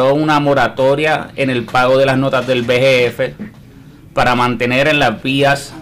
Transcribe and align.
una 0.00 0.40
moratoria 0.40 1.28
en 1.36 1.50
el 1.50 1.64
pago 1.64 1.98
de 1.98 2.06
las 2.06 2.18
notas 2.18 2.46
del 2.46 2.62
BGF 2.62 3.34
para 4.14 4.34
mantener 4.34 4.88
en 4.88 4.98
las 4.98 5.22
vías, 5.22 5.72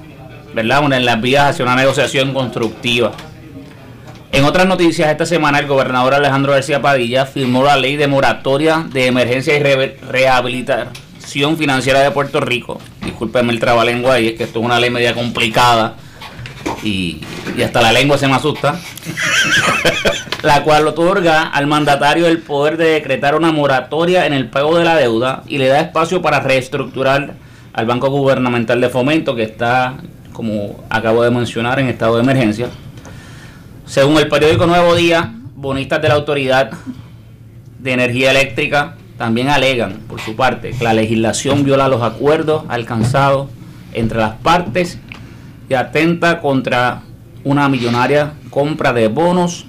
¿verdad? 0.54 0.92
En 0.92 1.04
las 1.04 1.20
vías 1.20 1.50
hacia 1.50 1.64
una 1.64 1.76
negociación 1.76 2.34
constructiva. 2.34 3.12
En 4.30 4.44
otras 4.44 4.66
noticias, 4.66 5.10
esta 5.10 5.24
semana 5.24 5.58
el 5.58 5.66
gobernador 5.66 6.14
Alejandro 6.14 6.52
García 6.52 6.82
Padilla 6.82 7.24
firmó 7.24 7.64
la 7.64 7.76
ley 7.76 7.96
de 7.96 8.08
moratoria 8.08 8.84
de 8.92 9.06
emergencia 9.06 9.56
y 9.56 9.62
rehabilitación 9.62 11.56
financiera 11.56 12.00
de 12.00 12.10
Puerto 12.10 12.40
Rico. 12.40 12.78
Discúlpenme 13.02 13.52
el 13.52 13.60
trabalengua 13.60 14.14
ahí, 14.14 14.28
es 14.28 14.34
que 14.34 14.44
esto 14.44 14.58
es 14.58 14.64
una 14.64 14.78
ley 14.78 14.90
media 14.90 15.14
complicada 15.14 15.96
y, 16.82 17.20
hasta 17.64 17.82
la 17.82 17.92
lengua 17.92 18.18
se 18.18 18.28
me 18.28 18.34
asusta. 18.34 18.78
la 20.42 20.62
cual 20.62 20.86
otorga 20.86 21.48
al 21.48 21.66
mandatario 21.66 22.28
el 22.28 22.38
poder 22.38 22.76
de 22.76 22.90
decretar 22.90 23.34
una 23.34 23.50
moratoria 23.50 24.26
en 24.26 24.32
el 24.32 24.48
pago 24.48 24.78
de 24.78 24.84
la 24.84 24.94
deuda 24.94 25.42
y 25.48 25.58
le 25.58 25.66
da 25.66 25.80
espacio 25.80 26.22
para 26.22 26.40
reestructurar 26.40 27.34
al 27.72 27.86
Banco 27.86 28.08
Gubernamental 28.08 28.80
de 28.80 28.88
Fomento 28.88 29.34
que 29.34 29.42
está, 29.42 29.94
como 30.32 30.84
acabo 30.90 31.24
de 31.24 31.30
mencionar, 31.30 31.80
en 31.80 31.88
estado 31.88 32.16
de 32.16 32.22
emergencia 32.22 32.68
según 33.88 34.18
el 34.18 34.28
periódico 34.28 34.66
Nuevo 34.66 34.94
Día, 34.94 35.32
bonistas 35.56 36.02
de 36.02 36.08
la 36.08 36.14
Autoridad 36.14 36.70
de 37.78 37.92
Energía 37.92 38.32
Eléctrica 38.32 38.96
también 39.16 39.48
alegan, 39.48 40.00
por 40.06 40.20
su 40.20 40.36
parte, 40.36 40.70
que 40.70 40.84
la 40.84 40.92
legislación 40.92 41.64
viola 41.64 41.88
los 41.88 42.02
acuerdos 42.02 42.64
alcanzados 42.68 43.48
entre 43.94 44.18
las 44.18 44.34
partes 44.34 44.98
y 45.68 45.74
atenta 45.74 46.40
contra 46.40 47.02
una 47.44 47.68
millonaria 47.68 48.32
compra 48.50 48.92
de 48.92 49.08
bonos 49.08 49.66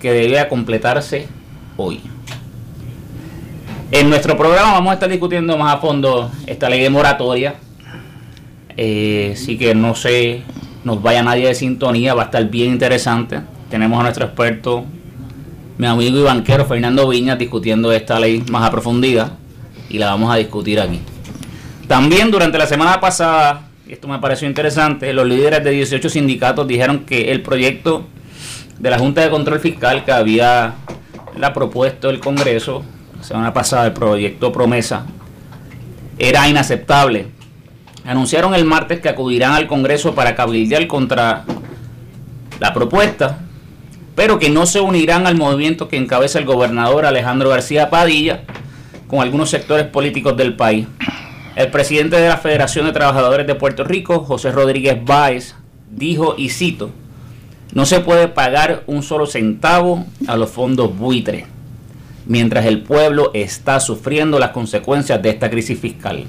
que 0.00 0.12
debía 0.12 0.48
completarse 0.48 1.28
hoy. 1.76 2.00
En 3.90 4.10
nuestro 4.10 4.36
programa 4.36 4.72
vamos 4.72 4.90
a 4.90 4.94
estar 4.94 5.08
discutiendo 5.08 5.56
más 5.56 5.74
a 5.74 5.78
fondo 5.78 6.30
esta 6.46 6.68
ley 6.68 6.80
de 6.80 6.90
moratoria. 6.90 7.54
Eh, 8.76 9.32
así 9.34 9.56
que 9.56 9.74
no 9.74 9.94
sé 9.94 10.42
nos 10.84 11.02
vaya 11.02 11.22
nadie 11.22 11.46
de 11.46 11.54
sintonía, 11.54 12.14
va 12.14 12.22
a 12.22 12.24
estar 12.26 12.44
bien 12.50 12.72
interesante. 12.72 13.40
Tenemos 13.70 13.98
a 13.98 14.02
nuestro 14.02 14.26
experto, 14.26 14.84
mi 15.78 15.86
amigo 15.86 16.18
y 16.18 16.22
banquero 16.22 16.66
Fernando 16.66 17.08
Viñas, 17.08 17.38
discutiendo 17.38 17.90
esta 17.92 18.20
ley 18.20 18.44
más 18.50 18.68
a 18.68 18.70
profundidad 18.70 19.32
y 19.88 19.98
la 19.98 20.06
vamos 20.06 20.32
a 20.32 20.36
discutir 20.36 20.78
aquí. 20.80 21.00
También 21.88 22.30
durante 22.30 22.58
la 22.58 22.66
semana 22.66 23.00
pasada, 23.00 23.68
esto 23.88 24.08
me 24.08 24.18
pareció 24.18 24.48
interesante, 24.48 25.12
los 25.12 25.26
líderes 25.26 25.62
de 25.62 25.70
18 25.70 26.08
sindicatos 26.08 26.66
dijeron 26.66 27.00
que 27.00 27.32
el 27.32 27.42
proyecto 27.42 28.06
de 28.78 28.90
la 28.90 28.98
Junta 28.98 29.20
de 29.20 29.30
Control 29.30 29.60
Fiscal 29.60 30.04
que 30.04 30.12
había 30.12 30.74
la 31.36 31.52
propuesto 31.52 32.10
el 32.10 32.20
Congreso 32.20 32.84
la 33.16 33.24
semana 33.24 33.52
pasada, 33.52 33.86
el 33.86 33.92
proyecto 33.92 34.52
promesa, 34.52 35.06
era 36.18 36.48
inaceptable 36.48 37.28
anunciaron 38.04 38.54
el 38.54 38.64
martes 38.64 39.00
que 39.00 39.08
acudirán 39.08 39.52
al 39.52 39.66
Congreso 39.66 40.14
para 40.14 40.34
cabildear 40.34 40.86
contra 40.86 41.44
la 42.60 42.72
propuesta, 42.74 43.38
pero 44.14 44.38
que 44.38 44.50
no 44.50 44.66
se 44.66 44.80
unirán 44.80 45.26
al 45.26 45.36
movimiento 45.36 45.88
que 45.88 45.96
encabeza 45.96 46.38
el 46.38 46.44
gobernador 46.44 47.06
Alejandro 47.06 47.48
García 47.48 47.90
Padilla 47.90 48.42
con 49.08 49.20
algunos 49.20 49.50
sectores 49.50 49.86
políticos 49.86 50.36
del 50.36 50.54
país. 50.54 50.86
El 51.56 51.70
presidente 51.70 52.16
de 52.16 52.28
la 52.28 52.36
Federación 52.36 52.84
de 52.86 52.92
Trabajadores 52.92 53.46
de 53.46 53.54
Puerto 53.54 53.84
Rico, 53.84 54.24
José 54.24 54.50
Rodríguez 54.50 55.04
Báez, 55.04 55.54
dijo, 55.88 56.34
y 56.36 56.48
cito, 56.48 56.90
no 57.72 57.86
se 57.86 58.00
puede 58.00 58.26
pagar 58.26 58.82
un 58.88 59.04
solo 59.04 59.26
centavo 59.26 60.04
a 60.26 60.36
los 60.36 60.50
fondos 60.50 60.98
buitres, 60.98 61.44
mientras 62.26 62.66
el 62.66 62.82
pueblo 62.82 63.30
está 63.34 63.78
sufriendo 63.78 64.40
las 64.40 64.50
consecuencias 64.50 65.22
de 65.22 65.30
esta 65.30 65.48
crisis 65.48 65.78
fiscal. 65.78 66.24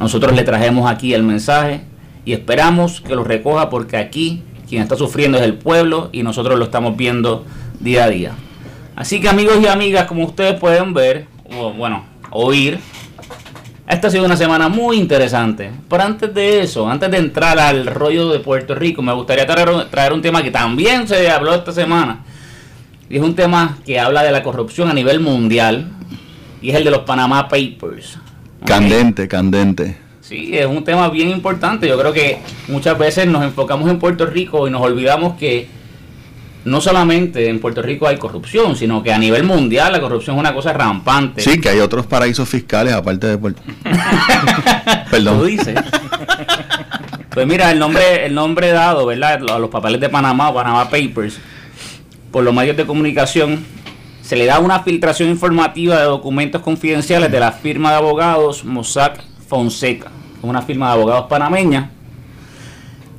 Nosotros 0.00 0.34
le 0.34 0.44
trajemos 0.44 0.90
aquí 0.90 1.14
el 1.14 1.22
mensaje 1.22 1.80
y 2.26 2.34
esperamos 2.34 3.00
que 3.00 3.14
lo 3.14 3.24
recoja 3.24 3.70
porque 3.70 3.96
aquí 3.96 4.42
quien 4.68 4.82
está 4.82 4.96
sufriendo 4.96 5.38
es 5.38 5.44
el 5.44 5.54
pueblo 5.54 6.10
y 6.12 6.22
nosotros 6.22 6.58
lo 6.58 6.66
estamos 6.66 6.94
viendo 6.94 7.46
día 7.80 8.04
a 8.04 8.08
día. 8.10 8.32
Así 8.96 9.18
que 9.18 9.30
amigos 9.30 9.58
y 9.62 9.66
amigas, 9.66 10.04
como 10.04 10.26
ustedes 10.26 10.60
pueden 10.60 10.92
ver, 10.92 11.26
o 11.50 11.72
bueno, 11.72 12.04
oír, 12.30 12.80
esta 13.88 14.08
ha 14.08 14.10
sido 14.10 14.24
una 14.24 14.36
semana 14.36 14.68
muy 14.68 14.96
interesante. 14.96 15.70
Pero 15.88 16.02
antes 16.02 16.34
de 16.34 16.60
eso, 16.60 16.88
antes 16.88 17.10
de 17.10 17.18
entrar 17.18 17.58
al 17.58 17.86
rollo 17.86 18.30
de 18.30 18.40
Puerto 18.40 18.74
Rico, 18.74 19.00
me 19.00 19.12
gustaría 19.12 19.46
traer, 19.46 19.86
traer 19.90 20.12
un 20.12 20.22
tema 20.22 20.42
que 20.42 20.50
también 20.50 21.06
se 21.06 21.30
habló 21.30 21.54
esta 21.54 21.72
semana. 21.72 22.24
Y 23.08 23.16
es 23.16 23.22
un 23.22 23.36
tema 23.36 23.78
que 23.86 24.00
habla 24.00 24.24
de 24.24 24.32
la 24.32 24.42
corrupción 24.42 24.90
a 24.90 24.94
nivel 24.94 25.20
mundial. 25.20 25.88
Y 26.60 26.70
es 26.70 26.76
el 26.76 26.84
de 26.84 26.90
los 26.90 27.02
Panama 27.02 27.48
Papers. 27.48 28.18
Candente, 28.64 29.28
candente. 29.28 29.96
Sí, 30.20 30.58
es 30.58 30.66
un 30.66 30.82
tema 30.82 31.08
bien 31.08 31.30
importante. 31.30 31.86
Yo 31.86 31.96
creo 31.96 32.12
que 32.12 32.38
muchas 32.66 32.98
veces 32.98 33.28
nos 33.28 33.44
enfocamos 33.44 33.88
en 33.88 34.00
Puerto 34.00 34.26
Rico 34.26 34.66
y 34.66 34.72
nos 34.72 34.82
olvidamos 34.82 35.36
que 35.36 35.68
no 36.66 36.80
solamente 36.80 37.48
en 37.48 37.60
Puerto 37.60 37.80
Rico 37.80 38.08
hay 38.08 38.16
corrupción, 38.16 38.74
sino 38.74 39.00
que 39.00 39.12
a 39.12 39.18
nivel 39.18 39.44
mundial 39.44 39.92
la 39.92 40.00
corrupción 40.00 40.34
es 40.34 40.40
una 40.40 40.52
cosa 40.52 40.72
rampante. 40.72 41.40
Sí, 41.40 41.60
que 41.60 41.68
hay 41.68 41.78
otros 41.78 42.06
paraísos 42.06 42.48
fiscales 42.48 42.92
aparte 42.92 43.28
de 43.28 43.38
Puerto. 43.38 43.62
Perdón. 45.10 45.38
Tú 45.38 45.44
dices. 45.44 45.78
Pues 47.30 47.46
mira, 47.46 47.70
el 47.70 47.78
nombre, 47.78 48.26
el 48.26 48.34
nombre 48.34 48.72
dado, 48.72 49.06
¿verdad? 49.06 49.48
A 49.48 49.58
los 49.60 49.70
papeles 49.70 50.00
de 50.00 50.08
Panamá, 50.08 50.52
Panama 50.52 50.90
Papers, 50.90 51.38
por 52.32 52.42
los 52.42 52.52
medios 52.52 52.76
de 52.76 52.84
comunicación, 52.84 53.64
se 54.22 54.34
le 54.34 54.44
da 54.46 54.58
una 54.58 54.80
filtración 54.80 55.28
informativa 55.28 55.98
de 55.98 56.04
documentos 56.04 56.62
confidenciales 56.62 57.30
de 57.30 57.38
la 57.38 57.52
firma 57.52 57.90
de 57.90 57.98
abogados 57.98 58.64
Mossack 58.64 59.22
Fonseca, 59.46 60.10
una 60.42 60.62
firma 60.62 60.88
de 60.88 60.92
abogados 60.94 61.26
panameña. 61.28 61.92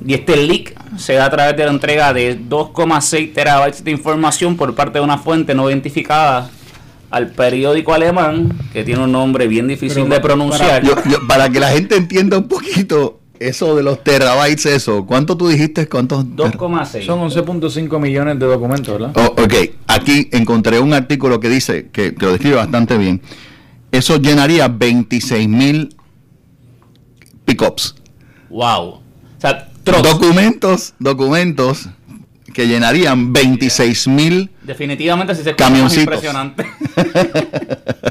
Y 0.04 0.14
este 0.14 0.36
leak 0.36 0.74
se 0.96 1.14
da 1.14 1.26
a 1.26 1.30
través 1.30 1.56
de 1.56 1.64
la 1.64 1.70
entrega 1.70 2.12
de 2.12 2.38
2,6 2.38 3.34
terabytes 3.34 3.82
de 3.82 3.90
información 3.90 4.56
por 4.56 4.74
parte 4.74 4.98
de 4.98 5.04
una 5.04 5.18
fuente 5.18 5.54
no 5.54 5.68
identificada 5.68 6.50
al 7.10 7.28
periódico 7.28 7.94
alemán, 7.94 8.56
que 8.72 8.84
tiene 8.84 9.02
un 9.02 9.12
nombre 9.12 9.48
bien 9.48 9.66
difícil 9.66 10.08
de 10.08 10.20
pronunciar. 10.20 10.82
para 11.26 11.48
que 11.48 11.58
la 11.58 11.70
gente 11.70 11.96
entienda 11.96 12.38
un 12.38 12.48
poquito, 12.48 13.20
eso 13.40 13.76
de 13.76 13.82
los 13.82 14.02
terabytes, 14.02 14.66
eso, 14.66 15.06
¿cuánto 15.06 15.36
tú 15.36 15.48
dijiste? 15.48 15.88
¿Cuántos? 15.88 16.24
2,6. 16.24 17.04
Son 17.04 17.20
11.5 17.20 18.00
millones 18.00 18.38
de 18.38 18.46
documentos, 18.46 18.98
¿verdad? 18.98 19.12
Oh, 19.16 19.42
ok, 19.42 19.54
aquí 19.86 20.28
encontré 20.32 20.80
un 20.80 20.92
artículo 20.92 21.40
que 21.40 21.48
dice, 21.48 21.88
que, 21.90 22.14
lo 22.18 22.32
describe 22.32 22.56
bastante 22.56 22.98
bien. 22.98 23.22
Eso 23.90 24.18
llenaría 24.18 24.68
26 24.68 25.48
mil 25.48 25.96
pickups. 27.44 27.94
Wow. 28.50 29.00
O 29.38 29.40
sea, 29.40 29.68
documentos, 30.02 30.94
documentos 30.98 31.88
que 32.52 32.66
llenarían 32.66 33.32
26 33.32 34.08
mil 34.08 34.50
Definitivamente 34.62 35.34
si 35.34 35.44
se 35.44 35.54
camioncitos. 35.54 36.02
impresionante. 36.04 36.66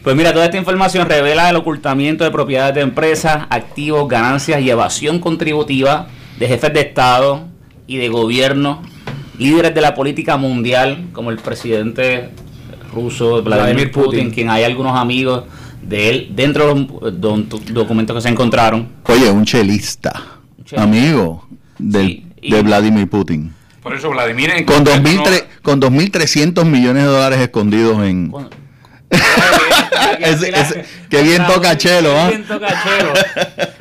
Pues 0.00 0.16
mira, 0.16 0.32
toda 0.32 0.46
esta 0.46 0.56
información 0.56 1.06
revela 1.06 1.50
el 1.50 1.56
ocultamiento 1.56 2.24
de 2.24 2.30
propiedades 2.30 2.74
de 2.74 2.80
empresas, 2.80 3.46
activos, 3.50 4.08
ganancias 4.08 4.62
y 4.62 4.70
evasión 4.70 5.18
contributiva 5.18 6.06
de 6.38 6.48
jefes 6.48 6.72
de 6.72 6.80
Estado 6.80 7.46
y 7.86 7.98
de 7.98 8.08
gobierno, 8.08 8.80
líderes 9.38 9.74
de 9.74 9.82
la 9.82 9.94
política 9.94 10.38
mundial, 10.38 11.08
como 11.12 11.30
el 11.30 11.36
presidente 11.36 12.30
ruso 12.94 13.42
Vladimir 13.42 13.92
Putin, 13.92 14.30
quien 14.30 14.48
hay 14.48 14.64
algunos 14.64 14.96
amigos 14.98 15.44
de 15.88 16.10
él 16.10 16.28
dentro 16.34 16.74
de 16.74 17.12
los 17.12 17.64
documentos 17.72 18.16
que 18.16 18.22
se 18.22 18.28
encontraron. 18.28 18.88
Oye, 19.04 19.30
un 19.30 19.44
chelista, 19.44 20.40
amigo 20.76 21.48
de 21.78 22.22
Vladimir 22.62 23.08
Putin. 23.08 23.52
Por 23.82 23.94
eso 23.94 24.10
Vladimir... 24.10 24.66
Con 24.66 24.84
2.300 24.84 26.64
millones 26.64 27.04
de 27.04 27.08
dólares 27.08 27.40
escondidos 27.40 28.02
en 28.04 28.32
qué 31.08 31.22
bien 31.22 31.46
toca 31.46 31.76
Chelo, 31.76 32.18
¿ah? 32.18 32.28
bien 32.28 32.44
toca 32.44 32.68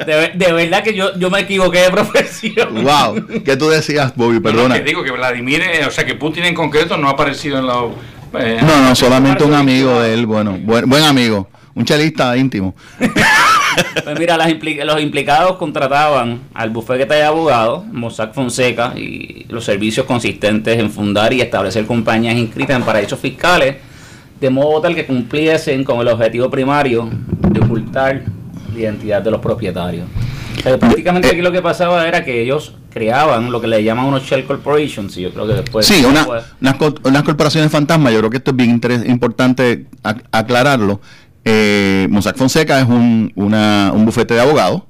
De, 0.06 0.32
de, 0.34 0.54
verdad 0.54 0.84
que 0.84 0.94
yo, 0.94 1.18
yo 1.18 1.30
me 1.30 1.42
equivoqué 1.42 1.80
de 1.80 1.90
profesión. 1.92 2.84
Wow, 2.84 3.44
¿qué 3.44 3.58
tú 3.58 3.68
decías, 3.68 4.16
Bobby? 4.16 4.40
Perdona. 4.40 4.70
No, 4.70 4.76
que 4.76 4.84
digo 4.84 5.04
que 5.04 5.12
Vladimir, 5.12 5.62
eh, 5.62 5.86
o 5.86 5.92
sea, 5.92 6.06
que 6.06 6.16
Putin 6.16 6.46
en 6.46 6.56
concreto 6.56 6.96
no 6.98 7.10
ha 7.10 7.12
aparecido 7.12 7.60
en 7.60 7.68
la. 7.68 7.84
Eh, 8.40 8.60
no, 8.62 8.82
no, 8.82 8.96
solamente 8.96 9.44
un 9.44 9.54
amigo 9.54 10.02
de 10.02 10.14
él, 10.14 10.26
bueno, 10.26 10.58
buen, 10.62 10.90
buen 10.90 11.04
amigo, 11.04 11.50
un 11.78 11.86
chelista 11.86 12.36
íntimo. 12.36 12.76
pues 14.04 14.20
mira, 14.20 14.36
las 14.38 14.52
los 14.86 15.02
implicados 15.02 15.58
contrataban 15.58 16.40
al 16.54 16.70
bufete 16.72 17.06
de 17.06 17.24
abogados, 17.24 17.86
Mossack 17.86 18.34
Fonseca, 18.34 18.94
y 18.98 19.46
los 19.50 19.64
servicios 19.64 20.06
consistentes 20.06 20.80
en 20.80 20.90
fundar 20.90 21.34
y 21.34 21.42
establecer 21.42 21.86
compañías 21.86 22.36
inscritas 22.36 22.78
en 22.78 22.84
paraísos 22.84 23.20
fiscales 23.20 23.76
de 24.40 24.50
modo 24.50 24.82
tal 24.82 24.94
que 24.96 25.06
cumpliesen 25.06 25.84
con 25.84 26.00
el 26.00 26.08
objetivo 26.10 26.50
primario 26.50 27.10
de 27.50 27.60
ocultar 27.60 28.22
la 28.74 28.80
identidad 28.80 29.22
de 29.22 29.32
los 29.32 29.40
propietarios. 29.42 30.06
prácticamente 30.80 31.28
aquí 31.30 31.42
lo 31.42 31.52
que 31.52 31.62
pasaba 31.62 32.08
era 32.08 32.24
que 32.24 32.42
ellos 32.42 32.74
creaban 32.92 33.52
lo 33.52 33.62
que 33.62 33.68
le 33.68 33.84
llaman 33.84 34.06
unos 34.06 34.24
shell 34.24 34.44
corporations 34.46 35.16
y 35.18 35.22
yo 35.22 35.32
creo 35.32 35.46
que 35.48 35.54
después 35.54 35.86
Sí, 35.86 36.04
una- 36.06 36.26
unas, 36.60 36.76
unas 37.04 37.24
corporaciones 37.24 37.72
fantasma, 37.72 38.12
yo 38.12 38.20
creo 38.20 38.30
que 38.32 38.38
esto 38.38 38.52
es 38.52 38.58
bien 38.58 38.80
importante 39.06 39.86
ac- 40.04 40.24
aclararlo. 40.32 41.00
Eh, 41.50 42.10
Fonseca 42.36 42.80
es 42.82 42.88
un, 42.88 43.32
un 43.36 44.06
bufete 44.06 44.34
de 44.34 44.42
abogados 44.42 44.84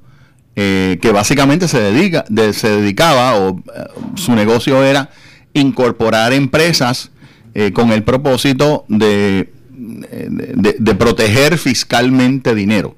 eh, 0.56 0.98
que 1.00 1.12
básicamente 1.12 1.68
se, 1.68 1.78
dedica, 1.80 2.24
de- 2.28 2.52
se 2.52 2.68
dedicaba 2.80 3.36
o 3.36 3.58
eh, 3.60 3.84
su 4.16 4.34
negocio 4.34 4.82
era 4.82 5.08
incorporar 5.54 6.32
empresas 6.32 7.12
eh, 7.54 7.72
con 7.72 7.92
el 7.92 8.02
propósito 8.02 8.84
de, 8.88 9.52
de- 9.70 10.94
proteger 10.96 11.58
fiscalmente 11.58 12.56
dinero. 12.56 12.96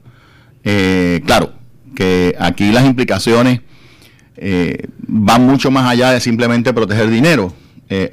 Claro, 0.63 1.53
que 1.95 2.35
aquí 2.39 2.73
las 2.73 2.87
implicaciones 2.87 3.61
van 5.07 5.47
mucho 5.47 5.71
más 5.71 5.87
allá 5.87 6.13
de 6.13 6.21
simplemente 6.21 6.73
proteger 6.73 7.11
dinero. 7.11 7.55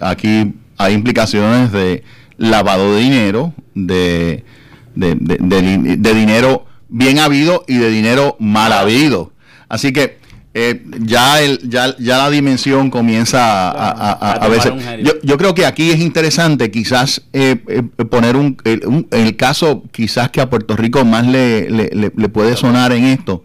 Aquí 0.02 0.54
hay 0.78 0.94
implicaciones 0.94 1.72
de 1.72 2.04
lavado 2.38 2.96
de 2.96 3.02
dinero, 3.02 3.54
de, 3.76 4.44
de, 4.98 5.16
de- 5.16 5.38
de 5.40 5.62
di- 5.62 5.96
de 5.98 6.14
dinero 6.14 6.66
bien 6.90 7.20
habido 7.20 7.64
y 7.68 7.78
de 7.78 7.90
dinero 7.90 8.36
mal 8.40 8.72
habido. 8.74 9.32
Así 9.70 9.92
que 9.94 10.18
eh, 10.54 10.82
ya, 11.02 11.40
el, 11.42 11.60
ya, 11.70 11.96
ya 12.00 12.18
la 12.18 12.30
dimensión 12.32 12.90
comienza 12.90 13.70
a, 13.70 13.92
a- 13.92 14.12
a- 14.32 14.48
veces. 14.48 14.72
Yo, 15.04 15.12
yo 15.22 15.38
creo 15.38 15.54
que 15.54 15.66
aquí 15.68 15.92
es 15.92 16.00
interesante 16.00 16.72
quizás 16.72 17.22
eh, 17.34 17.58
eh, 17.68 17.84
poner 18.06 18.36
un, 18.36 18.58
el, 18.64 18.82
un- 18.88 19.08
el 19.12 19.36
caso 19.36 19.84
quizás 19.92 20.32
que 20.32 20.42
a 20.42 20.50
Puerto 20.50 20.76
Rico 20.76 21.06
más 21.06 21.28
le, 21.28 21.70
le- 21.70 21.90
le- 21.94 22.12
le 22.16 22.30
puede 22.30 22.56
sonar 22.58 22.92
en 22.92 23.04
esto 23.06 23.44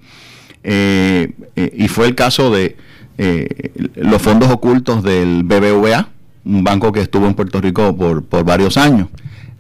eh, 0.65 1.33
y 1.77 1.89
fue 1.89 2.07
el 2.07 2.15
caso 2.15 2.51
de 2.51 2.77
eh, 3.19 3.73
los 3.97 4.23
fondos 4.23 4.51
ocultos 4.51 5.03
del 5.03 5.43
BBVA, 5.45 6.09
un 6.45 6.65
banco 6.65 6.93
que 6.93 7.01
estuvo 7.03 7.27
en 7.27 7.35
Puerto 7.35 7.61
Rico 7.61 7.95
por, 7.97 8.25
por 8.25 8.45
varios 8.45 8.77
años. 8.77 9.09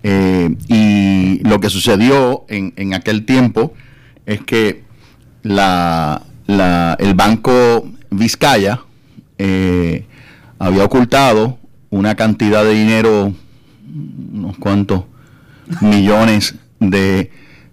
Eh, 0.04 0.56
y 0.68 1.46
lo 1.48 1.60
que 1.60 1.70
sucedió 1.70 2.44
en, 2.48 2.72
en 2.76 2.94
aquel 2.94 3.24
tiempo 3.24 3.72
es 4.26 4.40
que 4.42 4.82
la, 5.42 6.22
la- 6.46 6.96
el 6.98 7.14
banco 7.14 7.88
Vizcaya 8.10 8.80
eh, 9.38 10.06
había 10.58 10.84
ocultado 10.84 11.58
una 11.90 12.14
cantidad 12.14 12.64
de 12.64 12.74
dinero, 12.74 13.32
unos 14.32 14.58
cuantos 14.58 15.04
millones 15.80 16.54
de, 16.80 17.30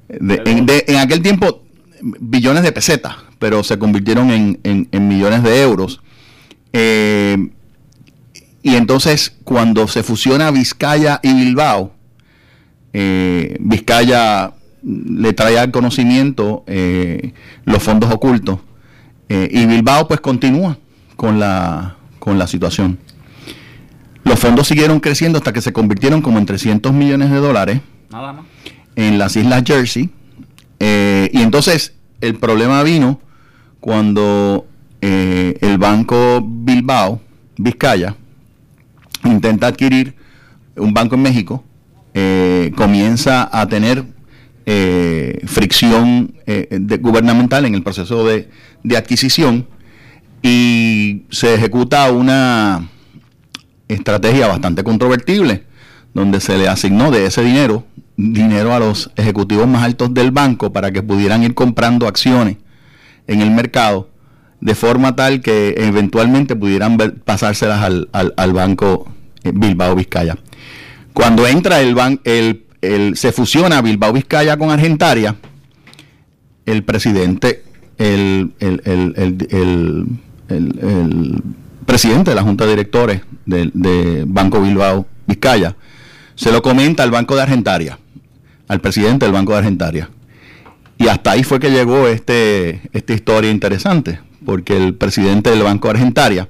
de- 0.07 0.41
en, 0.45 0.65
de- 0.65 0.85
en 0.87 0.97
aquel 0.97 1.21
tiempo 1.21 1.63
billones 2.01 2.63
de 2.63 2.71
pesetas, 2.71 3.15
pero 3.39 3.63
se 3.63 3.77
convirtieron 3.79 4.29
en, 4.31 4.59
en- 4.63 4.87
en 4.91 5.07
millones 5.07 5.43
de 5.43 5.61
euros. 5.61 6.01
Eh, 6.73 7.49
y 8.61 8.75
entonces 8.75 9.35
cuando 9.43 9.87
se 9.87 10.03
fusiona 10.03 10.51
Vizcaya 10.51 11.19
y 11.23 11.33
Bilbao, 11.33 11.93
eh, 12.93 13.57
Vizcaya 13.59 14.53
le 14.81 15.33
trae 15.33 15.59
al 15.59 15.71
conocimiento 15.71 16.63
eh, 16.67 17.33
los 17.65 17.83
fondos 17.83 18.11
ocultos 18.11 18.59
eh, 19.29 19.47
y 19.51 19.65
Bilbao 19.65 20.07
pues 20.07 20.19
continúa 20.21 20.77
con 21.15 21.39
la, 21.39 21.97
con 22.17 22.39
la 22.39 22.47
situación. 22.47 22.97
Los 24.23 24.39
fondos 24.39 24.67
siguieron 24.67 24.99
creciendo 24.99 25.37
hasta 25.37 25.53
que 25.53 25.61
se 25.61 25.71
convirtieron 25.71 26.21
como 26.21 26.39
en 26.39 26.45
300 26.45 26.91
millones 26.93 27.29
de 27.29 27.37
dólares 27.37 27.81
nada 28.09 28.33
más. 28.33 28.45
en 28.95 29.17
las 29.17 29.35
Islas 29.35 29.63
Jersey. 29.65 30.09
Eh, 30.79 31.29
y 31.33 31.41
entonces 31.41 31.93
el 32.21 32.35
problema 32.35 32.83
vino 32.83 33.19
cuando 33.79 34.65
eh, 35.01 35.57
el 35.61 35.77
banco 35.77 36.41
Bilbao, 36.43 37.21
Vizcaya, 37.57 38.15
intenta 39.23 39.67
adquirir 39.67 40.15
un 40.75 40.93
banco 40.93 41.15
en 41.15 41.21
México, 41.21 41.63
eh, 42.21 42.71
comienza 42.75 43.49
a 43.51 43.65
tener 43.67 44.03
eh, 44.65 45.39
fricción 45.45 46.35
eh, 46.45 46.67
gubernamental 46.99 47.65
en 47.65 47.75
el 47.75 47.81
proceso 47.83 48.25
de, 48.27 48.49
adquisición 48.97 49.67
y 50.41 51.23
se 51.31 51.53
ejecuta 51.55 52.11
una 52.11 52.89
estrategia 53.87 54.47
bastante 54.47 54.83
controvertible, 54.83 55.63
donde 56.13 56.39
se 56.41 56.57
le 56.57 56.67
asignó 56.67 57.09
de 57.09 57.25
ese 57.25 57.41
dinero, 57.43 57.85
dinero 58.17 58.73
a 58.73 58.79
los 58.79 59.11
ejecutivos 59.15 59.67
más 59.67 59.83
altos 59.83 60.13
del 60.13 60.31
banco 60.31 60.71
para 60.73 60.91
que 60.91 61.01
pudieran 61.01 61.43
ir 61.43 61.53
comprando 61.53 62.07
acciones 62.07 62.57
en 63.27 63.41
el 63.41 63.51
mercado, 63.51 64.09
de 64.59 64.75
forma 64.75 65.15
tal 65.15 65.41
que 65.41 65.75
eventualmente 65.77 66.55
pudieran 66.55 66.97
ver- 66.97 67.15
pasárselas 67.23 67.81
al, 67.81 68.09
al- 68.11 68.53
banco 68.53 69.07
Bilbao 69.43 69.95
Vizcaya. 69.95 70.37
Cuando 71.13 71.47
entra 71.47 71.81
el 71.81 71.95
banco, 71.95 72.21
el, 72.25 72.65
el- 72.81 73.15
se 73.17 73.31
fusiona 73.31 73.81
Bilbao 73.81 74.13
Vizcaya 74.13 74.57
con 74.57 74.69
Argentaria, 74.71 75.35
el 76.65 76.83
presidente, 76.83 77.63
el, 77.97 78.51
presidente 81.85 82.31
de 82.31 82.35
la 82.35 82.43
Junta 82.43 82.65
de 82.65 82.71
Directores 82.71 83.21
de 83.45 84.23
Banco 84.27 84.61
Bilbao 84.61 85.05
Vizcaya, 85.27 85.75
se 86.35 86.51
lo 86.51 86.61
comenta 86.61 87.03
al 87.03 87.11
Banco 87.11 87.35
de 87.35 87.41
Argentaria, 87.41 87.99
al 88.67 88.79
presidente 88.79 89.25
del 89.25 89.33
Banco 89.33 89.51
de 89.53 89.57
Argentaria. 89.59 90.09
Y 90.97 91.07
hasta 91.07 91.31
ahí 91.31 91.43
fue 91.43 91.59
que 91.59 91.71
llegó 91.71 92.07
este, 92.07 92.81
esta 92.93 93.13
historia 93.13 93.49
interesante, 93.51 94.19
porque 94.45 94.77
el 94.77 94.93
presidente 94.95 95.49
del 95.49 95.63
Banco 95.63 95.89
Argentaria, 95.89 96.47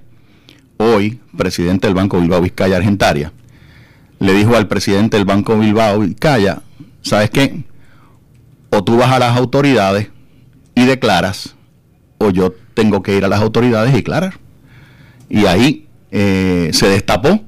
hoy 0.78 1.20
presidente 1.38 1.88
del 1.88 1.96
Banco 1.96 2.20
Bilbao 2.20 2.42
Vizcaya 2.42 2.78
Argentaria, 2.78 3.32
le 4.20 4.34
dijo 4.34 4.56
al 4.56 4.68
presidente 4.68 5.18
del 5.18 5.26
Banco 5.26 5.58
Bilbao 5.58 6.00
Vizcaya, 6.00 6.62
¿sabes 7.02 7.30
qué? 7.30 7.64
O 8.70 8.84
tú 8.84 8.98
vas 8.98 9.12
a 9.12 9.20
las 9.20 9.38
autoridades 9.38 10.10
y 10.76 10.86
declaras, 10.86 11.56
o 12.18 12.30
yo 12.30 12.54
tengo 12.74 13.02
que 13.02 13.16
ir 13.16 13.26
a 13.26 13.30
las 13.30 13.42
autoridades 13.42 13.92
y 13.94 13.98
declarar. 13.98 14.40
Y 15.30 15.46
ahí 15.46 15.88
eh, 16.12 16.70
se 16.74 16.88
destapó 16.88 17.42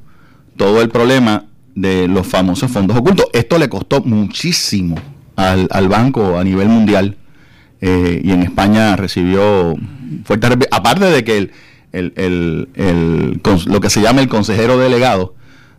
todo 0.58 0.82
el 0.82 0.90
problema 0.90 1.46
de 1.76 2.08
los 2.08 2.28
famosos 2.28 2.72
fondos 2.72 2.98
ocultos. 2.98 3.26
Esto 3.34 3.58
le 3.58 3.70
costó 3.70 4.02
muchísimo 4.02 4.96
al, 5.36 5.88
banco 5.90 6.38
a 6.38 6.44
nivel 6.44 6.70
mundial. 6.70 7.18
eh, 7.82 8.22
y 8.24 8.32
en 8.32 8.44
España 8.44 8.96
recibió 8.96 9.76
fuerte 10.24 10.48
Aparte 10.72 11.06
de 11.06 11.24
que 11.24 11.52
el, 11.92 12.70
lo 13.66 13.82
que 13.82 13.90
se 13.90 14.02
llama 14.02 14.22
el 14.22 14.30
consejero 14.30 14.78
delegado 14.78 15.36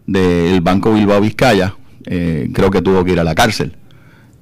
del 0.07 0.61
Banco 0.61 0.93
Bilbao 0.93 1.21
Vizcaya, 1.21 1.77
eh, 2.07 2.51
creo 2.53 2.71
que 2.71 2.83
tuvo 2.83 3.05
que 3.05 3.13
ir 3.13 3.21
a 3.21 3.25
la 3.25 3.35
cárcel. 3.35 3.77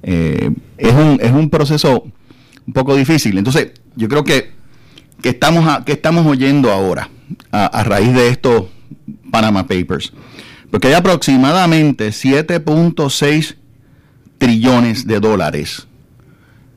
Eh, 0.03 0.51
es, 0.77 0.93
un, 0.93 1.19
es 1.21 1.31
un 1.31 1.49
proceso 1.49 2.05
un 2.65 2.73
poco 2.73 2.95
difícil. 2.95 3.37
Entonces, 3.37 3.71
yo 3.95 4.07
creo 4.07 4.23
que, 4.23 4.51
que, 5.21 5.29
estamos, 5.29 5.83
que 5.85 5.91
estamos 5.93 6.25
oyendo 6.25 6.71
ahora 6.71 7.09
a, 7.51 7.65
a 7.65 7.83
raíz 7.83 8.13
de 8.13 8.29
estos 8.29 8.65
Panama 9.31 9.67
Papers. 9.67 10.11
Porque 10.69 10.87
hay 10.87 10.93
aproximadamente 10.93 12.09
7.6 12.09 13.55
trillones 14.37 15.05
de 15.05 15.19
dólares 15.19 15.87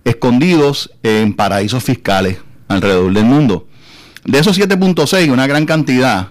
escondidos 0.04 0.90
en 1.02 1.32
paraísos 1.32 1.82
fiscales 1.82 2.38
alrededor 2.68 3.12
del 3.12 3.24
mundo. 3.24 3.66
De 4.24 4.38
esos 4.38 4.58
7.6, 4.58 5.30
una 5.30 5.46
gran 5.46 5.66
cantidad 5.66 6.28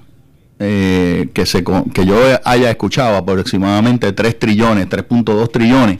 eh, 0.65 1.29
que, 1.33 1.45
se, 1.45 1.61
que 1.93 2.05
yo 2.05 2.17
haya 2.45 2.69
escuchado, 2.69 3.17
aproximadamente 3.17 4.13
3 4.13 4.39
trillones, 4.39 4.87
3.2 4.87 5.51
trillones, 5.51 5.99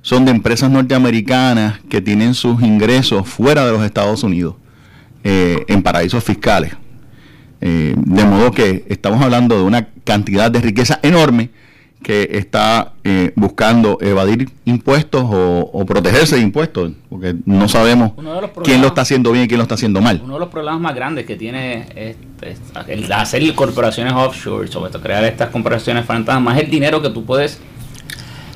son 0.00 0.24
de 0.24 0.30
empresas 0.30 0.70
norteamericanas 0.70 1.80
que 1.90 2.00
tienen 2.00 2.32
sus 2.32 2.62
ingresos 2.62 3.28
fuera 3.28 3.66
de 3.66 3.72
los 3.72 3.84
Estados 3.84 4.22
Unidos, 4.22 4.54
eh, 5.22 5.64
en 5.68 5.82
paraísos 5.82 6.24
fiscales. 6.24 6.72
Eh, 7.60 7.94
de 7.96 8.24
modo 8.24 8.52
que 8.52 8.84
estamos 8.88 9.22
hablando 9.22 9.56
de 9.56 9.62
una 9.64 9.88
cantidad 10.04 10.50
de 10.50 10.60
riqueza 10.60 10.98
enorme 11.02 11.50
que 12.04 12.28
está 12.32 12.92
eh, 13.02 13.32
buscando 13.34 13.98
evadir 14.00 14.48
impuestos 14.64 15.22
o, 15.24 15.70
o 15.72 15.84
protegerse 15.84 16.36
de 16.36 16.42
impuestos, 16.42 16.92
porque 17.10 17.34
no 17.46 17.68
sabemos 17.68 18.12
quién 18.62 18.80
lo 18.80 18.88
está 18.88 19.00
haciendo 19.00 19.32
bien 19.32 19.46
y 19.46 19.48
quién 19.48 19.58
lo 19.58 19.62
está 19.64 19.74
haciendo 19.74 20.00
mal. 20.00 20.20
Uno 20.22 20.34
de 20.34 20.40
los 20.40 20.48
problemas 20.50 20.80
más 20.80 20.94
grandes 20.94 21.26
que 21.26 21.34
tiene 21.34 21.86
es, 21.96 22.16
es 22.42 22.60
el 22.86 23.10
hacer 23.12 23.52
corporaciones 23.56 24.12
offshore, 24.12 24.68
sobre 24.68 24.90
todo 24.90 25.02
crear 25.02 25.24
estas 25.24 25.48
corporaciones 25.50 26.04
fantasmas, 26.04 26.58
es 26.58 26.64
el 26.64 26.70
dinero 26.70 27.02
que 27.02 27.10
tú 27.10 27.24
puedes 27.24 27.58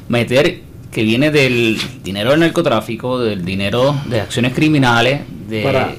meter 0.08 0.60
que 0.92 1.02
viene 1.02 1.30
del 1.30 1.78
dinero 2.02 2.30
del 2.30 2.40
narcotráfico, 2.40 3.18
del 3.20 3.44
dinero 3.44 3.94
de 4.06 4.20
acciones 4.20 4.52
criminales, 4.54 5.20
de 5.48 5.62
Para- 5.62 5.94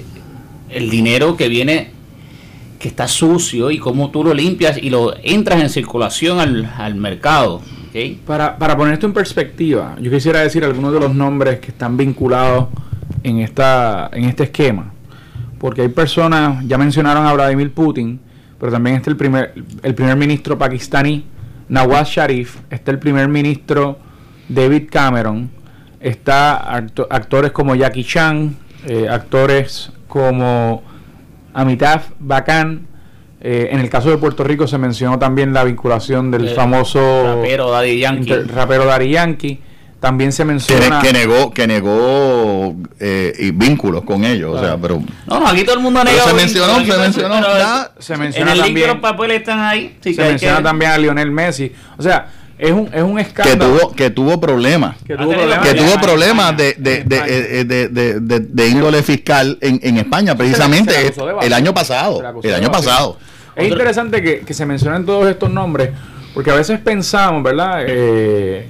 el 0.70 0.90
dinero 0.90 1.36
que 1.36 1.48
viene 1.48 1.92
que 2.80 2.88
está 2.88 3.08
sucio 3.08 3.70
y 3.70 3.78
cómo 3.78 4.10
tú 4.10 4.24
lo 4.24 4.34
limpias 4.34 4.78
y 4.82 4.90
lo 4.90 5.14
entras 5.22 5.62
en 5.62 5.70
circulación 5.70 6.40
al, 6.40 6.74
al 6.78 6.96
mercado. 6.96 7.62
Para, 8.26 8.58
para 8.58 8.78
poner 8.78 8.94
esto 8.94 9.08
en 9.08 9.14
perspectiva, 9.14 9.98
yo 10.00 10.10
quisiera 10.10 10.42
decir 10.42 10.64
algunos 10.64 10.94
de 10.94 11.00
los 11.00 11.14
nombres 11.14 11.60
que 11.60 11.72
están 11.72 11.98
vinculados 11.98 12.68
en, 13.24 13.40
esta, 13.40 14.10
en 14.14 14.26
este 14.26 14.44
esquema. 14.44 14.94
porque 15.60 15.82
hay 15.82 15.90
personas, 15.90 16.66
ya 16.66 16.78
mencionaron 16.78 17.26
a 17.26 17.34
Vladimir 17.34 17.72
Putin, 17.74 18.20
pero 18.60 18.72
también 18.72 18.98
está 18.98 19.10
el 19.10 19.18
primer, 19.18 19.54
el 19.84 19.94
primer 19.94 20.16
ministro 20.16 20.58
pakistaní, 20.58 21.26
Nawaz 21.68 22.10
Sharif, 22.10 22.58
está 22.70 22.92
el 22.92 23.00
primer 23.00 23.28
ministro 23.28 24.00
David 24.48 24.90
Cameron, 24.90 25.50
está 26.00 26.76
actores 27.10 27.52
como 27.52 27.76
Jackie 27.76 28.04
Chan, 28.04 28.56
eh, 28.88 29.08
actores 29.10 29.92
como 30.08 30.84
Amitabh 31.60 32.04
Bachchan, 32.20 32.88
eh, 33.42 33.70
en 33.72 33.80
el 33.80 33.90
caso 33.90 34.10
de 34.10 34.18
Puerto 34.18 34.44
Rico 34.44 34.68
se 34.68 34.78
mencionó 34.78 35.20
también 35.20 35.54
la 35.54 35.64
vinculación 35.64 36.32
del 36.32 36.50
famoso 36.50 37.36
rapero 37.36 37.70
Daddy 37.70 38.00
Yankee. 38.00 38.34
rapero 38.54 38.86
Daddy 38.86 39.10
Yankee. 39.12 39.62
También 40.00 40.32
se 40.32 40.46
menciona 40.46 41.02
que, 41.02 41.12
negó 41.12 41.52
que 41.52 41.68
negó 41.68 42.74
eh, 43.02 43.52
vínculos 43.54 44.04
con 44.04 44.24
ellos, 44.24 44.56
o 44.56 44.64
sea, 44.64 44.78
pero 44.78 45.04
no, 45.28 45.40
no, 45.42 45.46
aquí 45.46 45.66
todo 45.66 45.76
el 45.76 45.82
mundo 45.82 46.02
negó. 46.06 46.22
Se 46.22 46.34
mencionó, 46.34 46.76
se 46.76 46.98
mencionó, 46.98 47.36
se 48.00 48.16
menciona 48.16 48.52
en 48.54 48.58
el 48.58 48.64
también, 48.64 48.88
los 48.88 49.00
papeles 49.00 49.40
están 49.40 49.60
ahí. 49.60 49.98
se 50.02 50.14
menciona 50.14 50.64
también 50.64 50.92
a 50.92 50.98
Lionel 50.98 51.32
Messi, 51.32 51.74
o 51.98 52.02
sea, 52.02 52.30
es 52.60 52.72
un, 52.72 52.90
es 52.94 53.02
un 53.02 53.18
escándalo. 53.18 53.74
Que 53.74 53.80
tuvo, 53.80 53.96
que 53.96 54.10
tuvo 54.10 54.40
problemas. 54.40 54.98
Que 55.08 55.16
tuvo 55.16 55.32
problemas, 55.32 55.68
que 55.68 55.74
tuvo 55.76 56.02
problemas 56.02 56.58
de, 56.58 56.76
de, 56.78 57.04
de, 57.06 57.64
de, 57.64 58.20
de, 58.20 58.40
de, 58.42 58.68
índole 58.68 59.02
fiscal 59.02 59.58
en, 59.62 59.80
en 59.82 59.98
España, 59.98 60.36
precisamente 60.36 60.94
el 61.42 61.54
año 61.54 61.74
pasado. 61.74 62.22
El 62.44 62.54
año 62.54 62.72
pasado. 62.72 63.18
Es 63.56 63.68
interesante 63.68 64.22
que, 64.22 64.42
que 64.42 64.54
se 64.54 64.66
mencionen 64.66 65.06
todos 65.06 65.28
estos 65.28 65.50
nombres, 65.50 65.90
porque 66.34 66.52
a 66.52 66.56
veces 66.56 66.80
pensamos, 66.80 67.44
¿verdad? 67.44 67.84
Eh, 67.88 68.68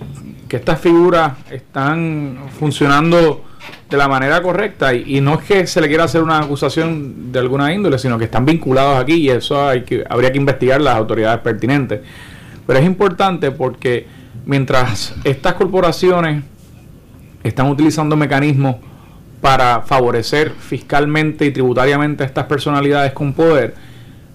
que 0.48 0.58
estas 0.58 0.80
figuras 0.80 1.34
están 1.52 2.38
funcionando 2.60 3.44
de 3.90 3.98
la 3.98 4.08
manera 4.08 4.42
correcta 4.42 4.94
y, 4.94 5.20
no 5.20 5.36
es 5.36 5.46
que 5.46 5.68
se 5.68 5.82
le 5.82 5.88
quiera 5.88 6.04
hacer 6.04 6.22
una 6.22 6.40
acusación 6.40 7.32
de 7.32 7.40
alguna 7.40 7.74
índole, 7.74 7.98
sino 7.98 8.20
que 8.20 8.26
están 8.26 8.46
vinculados 8.46 9.00
aquí 9.00 9.16
y 9.16 9.30
eso 9.30 9.68
hay 9.68 9.84
que, 9.84 10.04
habría 10.08 10.32
que 10.32 10.38
investigar 10.38 10.80
las 10.80 10.96
autoridades 10.96 11.40
pertinentes. 11.42 12.02
Pero 12.70 12.82
es 12.82 12.86
importante 12.86 13.50
porque 13.50 14.06
mientras 14.46 15.16
estas 15.24 15.56
corporaciones 15.56 16.44
están 17.44 17.66
utilizando 17.66 18.16
mecanismos 18.16 18.76
para 19.42 19.82
favorecer 19.82 20.52
fiscalmente 20.52 21.48
y 21.48 21.52
tributariamente 21.52 22.22
a 22.22 22.28
estas 22.28 22.46
personalidades 22.46 23.14
con 23.14 23.34
poder, 23.34 23.74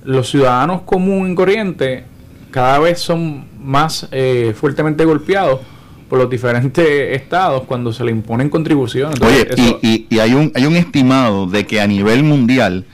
los 0.02 0.30
ciudadanos 0.30 0.82
común 0.82 1.30
y 1.30 1.34
corriente 1.36 2.06
cada 2.50 2.80
vez 2.80 2.98
son 2.98 3.46
más 3.60 4.08
eh, 4.10 4.52
fuertemente 4.56 5.04
golpeados 5.04 5.60
por 6.08 6.18
los 6.18 6.28
diferentes 6.28 6.84
estados 7.16 7.62
cuando 7.68 7.92
se 7.92 8.02
le 8.02 8.10
imponen 8.10 8.50
contribuciones. 8.50 9.20
Oye, 9.20 9.46
y, 9.80 10.08
y, 10.10 10.18
hay, 10.18 10.34
un, 10.34 10.50
hay 10.56 10.66
un 10.66 10.74
estimado 10.74 11.46
de 11.46 11.68
que 11.68 11.80
a 11.80 11.86
nivel 11.86 12.24
mundial 12.24 12.84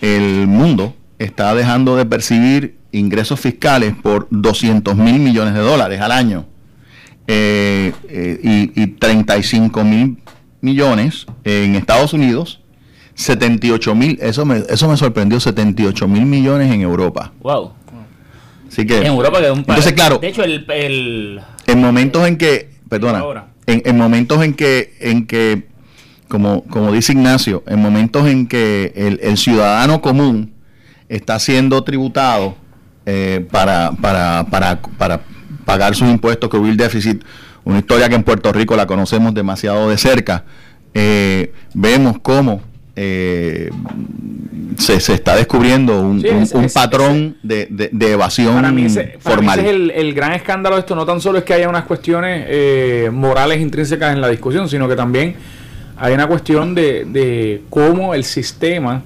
el 0.00 0.46
mundo 0.46 0.94
está 1.18 1.54
dejando 1.54 1.96
de 1.96 2.06
percibir 2.06 2.79
ingresos 2.92 3.38
fiscales 3.40 3.94
por 3.94 4.26
200 4.30 4.96
mil 4.96 5.18
millones 5.20 5.54
de 5.54 5.60
dólares 5.60 6.00
al 6.00 6.12
año 6.12 6.46
eh, 7.26 7.92
eh, 8.08 8.70
y, 8.74 8.82
y 8.82 8.86
35 8.88 9.84
mil 9.84 10.18
millones 10.60 11.26
en 11.44 11.76
Estados 11.76 12.12
Unidos 12.12 12.60
78 13.20 13.94
mil, 13.94 14.18
eso 14.22 14.46
me, 14.46 14.62
eso 14.68 14.88
me 14.88 14.96
sorprendió, 14.96 15.38
78 15.38 16.08
mil 16.08 16.24
millones 16.24 16.72
en 16.72 16.80
Europa. 16.80 17.32
Wow. 17.40 17.72
Así 18.66 18.86
que, 18.86 18.98
en 18.98 19.06
Europa 19.06 19.40
que 19.40 19.46
es 19.46 19.50
un 19.50 19.64
país. 19.64 19.78
Entonces, 19.78 19.92
claro. 19.92 20.18
De 20.18 20.28
hecho, 20.28 20.42
el, 20.42 21.40
en 21.66 21.80
momentos 21.80 22.26
en 22.26 22.38
que, 22.38 22.70
perdona, 22.88 23.22
en, 23.66 23.82
en, 23.84 23.98
momentos 23.98 24.42
en 24.42 24.54
que, 24.54 24.94
en 25.00 25.26
que, 25.26 25.66
como, 26.28 26.64
como 26.64 26.92
dice 26.92 27.12
Ignacio, 27.12 27.62
en 27.66 27.80
momentos 27.80 28.26
en 28.26 28.46
que 28.46 28.92
el, 28.96 29.20
el 29.22 29.36
ciudadano 29.36 30.00
común 30.00 30.54
está 31.08 31.38
siendo 31.38 31.82
tributado 31.84 32.54
eh, 33.12 33.44
para, 33.50 33.90
para, 34.00 34.46
para, 34.48 34.80
para 34.96 35.20
pagar 35.64 35.96
sus 35.96 36.08
impuestos, 36.08 36.48
que 36.48 36.56
el 36.56 36.76
déficit, 36.76 37.24
una 37.64 37.78
historia 37.78 38.08
que 38.08 38.14
en 38.14 38.22
Puerto 38.22 38.52
Rico 38.52 38.76
la 38.76 38.86
conocemos 38.86 39.34
demasiado 39.34 39.88
de 39.90 39.98
cerca, 39.98 40.44
eh, 40.94 41.52
vemos 41.74 42.18
cómo 42.22 42.62
eh, 42.94 43.70
se, 44.76 44.94
está 44.96 45.34
descubriendo 45.34 46.00
un, 46.00 46.22
patrón 46.72 47.36
de, 47.42 47.90
evasión 48.00 48.62
formal. 49.18 49.58
el, 49.58 50.14
gran 50.14 50.32
escándalo 50.32 50.76
de 50.76 50.80
esto. 50.80 50.94
No 50.94 51.06
tan 51.06 51.20
solo 51.20 51.38
es 51.38 51.44
que 51.44 51.54
haya 51.54 51.68
unas 51.68 51.84
cuestiones 51.84 52.44
eh, 52.48 53.10
morales 53.12 53.60
intrínsecas 53.60 54.12
en 54.12 54.20
la 54.20 54.28
discusión, 54.28 54.68
sino 54.68 54.88
que 54.88 54.96
también 54.96 55.34
hay 55.96 56.14
una 56.14 56.26
cuestión 56.26 56.74
de, 56.74 57.62
cómo 57.70 58.14
el 58.14 58.24
sistema 58.24 59.02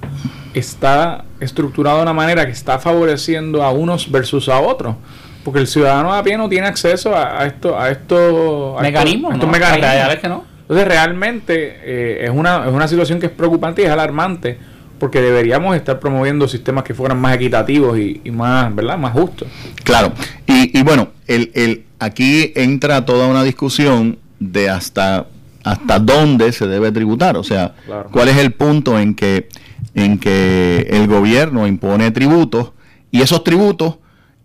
está 0.58 1.24
estructurado 1.40 1.98
de 1.98 2.02
una 2.02 2.12
manera 2.12 2.46
que 2.46 2.52
está 2.52 2.78
favoreciendo 2.78 3.62
a 3.62 3.70
unos 3.70 4.10
versus 4.10 4.48
a 4.48 4.60
otros. 4.60 4.96
Porque 5.44 5.60
el 5.60 5.66
ciudadano 5.66 6.14
a 6.14 6.22
pie 6.22 6.38
no 6.38 6.48
tiene 6.48 6.66
acceso 6.66 7.14
a, 7.14 7.44
esto, 7.44 7.78
a 7.78 7.90
estos 7.90 8.80
mecanismos. 8.80 9.34
Estos, 9.34 9.50
mecanismos. 9.50 10.16
que 10.16 10.28
no. 10.28 10.44
Entonces 10.62 10.88
realmente 10.88 11.78
eh, 11.82 12.24
es, 12.24 12.30
una, 12.30 12.64
es 12.66 12.72
una 12.72 12.88
situación 12.88 13.20
que 13.20 13.26
es 13.26 13.32
preocupante 13.32 13.82
y 13.82 13.84
es 13.84 13.90
alarmante 13.90 14.58
porque 14.98 15.20
deberíamos 15.20 15.76
estar 15.76 16.00
promoviendo 16.00 16.48
sistemas 16.48 16.84
que 16.84 16.94
fueran 16.94 17.20
más 17.20 17.34
equitativos 17.34 17.98
y, 17.98 18.22
más, 18.30 18.74
¿verdad? 18.74 18.96
Más 18.96 19.12
justos. 19.12 19.48
Claro. 19.82 20.12
Y, 20.46 20.78
y 20.78 20.82
bueno, 20.82 21.08
el, 21.26 21.50
el, 21.54 21.84
aquí 21.98 22.52
entra 22.54 23.04
toda 23.04 23.26
una 23.26 23.42
discusión 23.42 24.18
de 24.38 24.70
hasta 24.70 25.26
hasta 25.64 25.98
dónde 25.98 26.52
se 26.52 26.66
debe 26.66 26.92
tributar, 26.92 27.38
o 27.38 27.42
sea, 27.42 27.74
cuál 28.12 28.28
es 28.28 28.36
el 28.36 28.52
punto 28.52 28.98
en 28.98 29.14
que 29.14 29.48
en 29.94 30.18
que 30.18 30.86
el 30.90 31.06
gobierno 31.06 31.66
impone 31.66 32.10
tributos 32.10 32.72
y 33.10 33.22
esos 33.22 33.44
tributos 33.44 33.96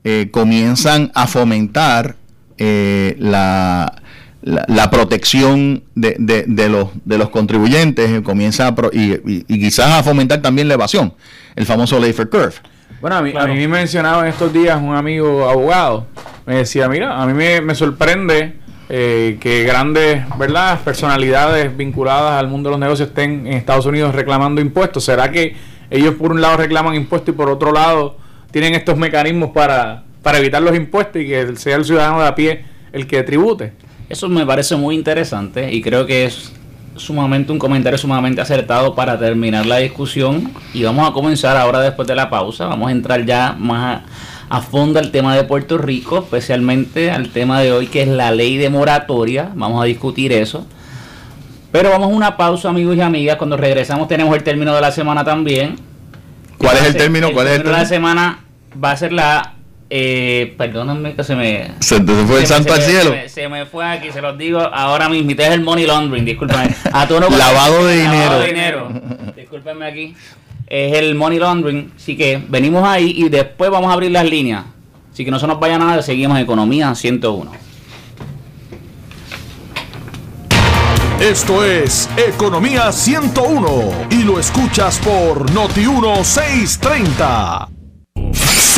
eh, 0.04 0.30
comienzan 0.32 1.12
a 1.16 1.28
fomentar 1.28 2.16
eh, 2.58 3.16
la 3.20 4.00
la, 4.42 4.90
protección 4.90 5.84
de, 5.96 6.16
de, 6.48 6.70
los, 6.70 6.90
de 7.06 7.18
los 7.18 7.30
contribuyentes 7.30 8.10
eh, 8.10 8.24
comienza 8.24 8.74
y, 8.94 9.44
quizás 9.44 10.00
a 10.00 10.04
fomentar 10.04 10.42
también 10.42 10.68
la 10.68 10.76
evasión, 10.76 11.14
el 11.56 11.66
famoso 11.66 12.00
Leifer 12.00 12.30
Curve. 12.30 12.54
Bueno, 13.02 13.18
a 13.18 13.22
mí, 13.22 13.34
a 13.38 13.46
mí 13.46 13.56
me 13.56 13.68
mencionaba 13.68 14.24
en 14.24 14.30
estos 14.30 14.52
días 14.52 14.80
un 14.82 14.96
amigo 14.96 15.50
abogado, 15.50 16.08
me 16.46 16.56
decía, 16.56 16.88
mira, 16.90 17.22
a 17.22 17.26
mí 17.26 17.34
me, 17.34 17.76
sorprende 17.76 18.56
eh, 18.90 19.38
que 19.40 19.64
grandes 19.64 20.24
verdad 20.38 20.80
personalidades 20.82 21.76
vinculadas 21.78 22.40
al 22.40 22.48
mundo 22.48 22.70
de 22.70 22.72
los 22.72 22.80
negocios 22.80 23.10
estén 23.10 23.46
en 23.46 23.54
Estados 23.54 23.86
Unidos 23.86 24.16
reclamando 24.16 24.62
impuestos. 24.62 25.06
¿Será 25.06 25.32
que 25.32 25.56
ellos 25.92 26.16
por 26.16 26.32
un 26.32 26.42
lado 26.42 26.58
reclaman 26.58 26.96
impuestos 26.96 27.34
y 27.34 27.38
por 27.38 27.50
otro 27.50 27.72
lado 27.72 28.18
tienen 28.52 28.74
estos 28.74 28.98
mecanismos 28.98 29.52
para, 29.52 30.04
para 30.24 30.40
evitar 30.40 30.62
los 30.64 30.76
impuestos 30.76 31.22
y 31.22 31.28
que 31.28 31.56
sea 31.56 31.76
el 31.76 31.86
ciudadano 31.86 32.22
de 32.22 32.28
a 32.28 32.36
pie 32.36 32.66
el 32.92 33.06
que 33.06 33.22
tribute? 33.22 33.74
Eso 34.10 34.28
me 34.28 34.44
parece 34.44 34.76
muy 34.76 34.96
interesante 34.96 35.72
y 35.72 35.84
creo 35.84 36.08
que 36.08 36.26
es 36.26 36.52
sumamente 36.96 37.52
un 37.52 37.60
comentario 37.60 37.98
sumamente 37.98 38.42
acertado 38.42 38.94
para 38.94 39.18
terminar 39.18 39.66
la 39.66 39.78
discusión 39.78 40.52
y 40.74 40.84
vamos 40.84 41.08
a 41.10 41.14
comenzar 41.14 41.58
ahora 41.58 41.80
después 41.80 42.08
de 42.08 42.16
la 42.16 42.30
pausa, 42.30 42.66
vamos 42.66 42.90
a 42.90 42.92
entrar 42.92 43.26
ya 43.26 43.56
más 43.58 44.02
a, 44.02 44.06
fondo 44.62 45.00
al 45.00 45.12
tema 45.12 45.36
de 45.36 45.44
Puerto 45.44 45.78
Rico, 45.78 46.20
especialmente 46.20 47.12
al 47.12 47.30
tema 47.30 47.62
de 47.62 47.72
hoy 47.72 47.88
que 47.88 48.02
es 48.02 48.08
la 48.08 48.32
ley 48.32 48.58
de 48.58 48.70
moratoria, 48.70 49.52
vamos 49.56 49.82
a 49.82 49.86
discutir 49.86 50.34
eso. 50.34 50.66
Pero 51.72 51.92
vamos 51.92 52.12
a 52.12 52.16
una 52.16 52.38
pausa 52.38 52.70
amigos 52.70 52.98
y 52.98 53.02
amigas, 53.02 53.38
cuando 53.38 53.56
regresamos 53.56 54.08
tenemos 54.08 54.36
el 54.36 54.44
término 54.44 54.74
de 54.74 54.82
la 54.82 54.92
semana 54.92 55.24
también. 55.24 55.76
¿Cuál 56.58 56.78
es 56.78 56.84
el 56.84 56.98
término? 56.98 57.32
¿Cuál 57.32 57.48
es 57.48 57.54
el 57.54 57.58
término? 57.60 57.78
de 57.78 57.84
la 57.84 57.88
semana 57.88 58.40
va 58.84 58.92
a 58.92 58.98
ser 58.98 59.14
la 59.14 59.54
eh, 59.92 60.54
perdóname 60.58 61.16
que 61.16 61.24
se 61.24 61.36
me. 61.36 61.72
Se 61.80 62.00
te 62.00 62.14
fue 62.14 62.42
el 62.42 62.48
santo 62.48 62.74
al 62.74 62.82
cielo. 62.82 63.16
Se 63.28 63.48
me, 63.48 63.66
fue 63.66 63.86
aquí, 63.86 64.12
se 64.12 64.22
los 64.22 64.38
digo 64.38 64.60
ahora 64.60 65.10
mismo. 65.10 65.32
Es 65.32 65.40
el 65.40 65.62
money 65.62 65.88
laundering, 65.88 66.26
discúlpame. 66.26 66.76
A 66.94 67.06
lavado 67.38 67.88
de 67.88 67.96
dinero. 67.96 68.24
Lavado 68.24 68.42
de 68.42 68.48
dinero. 68.48 68.90
discúlpenme 69.36 69.86
aquí. 69.88 70.16
Es 70.70 70.96
el 70.98 71.16
money 71.16 71.40
laundering. 71.40 71.92
Así 71.96 72.16
que 72.16 72.44
venimos 72.48 72.84
ahí 72.88 73.14
y 73.18 73.30
después 73.30 73.72
vamos 73.72 73.90
a 73.90 73.94
abrir 73.94 74.12
las 74.12 74.30
líneas. 74.30 74.66
Así 75.12 75.26
que 75.26 75.32
no 75.32 75.40
se 75.40 75.48
nos 75.48 75.60
vaya 75.60 75.78
nada, 75.78 76.02
seguimos 76.02 76.40
Economía 76.40 76.94
101. 76.96 77.52
Esto 81.20 81.66
es 81.66 82.10
Economía 82.16 82.94
101 82.94 84.08
y 84.10 84.24
lo 84.24 84.40
escuchas 84.40 85.00
por 85.00 85.52
Noti 85.52 85.82
1630. 85.82 87.79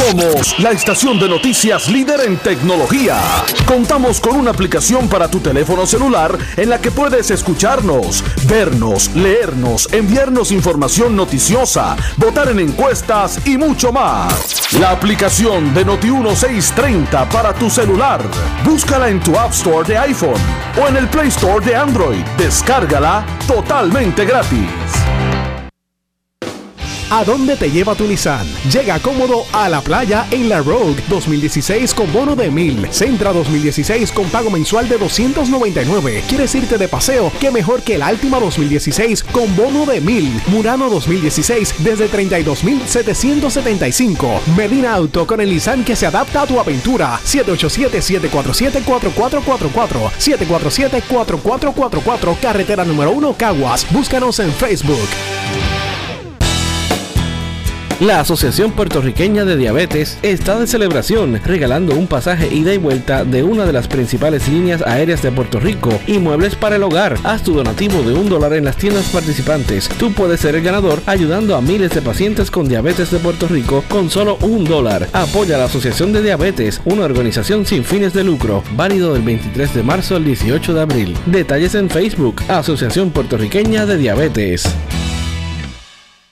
Somos 0.10 0.60
la 0.60 0.72
estación 0.72 1.20
de 1.20 1.30
noticias 1.30 1.88
líder 1.88 2.22
en 2.22 2.38
tecnología. 2.38 3.22
Contamos 3.66 4.20
con 4.20 4.36
una 4.36 4.50
aplicación 4.50 5.08
para 5.08 5.30
tu 5.30 5.40
teléfono 5.40 5.86
celular 5.86 6.36
en 6.58 6.70
la 6.70 6.82
que 6.82 6.90
puedes 6.90 7.30
escucharnos, 7.30 8.24
vernos, 8.48 9.14
leernos, 9.16 9.88
enviarnos 9.94 10.52
información 10.52 11.16
noticiosa, 11.16 11.96
votar 12.18 12.50
en 12.50 12.60
encuestas 12.60 13.46
y 13.46 13.58
mucho 13.58 13.92
más. 13.92 14.74
La 14.80 14.90
aplicación 14.90 15.72
de 15.74 15.86
Noti 15.86 16.10
1630 16.10 17.30
para 17.30 17.54
tu 17.54 17.70
celular. 17.70 18.22
Búscala 18.66 19.08
en 19.08 19.20
tu 19.20 19.38
App 19.38 19.52
Store 19.52 19.88
de 19.88 20.00
iPhone 20.00 20.42
o 20.82 20.88
en 20.88 20.98
el 20.98 21.08
Play 21.10 21.28
Store 21.28 21.64
de 21.64 21.76
Android. 21.76 22.24
Descárgala 22.38 23.24
totalmente 23.46 24.26
gratis. 24.26 25.11
¿A 27.14 27.26
dónde 27.26 27.58
te 27.58 27.70
lleva 27.70 27.94
tu 27.94 28.08
Nissan? 28.08 28.48
Llega 28.72 28.98
cómodo 29.00 29.44
a 29.52 29.68
la 29.68 29.82
playa 29.82 30.28
en 30.32 30.48
la 30.48 30.62
Rogue 30.62 31.04
2016 31.10 31.94
con 31.94 32.10
bono 32.14 32.38
de 32.38 32.50
1000. 32.50 32.88
Centra 32.90 33.34
2016 33.34 34.14
con 34.14 34.30
pago 34.30 34.50
mensual 34.50 34.88
de 34.88 34.98
299. 34.98 36.24
¿Quieres 36.30 36.56
irte 36.56 36.78
de 36.78 36.88
paseo? 36.88 37.30
¿Qué 37.42 37.52
mejor 37.52 37.82
que 37.82 37.96
el 37.96 38.02
Altima 38.02 38.40
2016 38.40 39.24
con 39.24 39.54
bono 39.58 39.86
de 39.86 40.00
1000? 40.00 40.44
Murano 40.48 40.90
2016 40.90 41.76
desde 41.80 42.10
32.775. 42.10 44.40
Medina 44.56 44.94
Auto 44.94 45.28
con 45.28 45.42
el 45.42 45.50
Nissan 45.50 45.84
que 45.84 45.98
se 45.98 46.06
adapta 46.06 46.44
a 46.44 46.48
tu 46.48 46.62
aventura. 46.62 47.20
787-747-4444. 47.26 50.12
747-4444. 51.12 52.40
Carretera 52.40 52.86
número 52.86 53.12
1 53.12 53.36
Caguas. 53.38 53.86
Búscanos 53.92 54.40
en 54.40 54.54
Facebook. 54.54 55.10
La 58.02 58.20
Asociación 58.20 58.72
Puertorriqueña 58.72 59.46
de 59.46 59.56
Diabetes 59.56 60.18
está 60.24 60.60
de 60.60 60.66
celebración, 60.66 61.40
regalando 61.46 61.96
un 61.96 62.08
pasaje 62.08 62.52
ida 62.52 62.74
y 62.74 62.80
vuelta 62.80 63.24
de 63.24 63.44
una 63.44 63.64
de 63.64 63.74
las 63.74 63.88
principales 63.88 64.48
líneas 64.48 64.82
aéreas 64.82 65.22
de 65.22 65.32
Puerto 65.32 65.60
Rico 65.60 65.92
y 66.08 66.18
muebles 66.18 66.56
para 66.56 66.78
el 66.78 66.84
hogar. 66.84 67.20
Haz 67.24 67.44
tu 67.44 67.54
donativo 67.54 68.02
de 68.02 68.16
un 68.16 68.28
dólar 68.28 68.54
en 68.54 68.66
las 68.66 68.76
tiendas 68.76 69.06
participantes. 69.10 69.88
Tú 70.00 70.12
puedes 70.14 70.40
ser 70.40 70.56
el 70.56 70.64
ganador 70.64 71.00
ayudando 71.06 71.56
a 71.56 71.62
miles 71.62 71.92
de 71.92 72.02
pacientes 72.02 72.50
con 72.50 72.68
diabetes 72.68 73.12
de 73.12 73.20
Puerto 73.20 73.48
Rico 73.48 73.84
con 73.88 74.10
solo 74.10 74.38
un 74.42 74.64
dólar. 74.64 75.08
Apoya 75.14 75.54
a 75.54 75.60
la 75.60 75.66
Asociación 75.66 76.12
de 76.12 76.24
Diabetes, 76.24 76.82
una 76.86 77.06
organización 77.06 77.68
sin 77.68 77.84
fines 77.84 78.14
de 78.14 78.24
lucro, 78.24 78.64
válido 78.76 79.14
del 79.14 79.22
23 79.22 79.76
de 79.76 79.84
marzo 79.84 80.16
al 80.16 80.26
18 80.26 80.74
de 80.74 80.82
abril. 80.82 81.16
Detalles 81.28 81.76
en 81.76 81.88
Facebook, 81.88 82.42
Asociación 82.48 83.12
Puertorriqueña 83.12 83.86
de 83.86 83.98
Diabetes. 83.98 84.68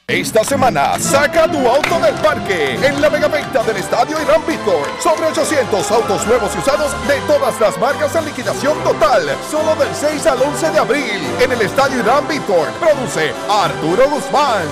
Esta 0.10 0.44
semana, 0.44 0.98
saca 0.98 1.48
tu 1.48 1.60
auto 1.60 2.00
del 2.00 2.16
parque 2.16 2.74
en 2.84 3.00
la 3.00 3.12
megaventa 3.12 3.62
del 3.62 3.78
Estadio 3.78 4.20
Irán 4.20 4.42
Víctor. 4.48 4.88
Sobre 5.00 5.28
800 5.28 5.92
autos 5.92 6.26
nuevos 6.26 6.50
y 6.56 6.58
usados 6.58 7.08
de 7.08 7.20
todas 7.28 7.62
las 7.62 7.80
marcas 7.80 8.16
en 8.16 8.26
liquidación 8.26 8.76
total. 8.84 9.22
Solo 9.52 9.76
del 9.76 9.94
6 9.94 10.26
al 10.26 10.42
11 10.42 10.72
de 10.72 10.80
abril 10.80 11.22
en 11.40 11.52
el 11.52 11.62
Estadio 11.62 12.00
Irán 12.00 12.28
Víctor. 12.28 12.70
Produce 12.80 13.32
Arturo 13.48 14.10
Guzmán. 14.10 14.64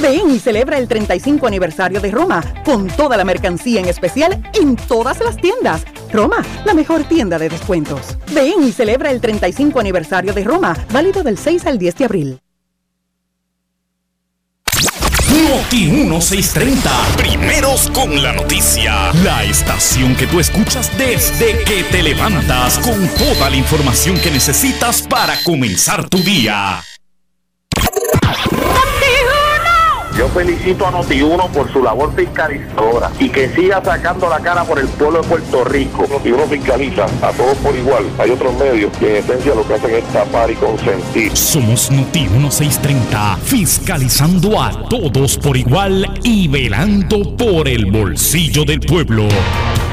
Ven 0.00 0.30
y 0.30 0.40
celebra 0.40 0.78
el 0.78 0.88
35 0.88 1.46
aniversario 1.46 2.00
de 2.00 2.10
Roma 2.10 2.42
con 2.64 2.88
toda 2.88 3.16
la 3.16 3.24
mercancía 3.24 3.80
en 3.80 3.86
especial 3.86 4.42
en 4.60 4.74
todas 4.74 5.20
las 5.20 5.36
tiendas. 5.36 5.84
Roma, 6.12 6.44
la 6.64 6.74
mejor 6.74 7.04
tienda 7.04 7.38
de 7.38 7.48
descuentos. 7.48 8.16
Ven 8.32 8.62
y 8.62 8.72
celebra 8.72 9.10
el 9.10 9.20
35 9.20 9.80
aniversario 9.80 10.32
de 10.32 10.44
Roma, 10.44 10.76
válido 10.92 11.22
del 11.22 11.38
6 11.38 11.66
al 11.66 11.78
10 11.78 11.96
de 11.96 12.04
abril. 12.04 12.40
Noti 15.32 15.86
1630. 15.86 16.90
Primeros 17.16 17.90
con 17.90 18.22
la 18.22 18.32
noticia. 18.32 19.12
La 19.24 19.44
estación 19.44 20.14
que 20.14 20.26
tú 20.26 20.40
escuchas 20.40 20.90
desde 20.96 21.62
que 21.64 21.84
te 21.84 22.02
levantas 22.02 22.78
con 22.78 23.08
toda 23.16 23.50
la 23.50 23.56
información 23.56 24.18
que 24.20 24.30
necesitas 24.30 25.02
para 25.02 25.34
comenzar 25.44 26.08
tu 26.08 26.18
día. 26.18 26.82
Yo 30.16 30.28
felicito 30.28 30.86
a 30.86 30.92
Noti1 30.92 31.50
por 31.50 31.72
su 31.72 31.82
labor 31.82 32.14
fiscalizadora 32.14 33.10
y 33.18 33.30
que 33.30 33.48
siga 33.48 33.82
sacando 33.82 34.28
la 34.28 34.40
cara 34.40 34.62
por 34.64 34.78
el 34.78 34.86
pueblo 34.88 35.22
de 35.22 35.28
Puerto 35.28 35.64
Rico. 35.64 36.06
Noti1 36.06 36.48
fiscaliza 36.48 37.06
a 37.22 37.32
todos 37.32 37.56
por 37.58 37.74
igual. 37.74 38.04
Hay 38.18 38.30
otros 38.30 38.54
medios 38.54 38.94
que 38.98 39.10
en 39.10 39.24
esencia 39.24 39.54
lo 39.54 39.66
que 39.66 39.74
hacen 39.74 39.94
es 39.94 40.04
tapar 40.12 40.50
y 40.50 40.54
consentir. 40.56 41.36
Somos 41.36 41.90
Noti 41.90 42.28
1630, 42.28 43.38
fiscalizando 43.42 44.60
a 44.60 44.88
todos 44.88 45.38
por 45.38 45.56
igual 45.56 46.20
y 46.22 46.46
velando 46.48 47.34
por 47.36 47.66
el 47.66 47.90
bolsillo 47.90 48.64
del 48.64 48.80
pueblo. 48.80 49.28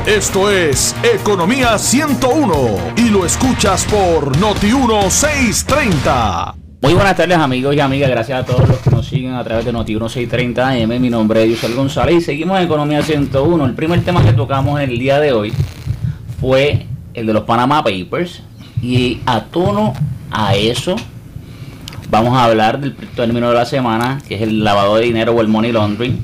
Esto 0.06 0.50
es 0.50 0.96
Economía 1.04 1.78
101 1.78 2.78
y 2.98 3.10
lo 3.10 3.26
escuchas 3.26 3.86
por 3.86 4.38
Noti 4.38 4.68
1630. 4.68 6.58
Muy 6.81 6.94
buenas 6.94 7.18
tardes 7.18 7.37
amigos 7.37 7.75
y 7.75 7.81
amigas, 7.81 8.09
gracias 8.09 8.42
a 8.42 8.46
todos 8.46 8.65
los 8.65 8.77
que 8.77 8.89
nos 8.89 9.05
siguen 9.05 9.33
a 9.33 9.44
través 9.44 9.65
de 9.65 9.74
Noti 9.74 9.92
1630 9.92 10.70
AM. 10.70 11.01
Mi 11.01 11.09
nombre 11.09 11.44
es 11.44 11.50
Yusel 11.50 11.75
González 11.75 12.15
y 12.15 12.22
seguimos 12.22 12.57
en 12.57 12.63
Economía 12.63 13.01
101. 13.01 13.65
El 13.65 13.74
primer 13.74 14.01
tema 14.05 14.24
que 14.24 14.31
tocamos 14.31 14.79
en 14.79 14.89
el 14.89 14.98
día 14.98 15.20
de 15.20 15.33
hoy 15.33 15.51
fue 16.39 16.85
el 17.13 17.27
de 17.27 17.33
los 17.33 17.44
Panama 17.44 17.83
Papers 17.83 18.44
y 18.81 19.20
a 19.25 19.44
tono 19.44 19.94
a 20.31 20.55
eso 20.55 20.96
vamos 22.09 22.37
a 22.37 22.46
hablar 22.46 22.79
del 22.79 22.96
término 22.96 23.50
de 23.50 23.55
la 23.55 23.65
semana 23.65 24.22
que 24.25 24.35
es 24.35 24.42
el 24.42 24.63
lavado 24.63 24.96
de 24.96 25.03
dinero 25.03 25.33
o 25.33 25.42
el 25.42 25.50
money 25.50 25.74
laundering. 25.74 26.24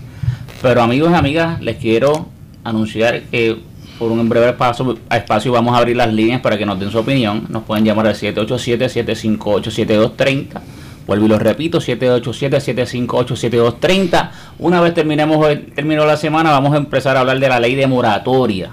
Pero 0.62 0.82
amigos 0.82 1.12
y 1.12 1.16
amigas, 1.16 1.62
les 1.62 1.76
quiero 1.76 2.30
anunciar 2.64 3.24
que 3.24 3.60
por 3.98 4.12
un 4.12 4.28
breve 4.28 4.50
espacio, 4.50 4.98
espacio 5.10 5.50
vamos 5.52 5.74
a 5.76 5.80
abrir 5.80 5.96
las 5.96 6.14
líneas 6.14 6.42
para 6.42 6.58
que 6.58 6.66
nos 6.66 6.78
den 6.80 6.92
su 6.92 7.00
opinión. 7.00 7.46
Nos 7.50 7.64
pueden 7.64 7.86
llamar 7.86 8.08
al 8.08 8.16
787-758-7230. 8.16 10.62
Vuelvo 11.08 11.26
y 11.26 11.30
lo 11.30 11.40
repito, 11.40 11.80
787-758-7230. 11.80 14.30
Una 14.60 14.82
vez 14.82 14.94
terminemos 14.94 15.48
el 15.48 15.72
término 15.74 16.02
de 16.02 16.08
la 16.08 16.18
semana, 16.18 16.52
vamos 16.52 16.74
a 16.74 16.78
empezar 16.78 17.16
a 17.16 17.22
hablar 17.22 17.40
de 17.40 17.48
la 17.48 17.60
ley 17.60 17.76
de 17.76 17.88
moratoria. 17.88 18.72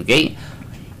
¿Ok? 0.00 0.10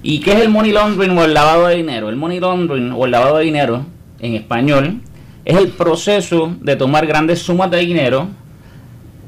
¿Y 0.02 0.20
qué 0.20 0.32
es 0.32 0.40
el 0.40 0.48
money 0.48 0.72
laundering 0.72 1.16
o 1.16 1.24
el 1.24 1.32
lavado 1.32 1.68
de 1.68 1.76
dinero? 1.76 2.08
El 2.08 2.16
money 2.16 2.40
laundering 2.40 2.92
o 2.92 3.04
el 3.04 3.10
lavado 3.10 3.38
de 3.38 3.44
dinero, 3.44 3.84
en 4.20 4.34
español, 4.34 5.00
es 5.44 5.56
el 5.56 5.68
proceso 5.68 6.54
de 6.60 6.76
tomar 6.76 7.06
grandes 7.06 7.40
sumas 7.40 7.70
de 7.70 7.78
dinero 7.78 8.28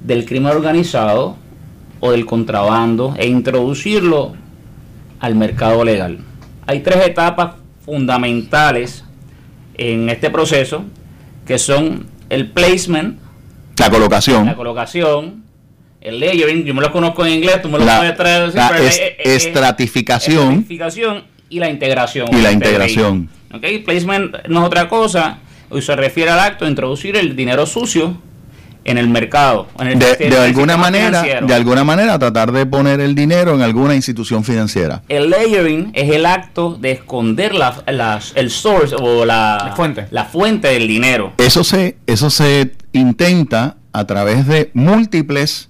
del 0.05 0.27
crimen 0.27 0.53
organizado 0.53 1.37
o 2.05 2.11
del 2.13 2.27
contrabando 2.27 3.15
e 3.17 3.27
introducirlo 3.27 4.35
al 5.21 5.35
mercado 5.37 5.83
legal. 5.85 6.19
Hay 6.67 6.81
tres 6.81 6.99
etapas 7.07 7.55
fundamentales 7.83 9.05
en 9.79 10.11
este 10.11 10.29
proceso 10.29 10.85
que 11.47 11.57
son 11.59 12.07
el 12.29 12.51
placement, 12.51 13.19
La 13.79 13.89
colocación. 13.89 14.45
la 14.45 14.55
colocación, 14.55 15.45
el 16.03 16.21
layering, 16.21 16.65
yo 16.65 16.75
me 16.75 16.83
lo 16.83 16.93
conozco 16.93 17.25
en 17.25 17.33
inglés, 17.33 17.63
tú 17.63 17.71
me 17.71 17.79
lo 17.79 17.87
La- 17.87 17.97
puedes 18.01 18.17
traer 18.19 18.55
la 18.55 18.69
pero, 18.69 18.85
es- 18.85 18.99
eh, 18.99 19.17
estratificación. 19.25 20.43
estratificación 20.51 21.25
y 21.49 21.59
la 21.59 21.71
integración. 21.71 22.29
Y 22.35 22.43
la 22.43 22.53
integración. 22.53 23.31
¿Ok? 23.55 23.65
Placement 23.83 24.47
no 24.49 24.61
es 24.61 24.67
otra 24.67 24.89
cosa, 24.91 25.39
y 25.75 25.81
se 25.81 25.97
refiere 25.97 26.31
al 26.31 26.41
acto 26.41 26.67
de 26.67 26.71
introducir 26.71 27.17
el 27.17 27.35
dinero 27.35 27.65
sucio 27.65 28.19
en 28.85 28.99
el 28.99 29.09
mercado. 29.09 29.67
en 29.79 29.87
el- 29.89 29.99
De, 29.99 30.11
en 30.13 30.19
de 30.31 30.37
el 30.37 30.43
alguna 30.43 30.77
manera, 30.77 31.07
financiero. 31.23 31.47
de 31.47 31.55
alguna 31.55 31.85
manera 31.85 32.19
tratar 32.19 32.53
de 32.53 32.67
poner 32.67 33.01
el 33.01 33.15
dinero 33.15 33.55
en 33.55 33.63
alguna 33.63 33.95
institución 33.95 34.45
financiera. 34.45 35.03
El 35.09 35.31
layering 35.31 35.91
es 35.95 36.11
el 36.11 36.27
acto 36.27 36.77
de 36.81 36.93
esconder 36.93 37.55
la, 37.55 37.83
el 38.35 38.51
source 38.51 38.95
o 38.99 39.25
la, 39.25 39.63
La 39.69 39.73
fuente. 39.77 40.07
la 40.11 40.25
fuente 40.25 40.69
del 40.69 40.87
dinero. 40.89 41.33
Eso 41.39 41.65
se, 41.65 41.97
eso 42.07 42.31
se 42.31 42.73
intenta 42.93 43.77
a 43.93 44.07
través 44.07 44.47
de 44.47 44.71
múltiples 44.75 45.69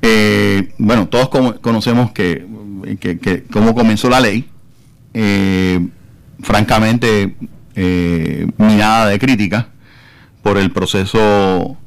Eh, 0.01 0.73
bueno, 0.77 1.07
todos 1.07 1.29
conocemos 1.61 2.11
que, 2.11 2.45
que- 2.99 3.17
que 3.19 3.43
cómo 3.43 3.73
comenzó 3.73 4.09
la 4.09 4.19
ley. 4.19 4.49
Eh, 5.13 5.79
francamente, 6.41 7.35
eh, 7.75 8.47
mirada 8.57 9.07
de 9.07 9.19
crítica 9.19 9.67
por 10.41 10.57
el 10.57 10.71
proceso 10.71 11.77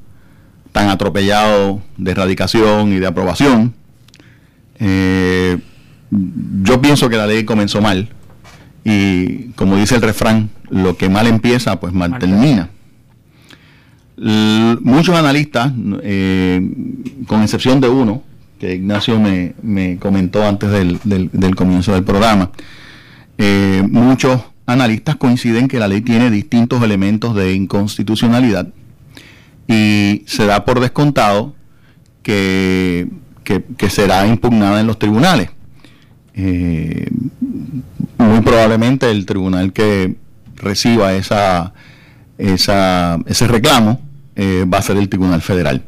tan 0.72 0.88
atropellado 0.88 1.80
de 1.96 2.10
erradicación 2.10 2.92
y 2.92 2.96
de 2.98 3.06
aprobación. 3.06 3.74
Eh, 4.78 5.58
yo 6.62 6.80
pienso 6.80 7.08
que 7.08 7.16
la 7.16 7.26
ley 7.26 7.44
comenzó 7.44 7.80
mal 7.80 8.08
y 8.84 9.48
como 9.56 9.76
dice 9.76 9.96
el 9.96 10.02
refrán, 10.02 10.50
lo 10.70 10.96
que 10.96 11.08
mal 11.08 11.26
empieza, 11.26 11.78
pues 11.80 11.92
mal 11.92 12.18
termina. 12.18 12.70
L- 14.16 14.78
muchos 14.82 15.14
analistas, 15.16 15.72
eh, 16.02 16.60
con 17.26 17.42
excepción 17.42 17.80
de 17.80 17.88
uno, 17.88 18.22
que 18.58 18.74
Ignacio 18.74 19.20
me, 19.20 19.54
me 19.62 19.98
comentó 19.98 20.44
antes 20.46 20.70
del, 20.70 20.98
del- 21.04 21.30
del 21.32 21.54
comienzo 21.54 21.92
del 21.92 22.02
programa, 22.04 22.50
eh, 23.36 23.84
muchos 23.88 24.40
analistas 24.68 25.16
coinciden 25.16 25.66
que 25.66 25.78
la 25.80 25.88
ley 25.88 26.02
tiene 26.02 26.30
distintos 26.30 26.82
elementos 26.82 27.34
de 27.34 27.54
inconstitucionalidad 27.54 28.68
y 29.66 30.22
se 30.26 30.46
da 30.46 30.64
por 30.64 30.80
descontado 30.80 31.54
que, 32.22 33.08
que- 33.44 33.90
será 33.90 34.26
impugnada 34.26 34.80
en 34.80 34.86
los 34.86 34.98
tribunales. 34.98 35.50
Eh, 36.34 37.08
muy 38.18 38.40
probablemente 38.42 39.10
el 39.10 39.24
tribunal 39.26 39.72
que 39.72 40.16
reciba 40.56 41.14
esa, 41.14 41.72
esa- 42.36 43.18
ese 43.26 43.46
reclamo 43.48 44.00
eh, 44.36 44.64
va 44.72 44.78
a 44.78 44.82
ser 44.82 44.96
el 44.98 45.08
Tribunal 45.08 45.40
Federal. 45.42 45.82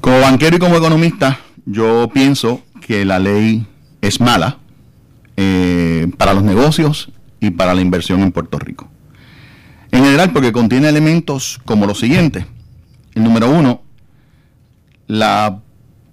Como 0.00 0.20
banquero 0.20 0.56
y 0.56 0.58
como 0.58 0.76
economista, 0.76 1.38
yo 1.66 2.10
pienso 2.12 2.62
que 2.86 3.04
la 3.04 3.18
ley 3.18 3.66
es 4.00 4.20
mala 4.20 4.58
eh, 5.36 6.08
para 6.16 6.34
los 6.34 6.42
negocios 6.42 7.10
y 7.40 7.50
para 7.50 7.74
la 7.74 7.80
inversión 7.80 8.20
en 8.22 8.32
Puerto 8.32 8.58
Rico. 8.58 8.88
En 9.90 10.04
general, 10.04 10.32
porque 10.32 10.52
contiene 10.52 10.88
elementos 10.88 11.60
como 11.64 11.86
los 11.86 12.00
siguientes. 12.00 12.46
El 13.14 13.22
número 13.22 13.48
uno, 13.50 13.82
la 15.06 15.60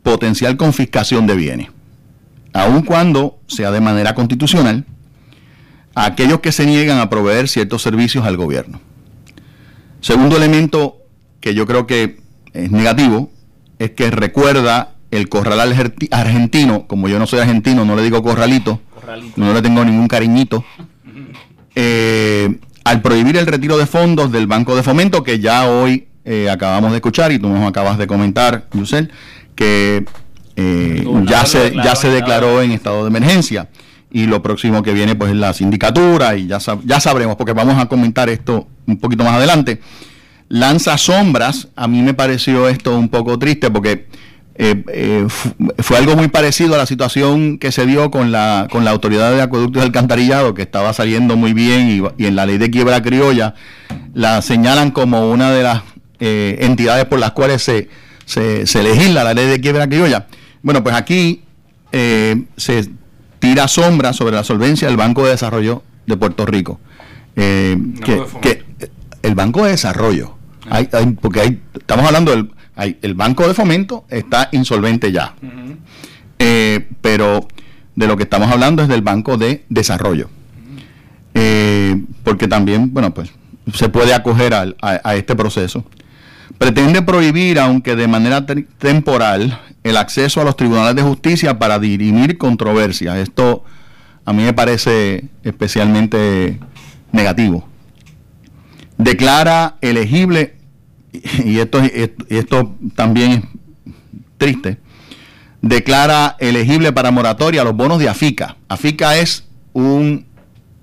potencial 0.04 0.58
confiscación 0.58 1.26
de 1.28 1.36
bienes. 1.36 1.68
Aun 2.54 2.84
cuando 2.84 3.40
sea 3.48 3.72
de 3.72 3.82
manera 3.82 4.14
constitucional, 4.14 4.86
a 5.96 6.06
aquellos 6.06 6.40
que 6.42 6.52
se 6.52 6.66
niegan 6.66 7.00
a 7.00 7.10
proveer 7.10 7.48
ciertos 7.48 7.82
servicios 7.82 8.26
al 8.26 8.38
gobierno. 8.38 8.80
Segundo 10.00 10.38
elemento 10.38 10.98
que 11.40 11.54
yo 11.54 11.66
creo 11.66 11.88
que 11.88 12.22
es 12.54 12.72
negativo 12.72 13.32
es 13.80 13.92
que 13.92 14.12
recuerda 14.12 14.96
el 15.12 15.28
corral 15.28 15.60
argenti- 15.60 16.08
argentino, 16.12 16.88
como 16.88 17.08
yo 17.08 17.20
no 17.20 17.28
soy 17.28 17.40
argentino, 17.40 17.84
no 17.84 17.96
le 17.96 18.04
digo 18.04 18.22
corralito, 18.22 18.80
no 19.36 19.54
le 19.54 19.62
tengo 19.62 19.84
ningún 19.86 20.08
cariñito, 20.08 20.64
eh, 21.76 22.60
al 22.84 23.02
prohibir 23.02 23.38
el 23.38 23.46
retiro 23.46 23.78
de 23.78 23.86
fondos 23.86 24.32
del 24.32 24.48
Banco 24.48 24.76
de 24.76 24.84
Fomento, 24.84 25.24
que 25.24 25.40
ya 25.40 25.68
hoy 25.68 26.08
eh, 26.26 26.50
acabamos 26.50 26.92
de 26.92 26.98
escuchar 26.98 27.32
y 27.32 27.40
tú 27.40 27.48
nos 27.50 27.68
acabas 27.68 27.98
de 27.98 28.08
comentar, 28.08 28.68
Yusel, 28.74 29.12
que 29.56 30.06
eh, 30.56 31.06
ya, 31.26 31.46
se, 31.46 31.74
ya 31.76 31.96
se 31.96 32.10
declaró 32.10 32.62
en 32.62 32.72
estado 32.72 33.04
de 33.04 33.10
emergencia. 33.10 33.70
Y 34.14 34.26
lo 34.26 34.42
próximo 34.42 34.84
que 34.84 34.92
viene 34.92 35.16
pues 35.16 35.32
es 35.32 35.38
la 35.38 35.54
sindicatura 35.54 36.36
y 36.36 36.48
ya, 36.48 36.58
sab- 36.58 36.82
ya 36.84 37.00
sabremos, 37.00 37.38
porque 37.38 37.54
vamos 37.54 37.78
a 37.78 37.86
comentar 37.86 38.30
esto 38.30 38.68
un 38.86 38.98
poquito 38.98 39.24
más 39.24 39.34
adelante. 39.36 39.80
Lanza 40.50 40.98
sombras, 40.98 41.70
a 41.78 41.88
mí 41.88 42.02
me 42.02 42.14
pareció 42.14 42.68
esto 42.68 42.98
un 43.00 43.08
poco 43.08 43.40
triste 43.40 43.72
porque 43.72 44.08
eh, 44.56 44.84
eh, 44.94 45.26
fu- 45.30 45.50
fue 45.80 45.98
algo 45.98 46.16
muy 46.16 46.28
parecido 46.28 46.76
a 46.76 46.78
la 46.78 46.86
situación 46.86 47.58
que 47.58 47.72
se 47.72 47.86
dio 47.86 48.12
con 48.12 48.32
la, 48.32 48.68
con 48.72 48.84
la 48.86 48.92
autoridad 48.92 49.32
de 49.32 49.42
acueductos 49.42 49.82
y 49.82 49.86
alcantarillado, 49.86 50.54
que 50.54 50.62
estaba 50.62 50.94
saliendo 50.94 51.36
muy 51.38 51.54
bien 51.54 51.90
y, 51.90 52.24
y 52.24 52.28
en 52.28 52.36
la 52.36 52.46
ley 52.46 52.58
de 52.58 52.70
quiebra 52.70 53.02
criolla 53.02 53.56
la 54.14 54.42
señalan 54.42 54.92
como 54.92 55.32
una 55.32 55.52
de 55.52 55.64
las 55.64 55.82
eh, 56.20 56.58
entidades 56.62 57.06
por 57.06 57.20
las 57.20 57.32
cuales 57.32 57.64
se, 57.64 57.90
se, 58.26 58.68
se 58.68 58.84
legisla 58.84 59.24
la 59.24 59.34
ley 59.34 59.48
de 59.48 59.60
quiebra 59.62 59.88
criolla. 59.88 60.28
Bueno, 60.62 60.84
pues 60.84 60.96
aquí 60.96 61.44
se 62.58 62.90
tira 63.40 63.68
sombra 63.68 64.14
sobre 64.14 64.36
la 64.36 64.44
solvencia 64.44 64.88
del 64.88 64.98
Banco 64.98 65.24
de 65.26 65.32
Desarrollo 65.32 65.84
de 66.06 66.18
Puerto 66.18 66.46
Rico. 66.46 66.80
Eh, 67.36 67.78
que, 68.04 68.22
que 68.42 68.64
el 69.24 69.36
Banco 69.36 69.64
de 69.66 69.72
Desarrollo, 69.72 70.36
hay- 70.70 70.90
hay- 70.92 71.06
porque 71.20 71.42
hay, 71.42 71.62
estamos 71.80 72.06
hablando 72.06 72.32
del 72.32 72.52
hay- 72.76 72.98
el 73.02 73.14
Banco 73.14 73.48
de 73.48 73.54
Fomento 73.54 74.06
está 74.10 74.50
insolvente 74.52 75.12
ya, 75.12 75.34
Eh, 76.40 76.88
pero 77.02 77.48
de 77.96 78.08
lo 78.08 78.18
que 78.18 78.24
estamos 78.24 78.50
hablando 78.52 78.82
es 78.82 78.88
del 78.90 79.02
Banco 79.02 79.38
de 79.38 79.64
Desarrollo. 79.70 80.30
Eh, 81.34 82.02
porque 82.24 82.48
también, 82.48 82.94
bueno, 82.94 83.14
pues 83.14 83.32
se 83.74 83.90
puede 83.90 84.14
acoger 84.14 84.54
al- 84.54 84.76
a, 84.82 85.00
a 85.04 85.16
este 85.16 85.36
proceso. 85.36 85.86
Pretende 86.58 87.02
prohibir, 87.02 87.60
aunque 87.60 87.96
de 87.96 88.08
manera 88.08 88.46
te- 88.46 88.64
temporal, 88.80 89.60
el 89.84 89.98
acceso 89.98 90.42
a 90.42 90.44
los 90.44 90.56
tribunales 90.56 90.96
de 90.96 91.02
justicia 91.04 91.58
para 91.60 91.80
dirimir 91.80 92.38
controversias. 92.38 93.18
Esto 93.18 93.64
a 94.26 94.34
mí 94.34 94.44
me 94.44 94.54
parece 94.54 95.26
especialmente 95.44 96.60
negativo. 97.12 97.68
Declara 98.98 99.76
elegible, 99.82 100.56
y 101.46 101.60
esto, 101.60 101.82
esto 102.30 102.76
también 102.96 103.32
es 103.32 103.42
triste, 104.38 104.78
declara 105.62 106.36
elegible 106.40 106.92
para 106.92 107.12
moratoria 107.12 107.64
los 107.64 107.76
bonos 107.76 108.00
de 108.00 108.10
AFICA. 108.10 108.58
AFICA 108.68 109.18
es 109.18 109.46
un, 109.74 110.26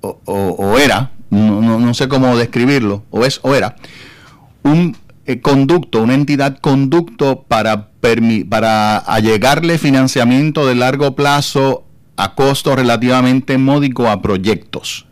o, 0.01 0.19
o- 0.25 0.57
o 0.59 0.79
era, 0.79 1.13
no, 1.31 1.61
no- 1.61 1.79
no 1.81 1.95
sé 1.95 2.09
cómo 2.09 2.37
describirlo, 2.37 3.05
o 3.11 3.25
es 3.25 3.41
o 3.43 3.55
era, 3.55 3.77
un 4.63 4.97
eh, 5.27 5.41
conducto, 5.41 6.03
una 6.03 6.15
entidad 6.15 6.59
conducto 6.59 7.43
para, 7.49 7.89
para 8.49 8.99
allegarle 8.99 9.79
financiamiento 9.79 10.67
de 10.67 10.75
largo 10.75 11.15
plazo 11.15 11.85
a 12.17 12.35
costo 12.35 12.75
relativamente 12.75 13.59
módico 13.59 14.09
a 14.09 14.23
proyectos. 14.23 15.07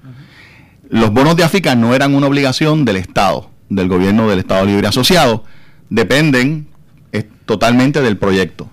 Los 0.89 1.11
bonos 1.13 1.37
de 1.37 1.45
AFICA 1.45 1.75
no 1.75 1.95
eran 1.95 2.15
una 2.15 2.27
obligación 2.29 2.85
del 2.85 2.97
Estado, 2.97 3.51
del 3.69 3.89
gobierno 3.89 4.29
del 4.29 4.39
Estado 4.39 4.65
Libre 4.67 4.89
Asociado, 4.89 5.45
dependen 5.91 6.67
eh, 7.13 7.25
totalmente 7.45 8.03
del 8.03 8.17
proyecto. 8.17 8.71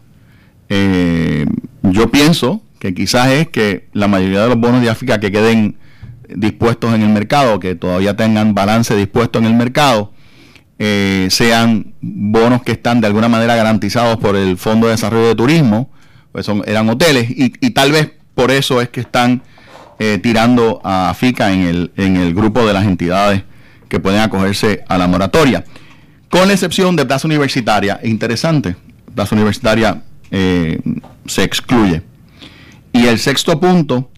Eh, 0.69 1.45
yo 1.83 2.09
pienso 2.09 2.61
que 2.79 2.93
quizás 2.93 3.29
es 3.31 3.47
que 3.49 3.87
la 3.93 4.07
mayoría 4.07 4.41
de 4.41 4.49
los 4.49 4.57
bonos 4.57 4.81
de 4.81 4.89
África 4.89 5.19
que 5.19 5.31
queden 5.31 5.77
dispuestos 6.29 6.93
en 6.93 7.01
el 7.01 7.09
mercado, 7.09 7.59
que 7.59 7.75
todavía 7.75 8.15
tengan 8.15 8.53
balance 8.55 8.95
dispuesto 8.95 9.39
en 9.39 9.45
el 9.45 9.53
mercado, 9.53 10.11
eh, 10.79 11.27
sean 11.29 11.93
bonos 12.01 12.63
que 12.63 12.73
están 12.73 13.01
de 13.01 13.07
alguna 13.07 13.29
manera 13.29 13.55
garantizados 13.55 14.17
por 14.17 14.35
el 14.35 14.57
Fondo 14.57 14.87
de 14.87 14.93
Desarrollo 14.93 15.27
de 15.27 15.35
Turismo, 15.35 15.89
pues 16.31 16.45
son, 16.45 16.63
eran 16.65 16.89
hoteles, 16.89 17.29
y, 17.29 17.53
y 17.59 17.71
tal 17.71 17.91
vez 17.91 18.11
por 18.33 18.51
eso 18.51 18.81
es 18.81 18.89
que 18.89 19.01
están 19.01 19.43
eh, 19.99 20.19
tirando 20.21 20.81
a 20.83 21.13
FICA 21.13 21.53
en 21.53 21.61
el, 21.61 21.91
en 21.95 22.17
el 22.17 22.33
grupo 22.33 22.65
de 22.65 22.73
las 22.73 22.85
entidades 22.85 23.43
que 23.93 23.99
pueden 23.99 24.21
acogerse 24.21 24.83
a 24.87 24.97
la 24.97 25.05
moratoria. 25.05 25.63
Con 26.27 26.47
la 26.47 26.53
excepción 26.53 26.95
de 26.95 27.05
plaza 27.05 27.27
universitaria, 27.27 27.99
es 28.01 28.09
interesante, 28.09 28.75
plaza 29.13 29.35
universitaria 29.35 30.01
eh, 30.31 30.79
se 31.27 31.43
excluye. 31.43 32.01
Y 32.91 33.05
el 33.05 33.19
sexto 33.19 33.59
punto 33.59 34.09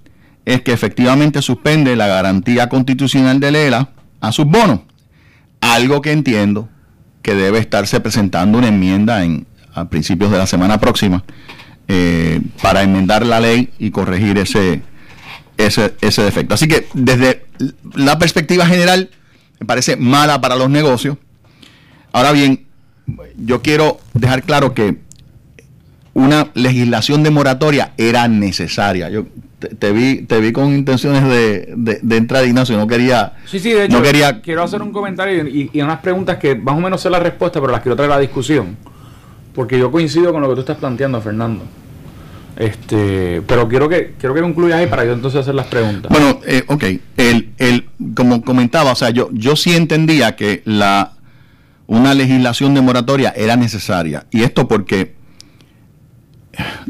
es 0.46 0.62
que 0.62 0.72
efectivamente 0.72 1.42
suspende 1.42 1.98
la 1.98 2.08
garantía 2.08 2.70
constitucional 2.70 3.42
de 3.42 3.68
ELA 3.68 3.90
a 4.22 4.32
sus 4.32 4.46
bonos. 4.46 4.80
Algo 5.60 6.02
que 6.02 6.14
entiendo 6.14 6.70
que 7.22 7.36
debe 7.36 7.60
estarse 7.60 8.00
presentando 8.00 8.60
una 8.60 8.70
enmienda 8.70 9.26
en, 9.26 9.46
a 9.74 9.90
principios 9.90 10.32
de 10.32 10.38
la 10.38 10.48
semana 10.48 10.80
próxima 10.80 11.26
eh, 11.90 12.40
para 12.62 12.82
enmendar 12.82 13.26
la 13.26 13.42
ley 13.42 13.74
y 13.78 13.92
corregir 13.92 14.38
ese, 14.38 14.84
ese, 15.58 15.96
ese 16.00 16.22
defecto. 16.22 16.54
Así 16.54 16.70
que 16.70 16.88
desde 16.94 17.46
la 17.94 18.18
perspectiva 18.18 18.66
general 18.66 19.10
me 19.60 19.66
parece 19.66 19.96
mala 19.96 20.42
para 20.42 20.56
los 20.56 20.70
negocios. 20.70 21.18
Ahora 22.12 22.32
bien, 22.32 22.66
yo 23.38 23.62
quiero 23.62 24.00
dejar 24.14 24.44
claro 24.44 24.74
que 24.74 24.98
una 26.14 26.50
legislación 26.54 27.24
de 27.24 27.30
moratoria 27.30 27.94
era 27.98 28.28
necesaria. 28.28 29.10
Yo 29.10 29.26
te, 29.60 29.70
te 29.70 29.92
vi, 29.92 30.22
te 30.22 30.40
vi 30.40 30.52
con 30.52 30.74
intenciones 30.74 31.24
de, 31.24 31.74
de, 31.76 32.00
de 32.02 32.18
entrar, 32.18 32.46
Ignacio, 32.46 32.78
no 32.78 32.88
quería... 32.88 33.34
Sí, 33.46 33.60
sí, 33.60 33.72
de 33.72 33.86
hecho, 33.86 33.98
no 33.98 34.04
quería 34.04 34.42
quiero 34.42 34.64
hacer 34.64 34.82
un 34.82 34.92
comentario 34.92 35.48
y, 35.48 35.70
y 35.74 35.82
unas 35.82 36.00
preguntas 36.00 36.38
que 36.38 36.56
más 36.56 36.78
o 36.78 36.80
menos 36.80 37.02
sé 37.02 37.10
la 37.10 37.20
respuesta, 37.20 37.60
pero 37.60 37.72
las 37.72 37.82
quiero 37.82 37.96
traer 37.96 38.12
a 38.12 38.16
la 38.16 38.22
discusión. 38.22 38.78
Porque 39.54 39.78
yo 39.78 39.92
coincido 39.92 40.32
con 40.32 40.42
lo 40.42 40.50
que 40.50 40.56
tú 40.56 40.62
estás 40.62 40.78
planteando, 40.78 41.22
Fernando. 41.22 41.64
Este, 42.58 43.42
pero 43.46 43.68
quiero 43.68 43.90
que 43.90 44.14
quiero 44.18 44.34
que 44.34 44.42
concluyas 44.42 44.80
ahí 44.80 44.88
para 44.88 45.04
yo 45.04 45.12
entonces 45.14 45.42
hacer 45.42 45.56
las 45.56 45.68
preguntas. 45.68 46.10
Bueno, 46.10 46.40
eh, 46.48 46.64
ok. 46.68 46.84
El, 47.18 47.50
el, 47.58 47.90
como 48.16 48.42
comentaba, 48.44 48.92
o 48.94 48.96
sea, 48.96 49.10
yo, 49.10 49.30
yo 49.34 49.56
sí 49.56 49.76
entendía 49.76 50.36
que 50.36 50.62
la 50.66 51.12
una 51.88 52.14
legislación 52.14 52.74
de 52.74 52.82
moratoria 52.82 53.34
era 53.36 53.56
necesaria. 53.58 54.26
Y 54.32 54.44
esto 54.44 54.68
porque 54.68 55.16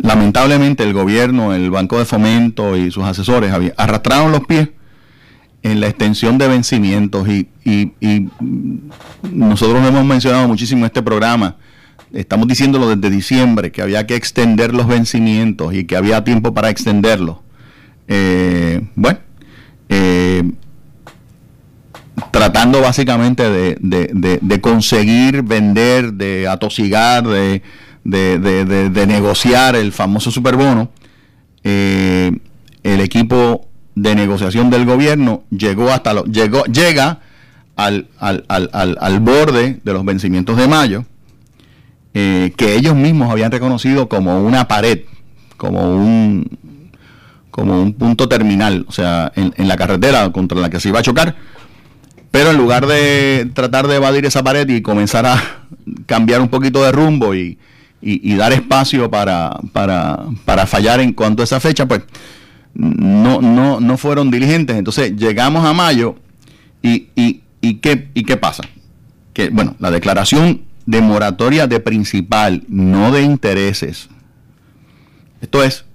lamentablemente 0.01 0.83
el 0.83 0.93
gobierno, 0.93 1.53
el 1.53 1.71
Banco 1.71 1.97
de 1.97 2.05
Fomento 2.05 2.77
y 2.77 2.91
sus 2.91 3.03
asesores 3.03 3.51
había- 3.51 3.73
arrastraron 3.77 4.31
los 4.31 4.45
pies 4.45 4.69
en 5.63 5.79
la 5.81 5.87
extensión 5.87 6.37
de 6.37 6.47
vencimientos 6.47 7.27
y, 7.27 7.49
y- 7.63 7.91
y, 7.99 8.29
nosotros 9.31 9.83
hemos 9.85 10.05
mencionado 10.05 10.47
muchísimo 10.47 10.85
este 10.85 11.01
programa. 11.01 11.55
Estamos 12.15 12.47
diciéndolo 12.47 12.87
desde 12.95 13.13
diciembre, 13.13 13.71
que 13.71 13.81
había 13.81 14.07
que 14.07 14.15
extender 14.15 14.73
los 14.73 14.87
vencimientos 14.87 15.73
y 15.73 15.83
que 15.85 15.97
había 15.97 16.23
tiempo 16.23 16.53
para 16.53 16.69
extenderlos. 16.69 17.37
Eh, 18.07 18.81
bueno, 18.95 19.19
eh, 19.89 20.43
tratando 22.31 22.79
básicamente 22.81 23.43
de, 23.49 23.77
de- 23.81 24.39
de- 24.41 24.61
conseguir 24.61 25.41
vender, 25.43 26.13
de 26.13 26.47
atosigar, 26.47 27.27
de, 27.27 27.61
negociar 29.07 29.75
el 29.75 29.91
famoso 29.91 30.31
superbono, 30.31 30.89
eh, 31.63 32.31
el 32.83 33.01
equipo 33.01 33.67
de 33.95 34.15
negociación 34.15 34.69
del 34.69 34.85
gobierno 34.85 35.43
llegó 35.49 35.91
hasta 35.91 36.13
lo, 36.13 36.23
llegó, 36.25 36.63
llega 36.65 37.19
al- 37.75 38.07
al- 38.19 38.45
al- 38.47 38.97
al 39.01 39.19
borde 39.19 39.79
de 39.83 39.93
los 39.93 40.05
vencimientos 40.05 40.55
de 40.57 40.67
mayo, 40.67 41.05
eh, 42.17 42.53
que 42.55 42.75
ellos 42.75 42.95
mismos 42.95 43.29
habían 43.29 43.51
reconocido 43.51 44.07
como 44.07 44.41
una 44.41 44.69
pared, 44.69 45.01
como 45.57 45.97
un 45.97 46.57
como 47.51 47.81
un 47.81 47.93
punto 47.93 48.29
terminal, 48.29 48.85
o 48.87 48.91
sea, 48.93 49.33
en, 49.35 49.67
la 49.67 49.75
carretera 49.75 50.31
contra 50.31 50.59
la 50.59 50.69
que 50.69 50.79
se 50.79 50.89
iba 50.89 50.99
a 50.99 51.03
chocar. 51.03 51.35
Pero 52.31 52.51
en 52.51 52.57
lugar 52.57 52.85
de 52.85 53.49
tratar 53.53 53.87
de 53.87 53.97
evadir 53.97 54.25
esa 54.25 54.43
pared 54.43 54.67
y 54.69 54.81
comenzar 54.81 55.25
a 55.25 55.41
cambiar 56.05 56.39
un 56.39 56.47
poquito 56.47 56.83
de 56.83 56.93
rumbo 56.93 57.35
y, 57.35 57.57
dar 58.37 58.53
espacio 58.53 59.09
para, 59.11 59.57
para, 59.73 60.19
para 60.45 60.65
fallar 60.65 61.01
en 61.01 61.11
cuanto 61.11 61.43
a 61.43 61.45
esa 61.45 61.59
fecha, 61.59 61.85
pues 61.85 62.01
no, 62.73 63.41
no, 63.41 63.81
no 63.81 63.97
fueron 63.97 64.31
diligentes. 64.31 64.77
Entonces 64.77 65.17
llegamos 65.17 65.65
a 65.65 65.73
mayo 65.73 66.15
y, 66.81 67.09
y, 67.15 67.41
y, 67.59 67.75
¿qué, 67.75 68.09
y 68.13 68.23
qué 68.23 68.37
pasa? 68.37 68.63
Que, 69.33 69.49
bueno, 69.49 69.75
la 69.79 69.91
declaración 69.91 70.64
de 70.85 71.01
moratoria 71.01 71.67
de 71.67 71.79
principal, 71.79 72.63
no 72.67 73.11
de 73.11 73.21
intereses. 73.23 74.09
Esto 75.41 75.63
es 75.63 75.85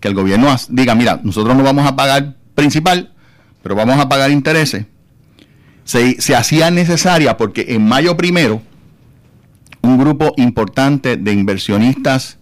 que 0.00 0.08
el 0.08 0.14
gobierno 0.14 0.54
diga, 0.68 0.94
mira, 0.94 1.20
nosotros 1.22 1.56
no 1.56 1.62
vamos 1.62 1.86
a 1.86 1.96
pagar 1.96 2.36
principal, 2.54 3.12
pero 3.62 3.74
vamos 3.74 3.98
a 3.98 4.08
pagar 4.08 4.30
intereses. 4.30 4.86
Se, 5.84 6.20
se 6.20 6.34
hacía 6.36 6.70
necesaria 6.70 7.36
porque 7.36 7.66
en 7.68 7.86
mayo 7.86 8.16
primero 8.16 8.62
un 9.82 9.96
grupo 9.98 10.34
importante 10.36 11.16
de 11.16 11.32
inversionistas 11.32 12.38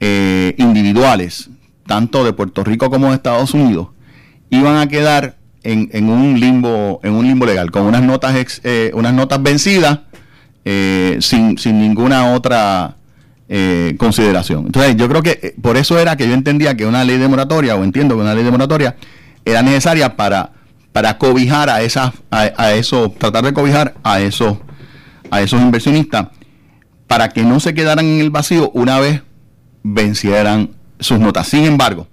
eh, 0.00 0.54
individuales, 0.58 1.50
tanto 1.86 2.24
de 2.24 2.32
Puerto 2.32 2.64
Rico 2.64 2.90
como 2.90 3.08
de 3.08 3.14
Estados 3.16 3.54
Unidos, 3.54 3.88
iban 4.50 4.76
a 4.76 4.88
quedar 4.88 5.38
en, 5.62 5.88
en 5.92 6.08
un 6.10 6.38
limbo, 6.38 7.00
en 7.02 7.14
un 7.14 7.26
limbo 7.26 7.46
legal, 7.46 7.70
con 7.70 7.82
unas 7.82 8.02
notas 8.02 8.36
ex- 8.36 8.60
eh, 8.64 8.90
unas 8.94 9.14
notas 9.14 9.42
vencidas, 9.42 10.00
eh, 10.68 11.18
sin, 11.20 11.56
sin 11.58 11.78
ninguna 11.78 12.32
otra 12.32 12.96
eh, 13.48 13.94
consideración. 13.98 14.66
Entonces, 14.66 14.96
yo 14.96 15.08
creo 15.08 15.22
que 15.22 15.38
eh, 15.40 15.54
por 15.62 15.76
eso 15.76 15.96
era 15.96 16.16
que 16.16 16.26
yo 16.26 16.34
entendía 16.34 16.76
que 16.76 16.84
una 16.84 17.04
ley 17.04 17.18
de 17.18 17.28
moratoria, 17.28 17.76
o 17.76 17.84
entiendo 17.84 18.16
que 18.16 18.22
una 18.22 18.34
ley 18.34 18.42
de 18.42 18.50
moratoria, 18.50 18.96
era 19.44 19.62
necesaria 19.62 20.16
para, 20.16 20.50
para 20.92 21.18
cobijar 21.18 21.70
a 21.70 21.82
esas, 21.82 22.12
a, 22.32 22.50
a 22.56 22.74
eso, 22.74 23.14
tratar 23.16 23.44
de 23.44 23.52
cobijar 23.52 23.94
a 24.02 24.18
esos, 24.18 24.58
a 25.30 25.40
esos 25.40 25.62
inversionistas, 25.62 26.26
para 27.06 27.28
que 27.28 27.44
no 27.44 27.60
se 27.60 27.72
quedaran 27.72 28.04
en 28.04 28.20
el 28.20 28.30
vacío 28.30 28.72
una 28.74 28.98
vez 28.98 29.22
vencieran 29.84 30.70
sus 30.98 31.20
notas. 31.20 31.46
Sin 31.46 31.64
embargo, 31.64 32.08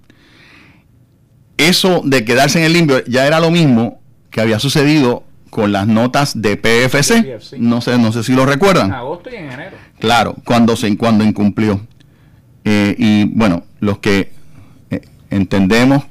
eso 1.58 2.02
de 2.06 2.24
quedarse 2.24 2.60
en 2.60 2.66
el 2.66 2.74
limbo 2.74 3.00
ya 3.08 3.26
era 3.26 3.40
lo 3.40 3.50
mismo 3.50 4.00
que 4.30 4.42
había 4.42 4.60
sucedido 4.60 5.24
con 5.54 5.72
las 5.72 5.86
notas 5.88 6.42
de 6.42 6.58
PFC. 6.58 7.38
No 7.60 7.80
sé, 7.80 8.00
no 8.00 8.12
sé 8.12 8.24
si 8.24 8.34
lo 8.34 8.46
recuerdan. 8.48 8.88
En 8.88 8.94
agosto 8.94 9.30
y 9.32 9.36
en 9.36 9.52
enero. 9.52 9.78
Claro, 10.00 10.36
cuando 10.44 10.76
se 10.76 10.98
cuando 10.98 11.24
incumplió. 11.24 11.80
Eh, 12.66 12.96
y 12.98 13.26
bueno, 13.26 13.64
los 13.80 14.00
que 14.00 14.32
eh, 14.90 15.02
entendemos 15.30 16.06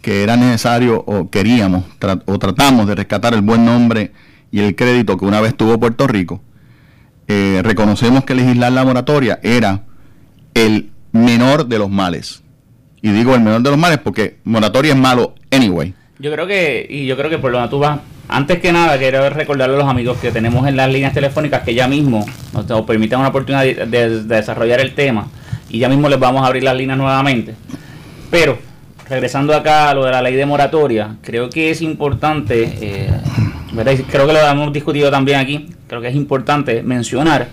que 0.00 0.22
era 0.22 0.36
necesario 0.36 1.02
o 1.06 1.28
queríamos 1.28 1.84
tra- 1.98 2.22
o 2.26 2.38
tratamos 2.38 2.86
de 2.86 2.94
rescatar 2.94 3.34
el 3.34 3.40
buen 3.42 3.64
nombre 3.64 4.12
y 4.52 4.60
el 4.60 4.76
crédito 4.76 5.16
que 5.16 5.24
una 5.24 5.40
vez 5.40 5.56
tuvo 5.56 5.80
Puerto 5.80 6.06
Rico, 6.06 6.40
eh, 7.26 7.60
reconocemos 7.64 8.24
que 8.24 8.34
legislar 8.36 8.70
la 8.72 8.84
moratoria 8.84 9.40
era 9.42 9.82
el 10.54 10.90
menor 11.12 11.66
de 11.66 11.78
los 11.78 11.90
males. 11.90 12.42
Y 13.02 13.10
digo 13.10 13.34
el 13.34 13.40
menor 13.40 13.62
de 13.62 13.70
los 13.70 13.78
males 13.78 13.98
porque 13.98 14.38
moratoria 14.44 14.92
es 14.92 14.98
malo 14.98 15.34
anyway. 15.50 15.94
Yo 16.20 16.32
creo 16.32 16.46
que, 16.46 16.86
y 16.88 17.06
yo 17.06 17.16
creo 17.16 17.28
que 17.30 17.38
por 17.38 17.50
lo 17.50 17.60
que 17.62 17.68
tú 17.68 17.78
vas, 17.78 18.00
antes 18.28 18.60
que 18.60 18.72
nada 18.72 18.98
quiero 18.98 19.28
recordarle 19.30 19.74
a 19.76 19.78
los 19.78 19.88
amigos 19.88 20.18
que 20.18 20.30
tenemos 20.30 20.66
en 20.68 20.76
las 20.76 20.90
líneas 20.92 21.12
telefónicas 21.14 21.62
que 21.62 21.74
ya 21.74 21.88
mismo 21.88 22.24
nos, 22.52 22.82
permitan 22.82 23.20
una 23.20 23.28
oportunidad 23.30 23.62
de, 23.64 23.74
de- 23.86 24.22
de 24.24 24.36
desarrollar 24.36 24.80
el 24.80 24.94
tema 24.94 25.28
y 25.70 25.78
ya 25.78 25.88
mismo 25.88 26.08
les 26.08 26.18
vamos 26.18 26.42
a 26.42 26.46
abrir 26.46 26.62
las 26.62 26.76
líneas 26.76 26.98
nuevamente. 26.98 27.54
Pero, 28.30 28.58
regresando 29.08 29.54
acá 29.54 29.90
a 29.90 29.94
lo 29.94 30.04
de 30.04 30.10
la 30.10 30.20
ley 30.22 30.34
de 30.34 30.44
moratoria, 30.46 31.16
creo 31.22 31.48
que 31.50 31.70
es 31.70 31.80
importante, 31.82 32.70
eh, 32.80 33.10
creo 34.10 34.26
que 34.26 34.32
lo 34.32 34.38
hemos 34.40 34.72
discutido 34.72 35.10
también 35.10 35.38
aquí, 35.38 35.70
creo 35.86 36.00
que 36.02 36.08
es 36.08 36.14
importante 36.14 36.82
mencionar 36.82 37.48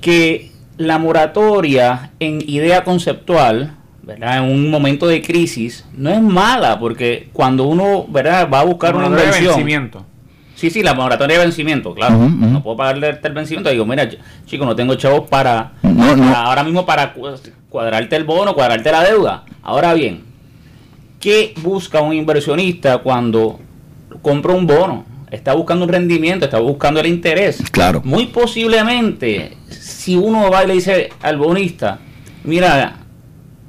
que 0.00 0.50
la 0.76 0.98
moratoria 0.98 2.10
en 2.20 2.42
idea 2.46 2.84
conceptual, 2.84 3.74
¿verdad? 4.04 4.38
En 4.38 4.44
un 4.44 4.70
momento 4.70 5.06
de 5.06 5.22
crisis, 5.22 5.84
no 5.96 6.10
es 6.10 6.20
mala, 6.20 6.78
porque 6.78 7.28
cuando 7.32 7.64
uno, 7.64 8.06
¿verdad? 8.08 8.48
Va 8.52 8.60
a 8.60 8.64
buscar 8.64 8.94
una 8.94 9.04
Moratoria 9.08 9.30
de 9.32 9.38
inversión. 9.38 9.54
vencimiento. 9.56 10.06
Sí, 10.54 10.70
sí, 10.70 10.82
la 10.82 10.94
moratoria 10.94 11.38
de 11.38 11.44
vencimiento, 11.44 11.94
claro. 11.94 12.16
No 12.16 12.62
puedo 12.62 12.76
pagarle 12.76 13.18
el 13.22 13.32
vencimiento. 13.32 13.70
Digo, 13.70 13.84
mira, 13.84 14.04
ch- 14.08 14.18
chico, 14.46 14.64
no 14.64 14.76
tengo 14.76 14.94
chavos 14.94 15.28
para, 15.28 15.72
No, 15.82 16.14
no. 16.16 16.22
para 16.24 16.42
ahora 16.44 16.62
mismo 16.62 16.86
para 16.86 17.12
cu- 17.12 17.26
cuadrarte 17.68 18.14
el 18.16 18.24
bono, 18.24 18.54
cuadrarte 18.54 18.92
la 18.92 19.02
deuda. 19.02 19.44
Ahora 19.62 19.92
bien, 19.94 20.22
¿qué 21.20 21.54
busca 21.62 22.00
un 22.00 22.12
inversionista 22.14 22.98
cuando 22.98 23.58
compra 24.22 24.52
un 24.52 24.66
bono? 24.66 25.04
Está 25.30 25.54
buscando 25.54 25.84
un 25.86 25.90
rendimiento, 25.90 26.44
está 26.44 26.58
buscando 26.60 27.00
el 27.00 27.06
interés. 27.06 27.60
Claro. 27.72 28.00
Muy 28.04 28.26
posiblemente, 28.26 29.56
si 29.68 30.14
uno 30.16 30.48
va 30.50 30.62
y 30.62 30.68
le 30.68 30.74
dice 30.74 31.08
al 31.20 31.36
bonista, 31.36 31.98
mira, 32.44 32.98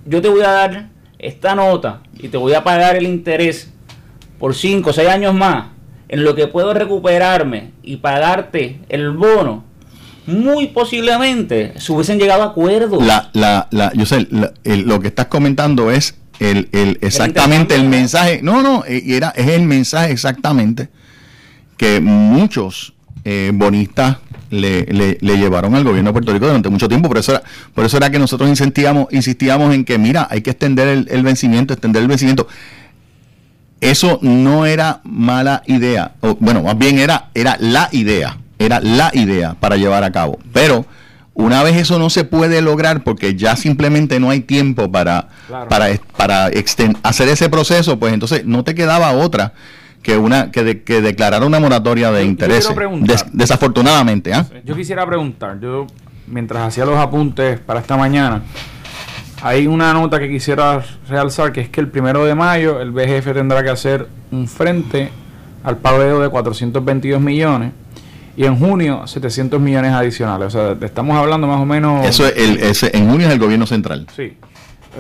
yo 0.06 0.22
te 0.22 0.28
voy 0.30 0.42
a 0.42 0.52
dar 0.52 0.90
esta 1.20 1.56
nota 1.56 2.02
y 2.18 2.28
te 2.30 2.38
voy 2.38 2.54
a 2.54 2.64
pagar 2.64 2.96
el 2.96 3.04
interés 3.06 3.72
por 4.40 4.54
5 4.56 4.90
o 4.90 4.94
6 4.94 5.08
años 5.10 5.34
más, 5.34 5.68
en 6.10 6.24
lo 6.24 6.36
que 6.36 6.48
puedo 6.48 6.74
recuperarme 6.74 7.72
y 7.82 7.98
pagarte 7.98 8.80
el 8.90 9.12
bono, 9.12 9.64
muy 10.28 10.68
posiblemente 10.68 11.74
se 11.80 11.92
hubiesen 11.94 12.20
llegado 12.20 12.44
a 12.44 12.48
acuerdos. 12.48 13.04
La, 13.06 13.30
la, 13.34 13.68
la, 13.72 13.92
yo 13.94 14.06
sé, 14.06 14.28
la- 14.32 14.54
el- 14.64 14.82
lo 14.88 15.00
que 15.00 15.08
estás 15.08 15.28
comentando 15.28 15.92
es 15.92 16.16
el, 16.40 16.68
el 16.74 16.98
exactamente 17.02 17.76
el 17.76 17.88
mensaje. 17.88 18.42
No, 18.44 18.62
no, 18.62 18.84
eh, 18.86 19.02
era, 19.08 19.30
es 19.36 19.48
el 19.48 19.62
mensaje 19.64 20.12
exactamente 20.12 20.90
que 21.78 22.00
muchos 22.02 22.94
eh, 23.24 23.52
bonistas 23.54 24.18
le, 24.50 24.84
le- 24.86 25.18
le 25.22 25.38
llevaron 25.38 25.76
al 25.76 25.84
gobierno 25.84 26.10
de 26.10 26.14
Puerto 26.14 26.34
Rico 26.34 26.46
durante 26.48 26.70
mucho 26.70 26.88
tiempo. 26.88 27.08
Por 27.08 27.18
eso 27.18 27.32
era, 27.34 27.44
por 27.74 27.86
eso 27.86 27.98
era 27.98 28.10
que 28.10 28.20
nosotros 28.20 28.50
insistíamos, 28.50 29.08
insistíamos 29.12 29.74
en 29.74 29.86
que, 29.86 29.98
mira, 29.98 30.28
hay 30.30 30.42
que 30.42 30.52
extender 30.52 30.88
el, 30.88 31.08
el 31.12 31.24
vencimiento, 31.24 31.74
extender 31.74 32.02
el 32.02 32.08
vencimiento. 32.08 32.48
Eso 33.82 34.20
no 34.22 34.66
era 34.66 35.02
mala 35.04 35.62
idea. 35.68 36.14
O, 36.22 36.36
bueno, 36.40 36.64
más 36.64 36.78
bien 36.78 36.98
era, 36.98 37.30
era 37.34 37.58
la 37.60 37.90
idea. 37.92 38.38
Era 38.58 38.80
la 38.80 39.12
idea 39.14 39.56
para 39.60 39.76
llevar 39.76 40.04
a 40.04 40.12
cabo. 40.12 40.40
Pero 40.54 40.86
una 41.34 41.62
vez 41.62 41.76
eso 41.76 42.00
no 42.00 42.10
se 42.10 42.24
puede 42.24 42.62
lograr 42.62 43.04
porque 43.04 43.36
ya 43.36 43.56
simplemente 43.58 44.20
no 44.20 44.30
hay 44.30 44.40
tiempo 44.40 44.90
para, 44.92 45.28
Claro. 45.48 45.68
para, 45.68 45.88
para 46.16 46.50
hacer 47.04 47.28
ese 47.28 47.50
proceso, 47.50 48.00
pues 48.00 48.14
entonces 48.14 48.46
no 48.46 48.64
te 48.64 48.74
quedaba 48.74 49.12
otra 49.12 49.54
que 50.06 50.16
una 50.20 50.52
que, 50.52 50.64
de- 50.64 50.84
que 50.84 51.02
declarar 51.02 51.44
una 51.44 51.60
moratoria 51.60 52.12
de 52.12 52.22
preguntar. 52.76 53.08
Des- 53.08 53.26
desafortunadamente, 53.34 54.32
¿ah? 54.36 54.46
Yo 54.64 54.76
quisiera 54.76 55.04
preguntar, 55.04 55.60
yo 55.60 55.88
mientras 56.28 56.62
hacía 56.68 56.86
los 56.86 56.96
apuntes 57.00 57.60
para 57.60 57.80
esta 57.80 57.98
mañana, 57.98 58.44
hay 59.42 59.66
una 59.66 59.94
nota 59.94 60.20
que 60.20 60.30
quisiera 60.30 60.84
realzar, 61.10 61.52
que 61.52 61.62
es 61.62 61.70
que 61.70 61.82
el 61.82 61.88
primero 61.88 62.24
de 62.24 62.36
mayo 62.36 62.80
el 62.82 62.92
BGF 62.92 63.34
tendrá 63.34 63.64
que 63.64 63.72
hacer 63.72 64.08
un 64.32 64.48
frente 64.48 65.10
al 65.64 65.78
pago 65.78 65.98
de 66.00 66.06
deuda 66.10 66.24
de 66.26 66.30
422 66.30 67.20
millones 67.20 67.72
y 68.38 68.46
en 68.46 68.56
junio 68.60 69.08
700 69.08 69.60
millones 69.60 69.92
adicionales. 69.92 70.54
O 70.54 70.76
sea, 70.76 70.78
estamos 70.86 71.18
hablando 71.18 71.48
más 71.48 71.60
o 71.60 71.66
menos... 71.66 72.06
Eso 72.06 72.28
es 72.28 72.34
el, 72.38 72.58
ese, 72.58 72.96
en 72.96 73.10
junio 73.10 73.26
es 73.26 73.34
el 73.34 73.40
gobierno 73.40 73.66
central. 73.66 74.06
Sí, 74.16 74.38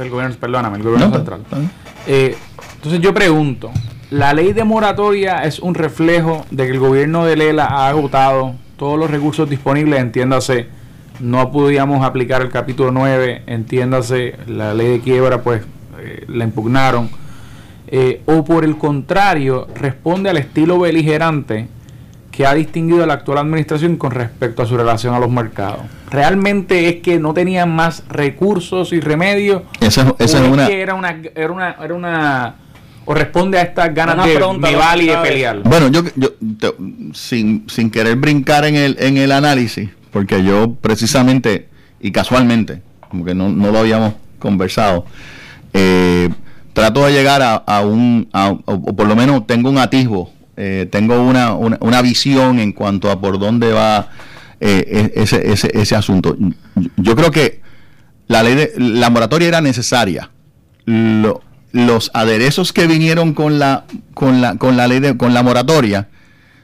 el 0.01 0.09
gobierno, 0.09 0.35
perdóname, 0.39 0.77
el 0.77 0.83
gobierno 0.83 1.09
No, 1.09 1.13
central. 1.15 1.41
Eh, 2.07 2.35
entonces 2.77 2.99
yo 3.01 3.13
pregunto, 3.13 3.71
¿la 4.11 4.33
ley 4.33 4.53
de 4.53 4.63
moratoria 4.63 5.43
es 5.43 5.59
un 5.59 5.75
reflejo 5.75 6.45
de 6.51 6.65
que 6.65 6.71
el 6.71 6.79
gobierno 6.79 7.25
de 7.25 7.35
Lela 7.35 7.65
ha 7.65 7.89
agotado 7.89 8.55
todos 8.77 8.99
los 8.99 9.09
recursos 9.09 9.49
disponibles? 9.49 9.99
Entiéndase, 9.99 10.67
no 11.19 11.51
podíamos 11.51 12.05
aplicar 12.05 12.41
el 12.41 12.49
capítulo 12.49 12.91
9, 12.91 13.43
entiéndase, 13.47 14.35
la 14.47 14.73
ley 14.73 14.89
de 14.89 14.99
quiebra 14.99 15.41
pues 15.41 15.61
eh, 15.99 16.25
la 16.27 16.43
impugnaron. 16.43 17.09
eh, 17.87 18.21
o 18.25 18.43
por 18.43 18.65
el 18.65 18.77
contrario 18.77 19.67
responde 19.75 20.29
al 20.29 20.37
estilo 20.37 20.79
beligerante 20.79 21.67
que 22.31 22.45
ha 22.45 22.53
distinguido 22.53 23.03
a 23.03 23.07
la 23.07 23.13
actual 23.13 23.37
administración 23.37 23.95
con 23.95 24.11
respecto 24.11 24.61
a 24.61 24.65
su 24.65 24.75
relación 24.75 25.13
a 25.13 25.19
los 25.19 25.29
mercados. 25.29 25.79
Realmente 26.11 26.89
es 26.89 26.95
que 26.97 27.17
no 27.17 27.33
tenían 27.33 27.73
más 27.73 28.03
recursos 28.09 28.91
y 28.91 28.99
remedios. 28.99 29.61
Esa, 29.79 30.13
es 30.19 30.33
una... 30.33 30.67
que 30.67 30.81
era 30.81 30.95
una, 30.95 31.21
era 31.33 31.51
una, 31.53 31.71
era 31.81 31.93
una 31.93 32.55
o 33.05 33.13
responde 33.13 33.57
a 33.59 33.61
estas 33.61 33.93
ganas 33.93 34.15
Una 34.15 34.25
de 34.25 34.75
vale 34.75 35.03
y 35.03 35.07
de 35.07 35.17
pelear. 35.17 35.59
Bueno, 35.63 35.87
yo, 35.89 36.03
yo 36.15 36.33
te- 36.59 36.73
sin, 37.13 37.65
sin 37.69 37.89
querer 37.91 38.15
brincar 38.17 38.65
en 38.65 38.75
el, 38.75 38.97
en 38.99 39.17
el 39.17 39.31
análisis, 39.31 39.89
porque 40.11 40.43
yo 40.43 40.73
precisamente 40.81 41.69
y 41.99 42.11
casualmente, 42.11 42.81
como 43.09 43.23
que 43.25 43.33
no, 43.35 43.49
no 43.49 43.71
lo 43.71 43.79
habíamos 43.79 44.13
conversado, 44.39 45.05
eh, 45.73 46.29
trato 46.73 47.05
de 47.05 47.13
llegar 47.13 47.41
a, 47.41 47.55
a 47.55 47.81
un, 47.81 48.27
a- 48.33 48.49
o, 48.49 48.61
o 48.65 48.95
por 48.95 49.07
lo 49.07 49.15
menos 49.15 49.45
tengo 49.47 49.69
un 49.69 49.77
atisbo, 49.77 50.31
eh, 50.57 50.87
tengo 50.91 51.21
una, 51.21 51.53
una, 51.53 51.77
una 51.81 52.01
visión 52.01 52.59
en 52.59 52.71
cuanto 52.73 53.09
a 53.11 53.19
por 53.19 53.39
dónde 53.39 53.71
va 53.71 54.09
eh, 54.59 55.11
e- 55.15 55.21
ese, 55.21 55.51
ese, 55.51 55.69
ese 55.73 55.95
asunto. 55.95 56.37
Yo 56.97 57.15
creo 57.15 57.31
que 57.31 57.61
la 58.27 58.41
ley 58.43 58.55
de 58.55 58.73
la 58.77 59.09
moratoria 59.09 59.47
era 59.47 59.61
necesaria. 59.61 60.29
Lo- 60.85 61.41
los 61.75 62.09
aderezos 62.13 62.71
que 62.71 62.87
vinieron 62.87 63.33
con 63.33 63.59
la 63.59 63.83
con 64.13 64.39
la 64.39 64.55
con 64.55 64.77
la 64.77 64.87
ley 64.87 64.99
de 65.01 65.17
con 65.17 65.33
la 65.33 65.43
moratoria 65.43 66.07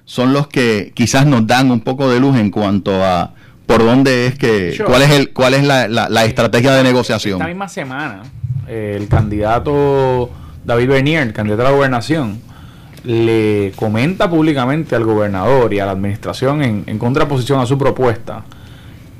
son 0.06 0.32
los 0.32 0.48
que 0.48 0.94
quizás 0.96 1.26
nos 1.26 1.46
dan 1.46 1.70
un 1.70 1.82
poco 1.82 2.10
de 2.10 2.20
luz 2.22 2.38
en 2.38 2.50
cuanto 2.50 3.04
a 3.04 3.34
por 3.66 3.84
dónde 3.84 4.26
es 4.28 4.38
que 4.38 4.72
Sure. 4.74 4.86
cuál 4.90 5.02
es 5.02 5.12
el 5.12 5.32
cuál 5.34 5.54
es 5.54 5.64
la, 5.66 5.88
la- 5.90 6.08
la 6.10 6.24
estrategia 6.26 6.72
de 6.74 6.84
negociación. 6.84 7.36
Esta 7.42 7.48
misma 7.48 7.68
semana, 7.68 8.22
eh, 8.70 8.96
el 9.00 9.08
candidato 9.10 10.30
David 10.66 10.88
Bernier, 10.90 11.24
el 11.24 11.34
candidato 11.34 11.62
a 11.64 11.66
la 11.72 11.76
gobernación, 11.76 12.40
le 13.04 13.74
comenta 13.76 14.30
públicamente 14.30 14.96
al 14.96 15.04
gobernador 15.04 15.74
y 15.74 15.80
a 15.80 15.86
la 15.86 15.92
administración 15.92 16.62
en, 16.62 16.84
en 16.88 16.98
contraposición 17.00 17.60
a 17.60 17.66
su 17.66 17.78
propuesta 17.78 18.44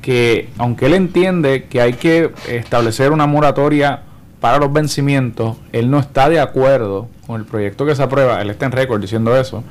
que 0.00 0.48
aunque 0.58 0.86
él 0.86 0.94
entiende 0.94 1.64
que 1.64 1.80
hay 1.80 1.92
que 1.94 2.30
establecer 2.48 3.12
una 3.12 3.26
moratoria 3.26 4.02
para 4.42 4.58
los 4.58 4.72
vencimientos, 4.72 5.56
él 5.70 5.88
no 5.88 6.00
está 6.00 6.28
de 6.28 6.40
acuerdo 6.40 7.08
con 7.28 7.40
el 7.40 7.46
proyecto 7.46 7.86
que 7.86 7.94
se 7.94 8.02
aprueba, 8.02 8.42
él 8.42 8.50
está 8.50 8.66
en 8.66 8.72
récord 8.72 9.00
diciendo 9.00 9.36
eso, 9.36 9.62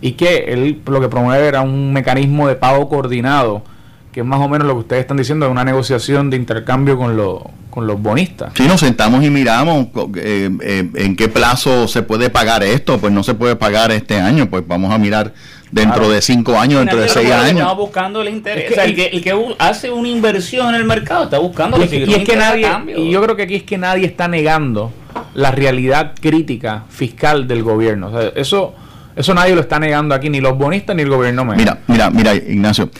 y 0.00 0.12
que 0.12 0.46
él 0.48 0.82
lo 0.84 1.00
que 1.00 1.08
promueve 1.08 1.46
era 1.46 1.62
un 1.62 1.92
mecanismo 1.92 2.48
de 2.48 2.56
pago 2.56 2.88
coordinado, 2.88 3.62
que 4.10 4.20
es 4.20 4.26
más 4.26 4.40
o 4.40 4.48
menos 4.48 4.66
lo 4.66 4.74
que 4.74 4.80
ustedes 4.80 5.02
están 5.02 5.16
diciendo, 5.16 5.46
de 5.46 5.52
una 5.52 5.64
negociación 5.64 6.28
de 6.28 6.38
intercambio 6.38 6.98
con, 6.98 7.16
los 7.16 7.42
con 7.70 7.86
los 7.86 8.02
bonistas. 8.02 8.52
Si 8.56 8.64
nos 8.66 8.80
sentamos 8.80 9.22
y 9.22 9.30
miramos 9.30 9.88
eh, 10.16 10.50
eh, 10.60 10.90
en 10.94 11.14
qué 11.14 11.28
plazo 11.28 11.86
se 11.86 12.02
puede 12.02 12.28
pagar 12.28 12.64
esto, 12.64 12.98
pues 12.98 13.12
no 13.12 13.22
se 13.22 13.34
puede 13.34 13.54
pagar 13.54 13.92
este 13.92 14.18
año, 14.18 14.50
pues 14.50 14.66
vamos 14.66 14.92
a 14.92 14.98
mirar 14.98 15.34
dentro 15.76 15.98
Claro. 16.00 16.10
de 16.14 16.22
cinco 16.22 16.58
años, 16.58 16.80
dentro 16.80 16.98
de 17.00 17.08
seis 17.08 17.26
Estamos 17.28 17.46
años. 17.50 17.76
buscando 17.76 18.22
el 18.22 18.28
interés. 18.30 18.64
Es 18.64 18.68
que 18.68 18.72
o 18.72 18.76
sea, 18.76 18.84
el, 18.84 18.94
que, 18.96 19.06
el 19.06 19.22
que 19.22 19.54
hace 19.58 19.90
una 19.90 20.08
inversión 20.08 20.68
en 20.70 20.74
el 20.76 20.84
mercado 20.84 21.24
está 21.24 21.38
buscando 21.38 21.76
Y, 21.76 21.94
y 21.94 22.02
un 22.04 22.10
es 22.20 22.24
que 22.28 22.36
nadie, 22.36 22.62
cambio. 22.62 22.98
y 22.98 23.10
yo 23.10 23.22
creo 23.22 23.36
que 23.36 23.42
aquí 23.42 23.54
es 23.56 23.62
que 23.62 23.76
nadie 23.78 24.06
está 24.06 24.26
negando 24.26 24.92
la 25.34 25.50
realidad 25.50 26.12
crítica 26.20 26.84
fiscal 26.88 27.46
del 27.46 27.62
gobierno. 27.62 28.08
O 28.08 28.10
sea, 28.20 28.32
eso, 28.34 28.74
eso 29.14 29.34
nadie 29.34 29.54
lo 29.54 29.60
está 29.60 29.78
negando 29.78 30.14
aquí, 30.14 30.30
ni 30.30 30.40
los 30.40 30.56
bonistas 30.58 30.96
ni 30.96 31.02
el 31.02 31.10
gobierno. 31.10 31.44
Mira, 31.44 31.78
mira, 31.86 32.10
mira, 32.10 32.34
Ignacio. 32.34 32.90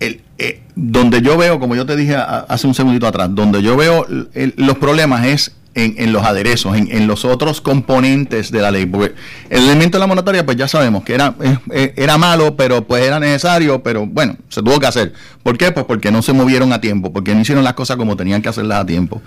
El, 0.00 0.20
eh, 0.38 0.62
donde 0.74 1.22
yo 1.22 1.36
veo, 1.36 1.58
como 1.60 1.74
yo 1.76 1.86
te 1.86 1.96
dije 1.96 2.14
a- 2.16 2.46
hace 2.48 2.66
un 2.66 2.74
segundito 2.74 3.06
atrás, 3.06 3.28
donde 3.32 3.62
yo 3.62 3.76
veo 3.76 4.06
el- 4.34 4.54
los 4.56 4.76
problemas 4.78 5.24
es 5.26 5.54
en, 5.74 5.94
en 5.98 6.12
los 6.12 6.22
aderezos, 6.24 6.76
en, 6.76 6.88
en 6.90 7.06
los 7.06 7.24
otros 7.24 7.60
componentes 7.60 8.50
de 8.50 8.60
la 8.62 8.70
ley. 8.70 8.86
Porque 8.86 9.14
el 9.50 9.64
elemento 9.64 9.96
de 9.98 10.00
la 10.00 10.06
monetaria, 10.06 10.44
pues 10.44 10.56
ya 10.56 10.68
sabemos 10.68 11.02
que 11.04 11.14
era, 11.14 11.34
eh, 11.42 11.58
eh, 11.72 11.94
era 11.96 12.16
malo, 12.18 12.56
pero 12.56 12.84
pues 12.86 13.04
era 13.04 13.18
necesario, 13.20 13.82
pero 13.82 14.06
bueno, 14.06 14.36
se 14.48 14.62
tuvo 14.62 14.78
que 14.80 14.86
hacer. 14.86 15.12
¿Por 15.42 15.58
qué? 15.58 15.72
Pues 15.72 15.86
porque 15.86 16.10
no 16.10 16.22
se 16.22 16.32
movieron 16.32 16.72
a 16.72 16.80
tiempo, 16.80 17.12
porque 17.12 17.34
no 17.34 17.40
hicieron 17.40 17.64
las 17.64 17.74
cosas 17.74 17.96
como 17.96 18.16
tenían 18.16 18.40
que 18.42 18.48
hacerlas 18.48 18.80
a 18.82 18.86
tiempo. 18.86 19.20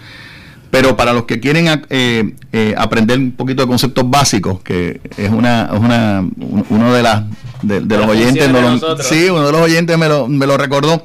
Pero 0.69 0.97
para 0.97 1.13
los 1.13 1.23
que 1.23 1.39
quieren 1.39 1.81
eh, 1.89 2.33
eh, 2.51 2.75
aprender 2.77 3.17
un 3.19 3.31
poquito 3.31 3.61
de 3.61 3.67
conceptos 3.69 4.09
básicos, 4.09 4.59
que 4.61 4.99
es 5.15 5.29
una, 5.29 5.69
es 5.73 5.79
una 5.79 6.19
un- 6.19 6.65
uno 6.69 6.93
de 6.93 7.03
las 7.03 7.23
de, 7.61 7.79
los 7.81 8.05
oyentes, 8.07 8.47
de 8.51 8.61
lo- 8.61 8.97
sí, 9.03 9.29
uno 9.29 9.45
de 9.45 9.51
los 9.53 9.61
oyentes 9.61 9.97
me 9.97 10.07
lo, 10.09 10.27
me 10.27 10.45
lo 10.45 10.57
recordó. 10.57 11.01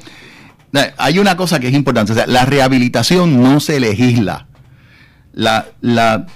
Hay 0.96 1.18
una 1.18 1.36
cosa 1.36 1.60
que 1.60 1.68
es 1.68 1.74
importante, 1.74 2.12
o 2.12 2.14
sea, 2.14 2.26
la 2.26 2.44
rehabilitación 2.46 3.42
no 3.42 3.60
se 3.60 3.78
legisla, 3.78 4.46
la, 5.32 5.66
la 5.80 6.26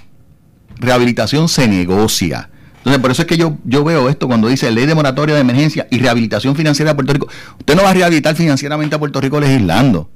rehabilitación 0.79 1.49
se 1.49 1.67
negocia. 1.67 2.49
Entonces, 2.77 3.01
por 3.01 3.11
eso 3.11 3.21
es 3.23 3.27
que 3.27 3.37
yo, 3.37 3.57
yo 3.65 3.83
veo 3.83 4.07
esto 4.07 4.27
cuando 4.27 4.47
dice 4.47 4.71
ley 4.71 4.85
de 4.85 4.95
moratoria 4.95 5.35
de 5.35 5.41
emergencia 5.41 5.87
y 5.91 5.97
rehabilitación 5.97 6.55
financiera 6.55 6.91
de 6.91 6.95
Puerto 6.95 7.13
Rico. 7.13 7.27
Usted 7.59 7.75
no 7.75 7.83
va 7.83 7.89
a 7.89 7.93
rehabilitar 7.93 8.35
financieramente 8.35 8.95
a 8.95 8.99
Puerto 8.99 9.19
Rico 9.19 9.39
legislando. 9.39 10.09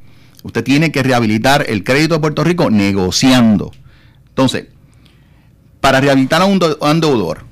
Usted 0.43 0.63
tiene 0.63 0.91
que 0.91 1.03
rehabilitar 1.03 1.65
el 1.67 1.83
crédito 1.83 2.15
de 2.15 2.21
Puerto 2.21 2.43
Rico 2.43 2.69
negociando. 2.69 3.71
Entonces, 4.29 4.67
para 5.81 5.99
rehabilitar 5.99 6.41
un, 6.43 6.59
a 6.79 6.91
un 6.91 7.01
deudor 7.01 7.43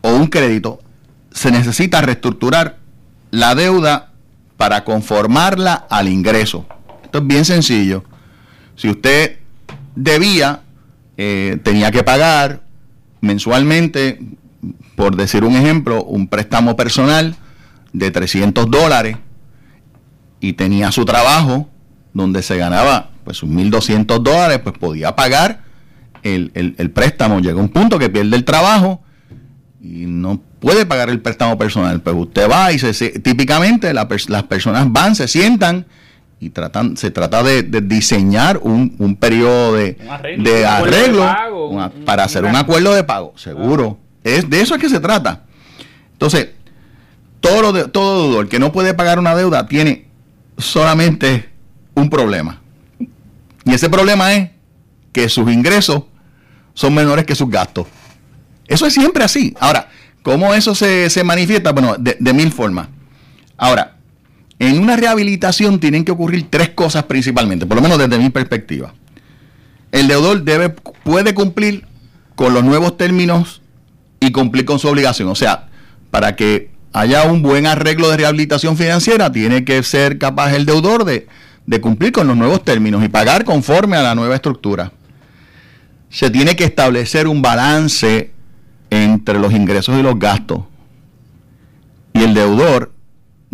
o 0.00 0.14
un 0.14 0.26
crédito, 0.28 0.80
se 1.30 1.50
necesita 1.50 2.00
reestructurar 2.00 2.78
la 3.30 3.54
deuda 3.54 4.12
para 4.56 4.84
conformarla 4.84 5.74
al 5.74 6.08
ingreso. 6.08 6.66
Esto 7.02 7.18
es 7.18 7.26
bien 7.26 7.44
sencillo. 7.44 8.04
Si 8.76 8.88
usted 8.88 9.38
debía, 9.94 10.60
eh, 11.16 11.58
tenía 11.62 11.90
que 11.90 12.02
pagar 12.02 12.62
mensualmente, 13.20 14.20
por 14.96 15.16
decir 15.16 15.44
un 15.44 15.56
ejemplo, 15.56 16.04
un 16.04 16.28
préstamo 16.28 16.76
personal 16.76 17.36
de 17.92 18.10
300 18.10 18.70
dólares 18.70 19.16
y 20.40 20.54
tenía 20.54 20.92
su 20.92 21.04
trabajo 21.04 21.68
donde 22.12 22.42
se 22.42 22.56
ganaba 22.56 23.10
pues 23.24 23.38
sus 23.38 23.48
1.200 23.48 24.22
dólares, 24.22 24.60
pues 24.62 24.76
podía 24.78 25.16
pagar 25.16 25.62
el, 26.22 26.50
el- 26.54 26.74
el 26.78 26.90
préstamo. 26.90 27.40
Llega 27.40 27.58
un 27.58 27.70
punto 27.70 27.98
que 27.98 28.10
pierde 28.10 28.36
el 28.36 28.44
trabajo 28.44 29.02
y 29.80 30.04
no 30.06 30.40
puede 30.60 30.84
pagar 30.86 31.08
el 31.08 31.20
préstamo 31.20 31.56
personal. 31.56 32.02
Pues 32.02 32.14
usted 32.16 32.50
va 32.50 32.72
y 32.72 32.78
se, 32.78 32.92
típicamente 33.20 33.92
las 33.94 34.42
personas 34.44 34.92
van, 34.92 35.14
se 35.16 35.26
sientan 35.28 35.86
y 36.40 36.50
tratan, 36.50 36.96
se 36.96 37.10
trata 37.10 37.42
de, 37.42 37.62
de 37.62 37.80
diseñar 37.80 38.58
un, 38.62 38.94
un 38.98 39.16
periodo 39.16 39.74
de 39.74 39.96
Un 40.00 40.08
arreglo. 40.10 40.44
de 40.44 40.60
Un 40.60 40.66
acuerdo 40.66 40.90
de 40.90 40.96
arreglo 40.98 41.20
pago, 41.22 41.68
una- 41.68 41.86
un- 41.86 42.04
para 42.04 42.24
hacer 42.24 42.44
un 42.44 42.56
acuerdo 42.56 42.94
de 42.94 43.04
pago, 43.04 43.32
seguro. 43.36 43.98
Es 44.22 44.48
de 44.50 44.60
eso 44.60 44.74
es 44.74 44.80
que 44.80 44.88
se 44.90 45.00
trata. 45.00 45.42
Entonces, 46.12 46.50
todo, 47.40 47.72
de- 47.72 47.88
todo 47.88 48.24
deudor 48.28 48.48
que 48.48 48.58
no 48.58 48.72
puede 48.72 48.94
pagar 48.94 49.18
una 49.18 49.34
deuda 49.34 49.66
tiene 49.68 50.06
solamente 50.58 51.48
un 51.94 52.10
problema. 52.10 52.60
Y 53.64 53.72
ese 53.72 53.88
problema 53.88 54.34
es 54.34 54.50
que 55.12 55.28
sus 55.28 55.50
ingresos 55.50 56.04
son 56.74 56.94
menores 56.94 57.24
que 57.24 57.34
sus 57.34 57.48
gastos. 57.50 57.86
Eso 58.66 58.86
es 58.86 58.92
siempre 58.94 59.24
así. 59.24 59.54
Ahora, 59.60 59.88
¿cómo 60.22 60.52
eso 60.54 60.74
se, 60.74 61.08
se 61.10 61.22
manifiesta? 61.24 61.72
Bueno, 61.72 61.96
de, 61.98 62.16
de 62.18 62.32
mil 62.32 62.50
formas. 62.52 62.88
Ahora, 63.56 63.96
en 64.58 64.78
una 64.78 64.96
rehabilitación 64.96 65.80
tienen 65.80 66.04
que 66.04 66.12
ocurrir 66.12 66.46
tres 66.48 66.70
cosas 66.70 67.04
principalmente, 67.04 67.66
por 67.66 67.76
lo 67.76 67.82
menos 67.82 67.98
desde 67.98 68.18
mi 68.18 68.30
perspectiva. 68.30 68.94
El 69.92 70.08
deudor 70.08 70.42
debe, 70.42 70.70
puede 70.70 71.34
cumplir 71.34 71.86
con 72.34 72.54
los 72.54 72.64
nuevos 72.64 72.96
términos 72.96 73.62
y 74.20 74.32
cumplir 74.32 74.64
con 74.64 74.78
su 74.78 74.88
obligación. 74.88 75.28
O 75.28 75.34
sea, 75.34 75.68
para 76.10 76.36
que 76.36 76.70
haya 76.92 77.24
un 77.24 77.42
buen 77.42 77.66
arreglo 77.66 78.08
de 78.10 78.16
rehabilitación 78.16 78.76
financiera, 78.76 79.30
tiene 79.30 79.64
que 79.64 79.82
ser 79.82 80.18
capaz 80.18 80.54
el 80.54 80.66
deudor 80.66 81.04
de, 81.04 81.26
de 81.66 81.80
cumplir 81.80 82.12
con 82.12 82.26
los 82.26 82.36
nuevos 82.36 82.64
términos 82.64 83.04
y 83.04 83.08
pagar 83.08 83.44
conforme 83.44 83.96
a 83.96 84.02
la 84.02 84.14
nueva 84.14 84.36
estructura. 84.36 84.92
Se 86.10 86.30
tiene 86.30 86.54
que 86.54 86.64
establecer 86.64 87.26
un 87.26 87.42
balance 87.42 88.30
entre 88.90 89.38
los 89.38 89.52
ingresos 89.52 89.98
y 89.98 90.02
los 90.02 90.18
gastos. 90.18 90.60
Y 92.12 92.22
el 92.22 92.34
deudor 92.34 92.93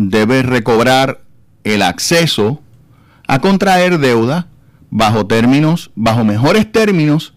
debe 0.09 0.43
recobrar 0.43 1.21
el 1.63 1.81
acceso 1.81 2.61
a 3.27 3.39
contraer 3.39 3.99
deuda 3.99 4.47
bajo 4.89 5.27
términos, 5.27 5.91
bajo 5.95 6.23
mejores 6.23 6.71
términos 6.71 7.33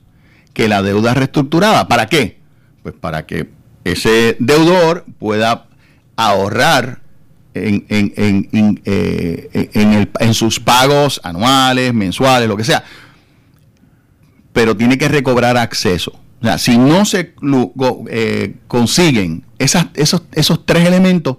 que 0.53 0.69
la 0.69 0.83
deuda 0.83 1.15
reestructurada. 1.15 1.89
¿Para 1.89 2.07
qué? 2.07 2.41
Pues 2.83 2.95
para 2.99 3.27
que 3.27 3.51
ese 3.85 4.37
deudor 4.39 5.05
pueda 5.19 5.67
ahorrar 6.17 7.01
en, 7.55 7.85
en- 7.89 8.13
en- 8.17 8.49
en, 8.53 8.83
eh, 8.85 10.33
sus 10.35 10.59
pagos 10.59 11.21
anuales, 11.23 11.93
mensuales, 11.95 12.49
lo 12.49 12.57
que 12.57 12.65
sea. 12.65 12.83
Pero 14.53 14.77
tiene 14.77 14.99
que 14.99 15.09
recobrar 15.09 15.57
acceso. 15.57 16.13
O 16.41 16.45
sea, 16.47 16.59
si 16.59 16.77
no 16.79 17.05
se 17.05 17.35
eh, 18.11 18.57
consiguen 18.69 19.45
esos, 19.59 19.87
esos 20.33 20.67
tres 20.67 20.87
elementos, 20.87 21.39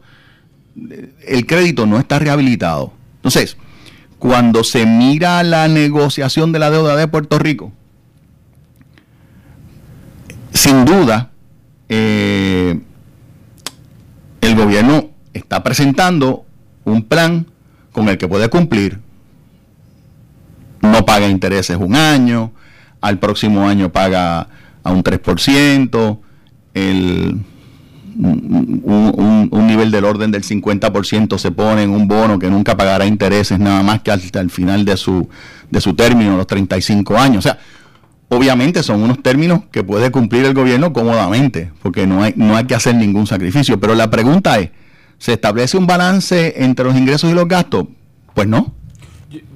el 0.75 1.45
crédito 1.45 1.85
no 1.85 1.97
está 1.97 2.19
rehabilitado. 2.19 2.93
Entonces, 3.17 3.57
cuando 4.19 4.63
se 4.63 4.85
mira 4.85 5.43
la 5.43 5.67
negociación 5.67 6.51
de 6.51 6.59
la 6.59 6.71
deuda 6.71 6.95
de 6.95 7.07
Puerto 7.07 7.39
Rico, 7.39 7.71
sin 10.53 10.85
duda, 10.85 11.31
eh, 11.89 12.79
el 14.41 14.55
gobierno 14.55 15.09
está 15.33 15.63
presentando 15.63 16.45
un 16.85 17.03
plan 17.03 17.47
con 17.91 18.09
el 18.09 18.17
que 18.17 18.27
puede 18.27 18.49
cumplir. 18.49 18.99
No 20.81 21.05
paga 21.05 21.27
intereses 21.27 21.77
un 21.79 21.95
año, 21.95 22.51
al 23.01 23.19
próximo 23.19 23.67
año 23.67 23.91
paga 23.91 24.47
a 24.83 24.91
un 24.91 25.03
3%, 25.03 26.19
el, 26.73 27.41
un, 28.17 29.49
un- 29.51 29.67
nivel 29.67 29.91
del 29.91 30.05
orden 30.05 30.31
del 30.31 30.43
50% 30.43 31.37
se 31.37 31.51
pone 31.51 31.83
en 31.83 31.89
un 31.89 32.07
bono 32.07 32.39
que 32.39 32.49
nunca 32.49 32.77
pagará 32.77 33.05
intereses 33.05 33.59
nada 33.59 33.83
más 33.83 34.01
que 34.01 34.11
hasta 34.11 34.39
el 34.39 34.49
final 34.49 34.85
de 34.85 34.95
su, 34.95 35.27
de 35.69 35.81
su 35.81 35.93
término, 35.95 36.37
los 36.37 36.47
35 36.47 37.17
años. 37.17 37.39
O 37.39 37.41
sea, 37.41 37.57
obviamente 38.29 38.83
son 38.83 39.01
unos 39.03 39.21
términos 39.21 39.61
que 39.71 39.83
puede 39.83 40.11
cumplir 40.11 40.45
el 40.45 40.53
gobierno 40.53 40.93
cómodamente, 40.93 41.71
porque 41.81 42.07
no 42.07 42.23
hay, 42.23 42.33
no 42.37 42.55
hay 42.55 42.65
que 42.65 42.75
hacer 42.75 42.95
ningún 42.95 43.27
sacrificio. 43.27 43.79
Pero 43.79 43.95
la 43.95 44.09
pregunta 44.09 44.59
es, 44.59 44.69
¿se 45.17 45.33
establece 45.33 45.77
un 45.77 45.87
balance 45.87 46.53
entre 46.63 46.85
los 46.85 46.95
ingresos 46.95 47.29
y 47.31 47.33
los 47.33 47.47
gastos? 47.47 47.87
Pues 48.33 48.47
no. 48.47 48.73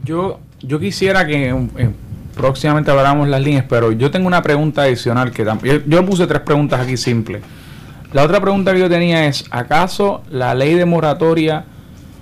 Yo, 0.03 0.39
yo 0.61 0.79
quisiera 0.79 1.25
que 1.25 1.49
eh, 1.49 1.89
próximamente 2.35 2.91
habláramos 2.91 3.27
las 3.27 3.41
líneas, 3.41 3.65
pero 3.69 3.91
yo 3.91 4.11
tengo 4.11 4.27
una 4.27 4.41
pregunta 4.41 4.83
adicional 4.83 5.31
que. 5.31 5.45
Yo, 5.45 5.73
yo 5.85 6.05
puse 6.05 6.27
tres 6.27 6.41
preguntas 6.41 6.79
aquí 6.81 6.97
simples. 6.97 7.41
La 8.13 8.23
otra 8.23 8.39
pregunta 8.41 8.73
que 8.73 8.79
yo 8.79 8.89
tenía 8.89 9.25
es: 9.27 9.45
¿acaso 9.51 10.23
la 10.29 10.53
ley 10.55 10.73
de 10.75 10.85
moratoria 10.85 11.65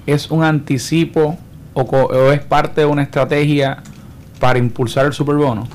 es 0.06 0.30
un 0.32 0.44
anticipo 0.44 1.38
o, 1.74 1.86
co- 1.88 2.06
o 2.08 2.32
es 2.32 2.42
parte 2.42 2.82
de 2.82 2.88
una 2.88 3.04
estrategia 3.04 3.78
para 4.40 4.60
impulsar 4.60 5.06
el 5.06 5.14
superbono? 5.14 5.68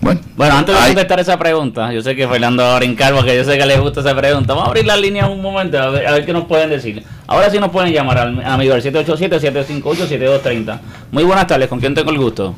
Bueno, 0.00 0.20
Bueno, 0.36 0.54
antes 0.56 0.74
de 0.74 0.80
hay- 0.80 0.88
contestar 0.88 1.20
esa 1.20 1.38
pregunta, 1.38 1.90
yo 1.92 2.02
sé 2.02 2.14
que 2.16 2.28
Fernando 2.28 2.62
va 2.62 2.74
a 2.76 2.78
brincar 2.78 3.14
porque 3.14 3.34
yo 3.36 3.44
sé 3.44 3.56
que 3.56 3.64
le 3.64 3.78
gusta 3.78 4.00
esa 4.00 4.14
pregunta. 4.14 4.52
Vamos 4.52 4.66
a 4.66 4.70
abrir 4.70 4.84
las 4.84 5.00
líneas 5.00 5.28
un 5.30 5.40
momento 5.40 5.78
a 5.80 5.88
ver, 5.90 6.06
a 6.06 6.12
ver 6.12 6.26
qué 6.26 6.32
nos 6.34 6.44
pueden 6.44 6.68
decir. 6.68 7.02
Ahora 7.26 7.48
sí 7.48 7.58
nos 7.58 7.70
pueden 7.70 7.90
llamar 7.92 8.18
al 8.18 8.44
amigo 8.44 8.74
al 8.74 8.82
787-758-7230. 8.82 10.78
Muy 11.10 11.24
buenas 11.24 11.46
tardes, 11.46 11.68
¿con 11.68 11.80
quién 11.80 11.94
tengo 11.94 12.10
el 12.10 12.18
gusto? 12.18 12.54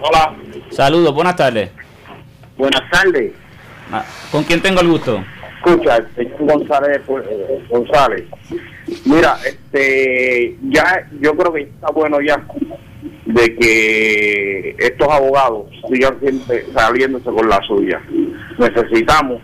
Hola, 0.00 0.34
Saludos, 0.70 1.14
buenas 1.14 1.36
tardes. 1.36 1.70
buenas 2.56 2.82
tardes. 2.90 3.32
Ah, 3.92 4.04
¿Con 4.30 4.44
quién 4.44 4.60
tengo 4.60 4.80
el 4.80 4.88
gusto? 4.88 5.22
Escucha, 5.56 5.96
el 5.96 6.14
señor 6.14 6.58
González, 6.58 7.00
pues, 7.06 7.24
eh, 7.30 7.64
González. 7.70 8.24
Mira, 9.06 9.36
este, 9.46 10.56
ya, 10.68 11.08
yo 11.20 11.34
creo 11.34 11.52
que 11.52 11.62
está 11.62 11.90
bueno 11.90 12.20
ya 12.20 12.42
de 13.24 13.56
que 13.56 14.76
estos 14.78 15.08
abogados 15.08 15.66
sigan 15.90 16.20
siempre 16.20 16.66
saliéndose 16.74 17.30
con 17.30 17.48
la 17.48 17.60
suya. 17.62 18.00
Necesitamos 18.58 19.40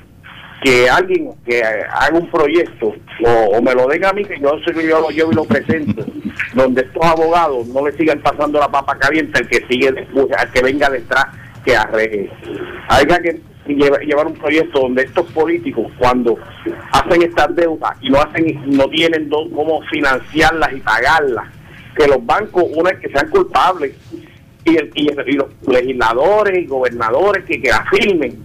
que 0.63 0.91
alguien 0.91 1.31
que 1.47 1.63
haga 1.63 2.19
un 2.19 2.31
proyecto 2.31 2.95
o, 3.25 3.31
o 3.31 3.63
me 3.63 3.75
lo 3.75 3.87
den 3.87 4.05
a 4.05 4.13
mí 4.13 4.25
que 4.25 4.39
yo 4.39 4.59
yo 4.59 5.01
lo 5.01 5.09
llevo 5.09 5.33
y 5.33 5.35
lo 5.35 5.45
presento 5.45 6.05
donde 6.55 6.83
estos 6.83 7.03
abogados 7.03 7.67
no 7.69 7.87
le 7.87 7.97
sigan 7.97 8.21
pasando 8.21 8.61
la 8.61 8.69
papa 8.69 8.99
caliente 8.99 9.39
al 9.39 9.49
que 9.49 9.65
sigue 9.69 9.91
después 9.91 10.27
al 10.37 10.51
que 10.53 10.63
venga 10.63 10.91
detrás 10.91 11.27
que 11.65 11.75
arregle 11.75 12.31
haya 12.89 13.19
que 13.21 13.41
llevar, 13.77 14.27
un 14.27 14.35
proyecto 14.35 14.81
donde 14.81 15.03
estos 15.03 15.27
políticos 15.33 15.91
cuando 15.99 16.37
hacen 16.93 17.23
estas 17.23 17.55
deudas 17.55 17.93
y 18.01 18.11
no 18.11 18.21
hacen 18.21 18.61
no 18.67 18.89
tienen 18.89 19.29
do- 19.29 19.49
cómo 19.55 19.81
financiarlas 19.91 20.73
y 20.73 20.81
pagarlas 20.81 21.47
que 21.97 22.07
los 22.07 22.25
bancos 22.25 22.65
una 22.75 22.91
que 22.99 23.09
sean 23.09 23.29
culpables 23.31 23.95
y, 24.65 24.77
el- 24.77 24.91
y, 24.95 25.09
el- 25.09 25.29
y 25.29 25.33
los 25.33 25.47
legisladores 25.67 26.59
y 26.59 26.67
gobernadores 26.67 27.45
que, 27.45 27.61
que 27.61 27.71
afirmen 27.71 28.39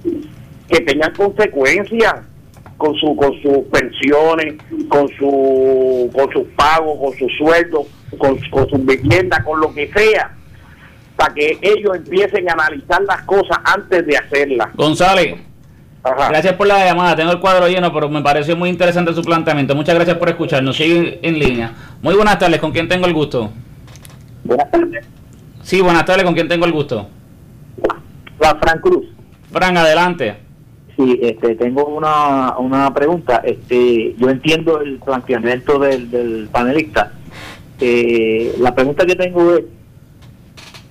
que 0.69 0.79
tengan 0.81 1.13
consecuencias 1.13 2.15
con 2.77 2.93
su 2.95 3.15
con 3.15 3.31
sus 3.41 3.59
pensiones, 3.71 4.55
con 4.89 5.07
su 5.17 6.09
con 6.13 6.29
sus 6.33 6.43
pagos, 6.55 6.99
con 6.99 7.13
sus 7.17 7.31
sueldos, 7.37 7.87
con, 8.17 8.37
con 8.49 8.67
sus 8.69 8.85
viviendas, 8.85 9.43
con 9.45 9.59
lo 9.61 9.73
que 9.73 9.89
sea, 9.93 10.35
para 11.15 11.33
que 11.33 11.57
ellos 11.61 11.95
empiecen 11.95 12.49
a 12.49 12.53
analizar 12.53 13.01
las 13.03 13.21
cosas 13.23 13.57
antes 13.63 14.05
de 14.05 14.17
hacerlas. 14.17 14.69
González, 14.75 15.35
Ajá. 16.03 16.29
gracias 16.29 16.53
por 16.55 16.67
la 16.67 16.85
llamada. 16.85 17.15
Tengo 17.15 17.31
el 17.31 17.39
cuadro 17.39 17.67
lleno, 17.67 17.93
pero 17.93 18.09
me 18.09 18.21
pareció 18.21 18.55
muy 18.55 18.69
interesante 18.69 19.13
su 19.13 19.21
planteamiento. 19.21 19.75
Muchas 19.75 19.95
gracias 19.95 20.17
por 20.17 20.29
escucharnos. 20.29 20.75
Sigue 20.75 21.19
en 21.21 21.39
línea. 21.39 21.73
Muy 22.01 22.15
buenas 22.15 22.37
tardes, 22.37 22.59
¿con 22.59 22.71
quién 22.71 22.87
tengo 22.87 23.05
el 23.05 23.13
gusto? 23.13 23.51
Buenas 24.43 24.69
tardes. 24.71 25.05
Sí, 25.63 25.81
buenas 25.81 26.05
tardes, 26.05 26.23
¿con 26.25 26.33
quién 26.35 26.47
tengo 26.47 26.65
el 26.65 26.71
gusto? 26.71 27.07
La 28.39 28.55
Fran 28.55 28.79
Cruz. 28.81 29.05
Fran, 29.51 29.77
adelante. 29.77 30.35
Sí, 30.97 31.19
este, 31.21 31.55
tengo 31.55 31.85
una, 31.85 32.57
una 32.57 32.93
pregunta. 32.93 33.41
Este, 33.43 34.13
yo 34.17 34.29
entiendo 34.29 34.81
el 34.81 34.99
planteamiento 34.99 35.79
del, 35.79 36.11
del 36.11 36.49
panelista. 36.51 37.11
Eh, 37.79 38.55
la 38.59 38.73
pregunta 38.75 39.05
que 39.05 39.15
tengo 39.15 39.55
es 39.55 39.63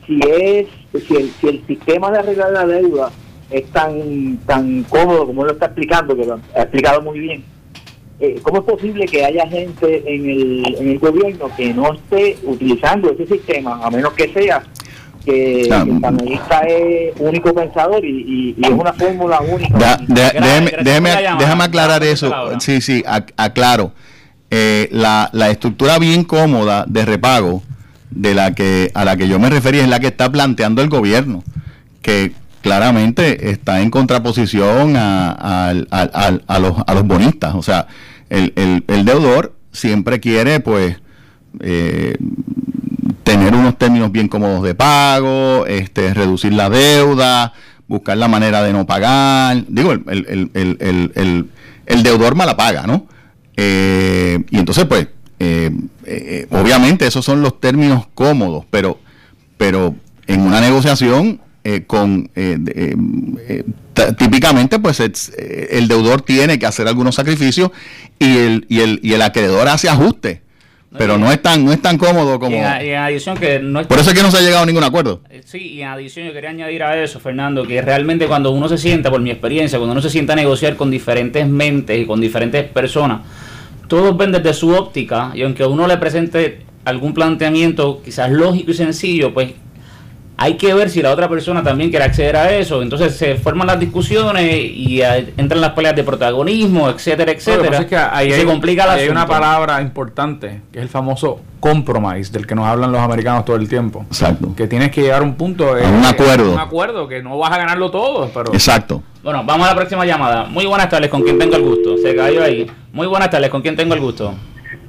si 0.07 0.20
es 0.30 0.66
si 1.07 1.16
el, 1.16 1.30
si 1.40 1.46
el 1.48 1.66
sistema 1.66 2.11
de 2.11 2.18
arreglar 2.18 2.50
la 2.52 2.66
deuda 2.66 3.11
es 3.50 3.66
tan 3.72 4.38
tan 4.46 4.84
cómodo 4.84 5.26
como 5.26 5.42
él 5.42 5.48
lo 5.48 5.52
está 5.55 5.66
explicando, 5.66 6.16
que 6.16 6.24
lo 6.24 6.40
ha 6.57 6.62
explicado 6.62 7.02
muy 7.02 7.18
bien. 7.18 7.44
eh, 8.20 8.38
¿Cómo 8.42 8.59
es 8.59 8.64
posible 8.64 9.07
que 9.07 9.24
haya 9.24 9.46
gente 9.48 10.02
en 10.07 10.28
el, 10.30 10.76
en 10.78 10.88
el 10.90 10.98
gobierno 10.98 11.48
que 11.57 11.74
no 11.74 11.92
esté 11.94 12.36
utilizando 12.44 13.11
ese 13.12 13.26
sistema, 13.26 13.80
a 13.84 13.90
menos 13.90 14.12
que 14.14 14.32
sea 14.32 14.62
que 15.24 15.62
el 15.62 16.00
panelista 16.00 16.61
es 16.61 17.14
único 17.18 17.55
pensador 17.55 18.05
y, 18.05 18.09
y- 18.11 18.55
y 18.59 18.64
es 18.66 18.70
una 18.72 18.92
fórmula 18.92 19.40
única? 19.40 19.78
Da- 19.78 19.96
de- 19.96 20.05
Gracias, 20.07 20.42
déjeme, 20.44 20.70
déjeme- 21.11 21.38
déjame 21.38 21.64
aclarar 21.64 22.05
eso. 22.05 22.30
Sí, 22.61 22.80
sí, 22.80 23.02
ac- 23.07 23.32
aclaro. 23.36 23.92
Eh, 24.50 24.88
la, 24.92 25.30
la 25.32 25.50
estructura 25.50 25.98
bien 25.98 26.24
cómoda 26.24 26.84
de 26.86 27.05
repago 27.05 27.62
de 28.11 28.34
la 28.34 28.55
que 28.55 28.90
a 28.94 29.05
la 29.05 29.16
que 29.16 29.28
yo 29.28 29.38
me 29.38 29.50
refería 29.50 29.82
es 29.82 29.88
la 29.88 30.00
que 30.00 30.07
está 30.09 30.30
planteando 30.30 30.82
el 30.82 30.88
gobierno, 30.88 31.42
que 32.02 32.32
claramente 32.62 33.50
está 33.50 33.80
en 33.82 33.90
contraposición 33.90 34.96
a, 34.96 35.32
a 35.32 36.59
los, 36.59 36.74
a 36.86 36.94
los 36.94 37.07
bonistas. 37.07 37.55
O 37.55 37.62
sea, 37.62 37.86
el, 38.30 38.52
el- 38.57 38.84
el 38.88 39.05
deudor 39.05 39.55
siempre 39.72 40.20
quiere, 40.20 40.61
pues, 40.61 40.96
eh, 41.61 42.16
tener 43.22 43.55
unos 43.55 43.76
términos 43.78 44.12
bien 44.12 44.28
cómodos 44.28 44.62
de 44.62 44.74
pago, 44.74 45.66
este, 45.66 46.14
reducir 46.14 46.52
la 46.52 46.68
deuda, 46.70 47.52
buscar 47.88 48.16
la 48.16 48.28
manera 48.28 48.62
de 48.62 48.72
no 48.72 48.86
pagar. 48.86 49.64
Digo, 49.68 49.92
el, 49.92 50.02
el- 50.09 51.12
el- 51.14 51.50
el 51.86 52.02
deudor 52.02 52.34
mala 52.34 52.57
paga, 52.57 52.86
¿no? 52.86 53.07
Eh, 53.57 54.42
y 54.50 54.59
entonces, 54.59 54.84
pues, 54.86 55.09
eh, 55.39 55.70
eh, 56.07 56.47
obviamente 56.51 57.07
esos 57.07 57.24
son 57.24 57.43
los 57.43 57.61
términos 57.61 58.07
cómodos, 58.14 58.64
pero, 58.70 58.99
pero 59.57 59.95
en 60.26 60.41
una 60.41 60.61
negociación 60.61 61.41
eh, 61.64 61.85
con 61.87 62.30
eh, 62.35 62.59
eh, 62.74 62.95
eh, 63.49 63.64
típicamente 64.18 64.78
pues 64.78 65.01
es- 65.01 65.32
eh, 65.39 65.68
el 65.72 65.89
deudor 65.89 66.22
tiene 66.22 66.59
que 66.59 66.66
hacer 66.66 66.87
algunos 66.89 67.14
sacrificios 67.14 67.70
y 68.18 68.37
el, 68.39 68.66
y 68.68 68.80
el, 68.80 69.01
y 69.03 69.12
el 69.14 69.22
acreedor 69.22 69.68
hace 69.68 69.89
ajustes 69.89 70.41
pero 70.97 71.18
no 71.18 71.32
es 71.32 71.43
tan 71.43 71.64
no 71.64 71.72
es 71.72 71.82
tan 71.82 71.99
cómodo 71.99 72.39
como 72.39 72.55
Y 72.55 72.61
en, 72.61 72.87
y 72.87 72.89
en 72.91 72.97
adición 72.99 73.37
que 73.37 73.59
no 73.59 73.80
es 73.80 73.87
por 73.89 73.99
eso 73.99 74.11
es 74.11 74.16
que 74.16 74.22
no 74.22 74.30
se 74.30 74.37
ha 74.37 74.41
llegado 74.43 74.62
a 74.62 74.66
ningún 74.66 74.85
acuerdo. 74.85 75.22
Eh, 75.28 75.43
Sí, 75.45 75.59
y 75.59 75.82
en 75.82 75.89
adición 75.89 76.24
yo 76.28 76.32
quería 76.32 76.51
añadir 76.51 76.85
a 76.85 77.03
eso, 77.03 77.18
Fernando, 77.18 77.66
que 77.66 77.82
realmente 77.82 78.28
cuando 78.28 78.53
uno 78.53 78.68
se 78.68 78.78
sienta, 78.78 79.11
por 79.11 79.20
mi 79.20 79.30
experiencia, 79.32 79.76
cuando 79.80 79.91
uno 79.91 80.01
se 80.01 80.09
sienta 80.11 80.35
a 80.35 80.37
negociar 80.37 80.76
con 80.76 80.93
diferentes 80.93 81.49
mentes 81.49 82.01
y 82.01 82.07
con 82.07 82.20
diferentes 82.20 82.62
personas, 82.70 83.22
todos 83.95 84.16
ven 84.16 84.32
desde 84.32 84.53
su 84.55 84.70
óptica 84.70 85.30
y 85.36 85.42
aunque 85.42 85.64
uno 85.64 85.86
le 85.86 85.97
presente 85.99 86.62
algún 86.84 87.14
planteamiento 87.14 88.03
quizás 88.05 88.28
lógico 88.28 88.72
y 88.72 88.74
sencillo, 88.74 89.32
pues 89.32 89.53
hay 90.37 90.55
que 90.57 90.74
ver 90.74 90.91
si 90.91 91.01
la 91.01 91.12
otra 91.12 91.28
persona 91.28 91.62
también 91.62 91.91
quiere 91.91 92.05
acceder 92.05 92.37
a 92.37 92.53
eso. 92.55 92.82
Entonces 92.82 93.16
se 93.16 93.37
forman 93.37 93.66
las 93.66 93.78
discusiones 93.78 94.45
y 94.53 95.01
entran 95.37 95.61
las 95.61 95.70
peleas 95.70 95.95
de 95.95 96.03
protagonismo, 96.03 96.91
etcétera, 96.91 97.32
Lo 97.32 97.32
que 97.32 97.39
etcétera. 97.39 97.70
pasa 97.70 97.82
es 97.82 97.89
que 97.89 97.97
ahí 97.97 98.32
hay, 98.32 98.41
se 98.41 98.47
complica 98.47 98.87
la 98.87 98.95
hay 98.95 99.09
una 99.09 99.26
palabra 99.26 99.80
importante, 99.80 100.62
que 100.72 100.78
es 100.78 100.82
el 100.82 100.89
famoso 100.89 101.41
compromise, 101.61 102.32
del 102.32 102.47
que 102.47 102.55
nos 102.55 102.66
hablan 102.66 102.93
los 102.93 103.01
americanos 103.01 103.45
todo 103.45 103.57
el 103.57 103.68
tiempo. 103.68 104.05
exacto 104.09 104.55
Que 104.55 104.66
tienes 104.66 104.91
que 104.91 105.03
llegar 105.03 105.22
a 105.22 105.24
un 105.24 105.35
punto... 105.35 105.72
A 105.74 105.89
un 105.89 106.05
acuerdo. 106.05 106.53
Un 106.53 106.59
acuerdo, 106.59 107.09
que 107.09 107.22
no 107.22 107.39
vas 107.39 107.53
a 107.53 107.59
ganarlo 107.59 107.91
todo, 107.91 108.28
pero... 108.35 108.53
exacto 108.53 109.03
Bueno, 109.22 109.45
vamos 109.47 109.66
a 109.66 109.70
la 109.70 109.76
próxima 109.76 110.05
llamada. 110.05 110.45
Muy 110.45 110.66
buenas 110.66 110.89
tardes, 110.91 111.09
¿con 111.09 111.22
quién 111.22 111.39
tengo 111.39 111.57
el 111.57 111.62
gusto? 111.62 111.97
Se 111.99 112.14
cayó 112.14 112.43
ahí. 112.43 112.70
Muy 112.93 113.07
buenas 113.07 113.30
tardes, 113.30 113.49
¿con 113.51 113.62
quién 113.62 113.76
tengo 113.76 113.95
el 113.95 114.01
gusto? 114.01 114.35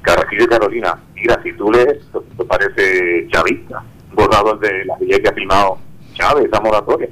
Carraquillo 0.01 0.47
Carolina, 0.47 0.97
mira, 1.15 1.39
si 1.43 1.53
tú 1.53 1.71
lees, 1.71 1.99
te 2.37 2.43
parece 2.45 3.27
chavista, 3.31 3.83
borrador 4.15 4.59
de 4.59 4.85
la 4.85 4.97
ley 4.99 5.21
que 5.21 5.29
ha 5.29 5.33
firmado 5.33 5.77
Chávez, 6.13 6.45
esa 6.45 6.61
moratoria. 6.61 7.09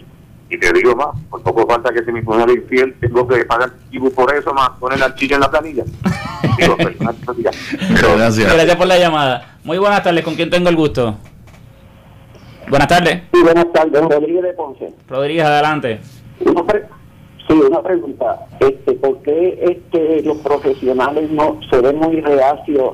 Y 0.50 0.58
te 0.60 0.72
digo 0.74 0.96
más, 0.96 1.08
por 1.30 1.42
poco 1.42 1.66
falta 1.68 1.92
que 1.92 2.04
si 2.04 2.12
mi 2.12 2.22
mujer 2.22 2.50
es 2.50 2.56
infiel, 2.58 2.96
tengo 3.00 3.28
que 3.28 3.44
pagar 3.46 3.72
tribu 3.90 4.12
por 4.12 4.34
eso, 4.36 4.54
más 4.54 4.70
poner 4.80 5.00
la 5.00 5.14
chilla 5.16 5.36
en 5.36 5.42
la 5.42 5.50
planilla. 5.50 5.84
Digo. 6.58 6.76
Pero, 6.78 8.16
gracias 8.18 8.54
Gracias 8.54 8.76
por 8.76 8.86
la 8.88 8.98
llamada. 9.00 9.58
Muy 9.64 9.78
buenas 9.78 10.04
tardes, 10.04 10.24
¿con 10.24 10.36
quién 10.36 10.50
tengo 10.50 10.70
el 10.70 10.76
gusto? 10.76 11.16
Buenas 12.70 12.88
tardes, 12.88 13.22
Sí, 13.34 13.42
buenas 13.42 13.72
tardes, 13.74 14.02
Rodríguez 14.02 14.44
de 14.44 14.54
Ponce. 14.54 14.94
Rodríguez, 15.08 15.44
adelante. 15.46 16.00
Una, 16.46 16.64
pre- 16.66 16.86
Sí, 17.48 17.54
una 17.54 17.82
pregunta. 17.82 18.46
Este, 18.60 18.94
¿Por 18.94 19.22
qué 19.22 19.60
este, 19.62 20.22
los 20.24 20.38
profesionales 20.38 21.30
no 21.32 21.60
se 21.70 21.82
ven 21.82 21.98
muy 21.98 22.22
reacios 22.22 22.94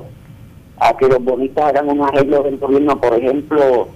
a 0.78 0.96
que 0.96 1.06
los 1.08 1.22
bonistas 1.22 1.66
hagan 1.66 1.88
un 1.88 2.02
arreglo 2.02 2.42
del 2.42 2.58
gobierno? 2.58 3.00
Por 3.00 3.14
ejemplo, 3.14 3.88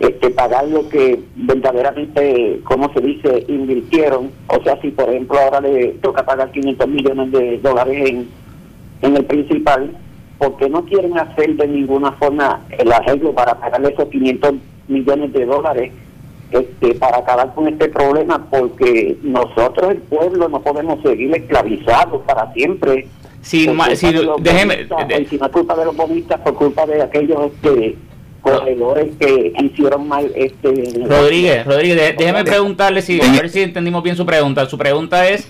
este, 0.00 0.30
pagar 0.30 0.66
lo 0.68 0.88
que 0.88 1.20
verdaderamente, 1.36 2.60
como 2.64 2.92
se 2.92 3.00
dice, 3.00 3.44
invirtieron. 3.48 4.30
O 4.48 4.62
sea, 4.62 4.80
si 4.80 4.90
por 4.90 5.08
ejemplo 5.08 5.38
ahora 5.38 5.60
le 5.60 5.88
toca 6.02 6.24
pagar 6.24 6.50
500 6.50 6.88
millones 6.88 7.32
de 7.32 7.58
dólares 7.58 8.08
en, 8.10 8.28
en 9.02 9.16
el 9.16 9.24
principal, 9.26 9.90
¿por 10.38 10.56
qué 10.56 10.68
no 10.68 10.84
quieren 10.84 11.16
hacer 11.18 11.54
de 11.56 11.68
ninguna 11.68 12.12
forma 12.12 12.60
el 12.78 12.90
arreglo 12.92 13.32
para 13.32 13.54
pagarle 13.60 13.90
esos 13.90 14.08
500 14.08 14.54
millones 14.88 15.32
de 15.32 15.44
dólares? 15.46 15.92
este, 16.52 16.94
para 16.96 17.18
acabar 17.18 17.54
con 17.54 17.68
este 17.68 17.88
problema, 17.88 18.44
porque 18.50 19.16
nosotros, 19.22 19.92
el 19.92 19.98
pueblo, 19.98 20.48
no 20.48 20.60
podemos 20.60 21.00
seguir 21.02 21.32
esclavizados 21.32 22.22
para 22.22 22.52
siempre. 22.52 23.06
Sí, 23.40 23.66
culpa 23.68 23.94
sí, 23.94 24.12
los 24.12 24.42
déjeme- 24.42 25.28
si 25.28 25.38
culpa 25.38 25.76
de 25.76 25.84
los 25.84 25.96
bonistas, 25.96 26.40
por 26.40 26.54
culpa 26.54 26.86
de 26.86 27.02
aquellos 27.02 27.52
este, 27.52 27.96
corredores 28.40 29.14
que 29.18 29.52
hicieron 29.62 30.08
mal. 30.08 30.30
Este, 30.34 30.68
Rodríguez, 31.06 31.64
Rodríguez, 31.66 31.96
de- 31.96 32.12
déjeme 32.14 32.44
preguntarle 32.44 33.02
si, 33.02 33.20
a 33.20 33.32
ver 33.32 33.48
si 33.50 33.62
entendimos 33.62 34.02
bien 34.02 34.16
su 34.16 34.24
pregunta. 34.26 34.66
Su 34.66 34.76
pregunta 34.78 35.28
es, 35.28 35.46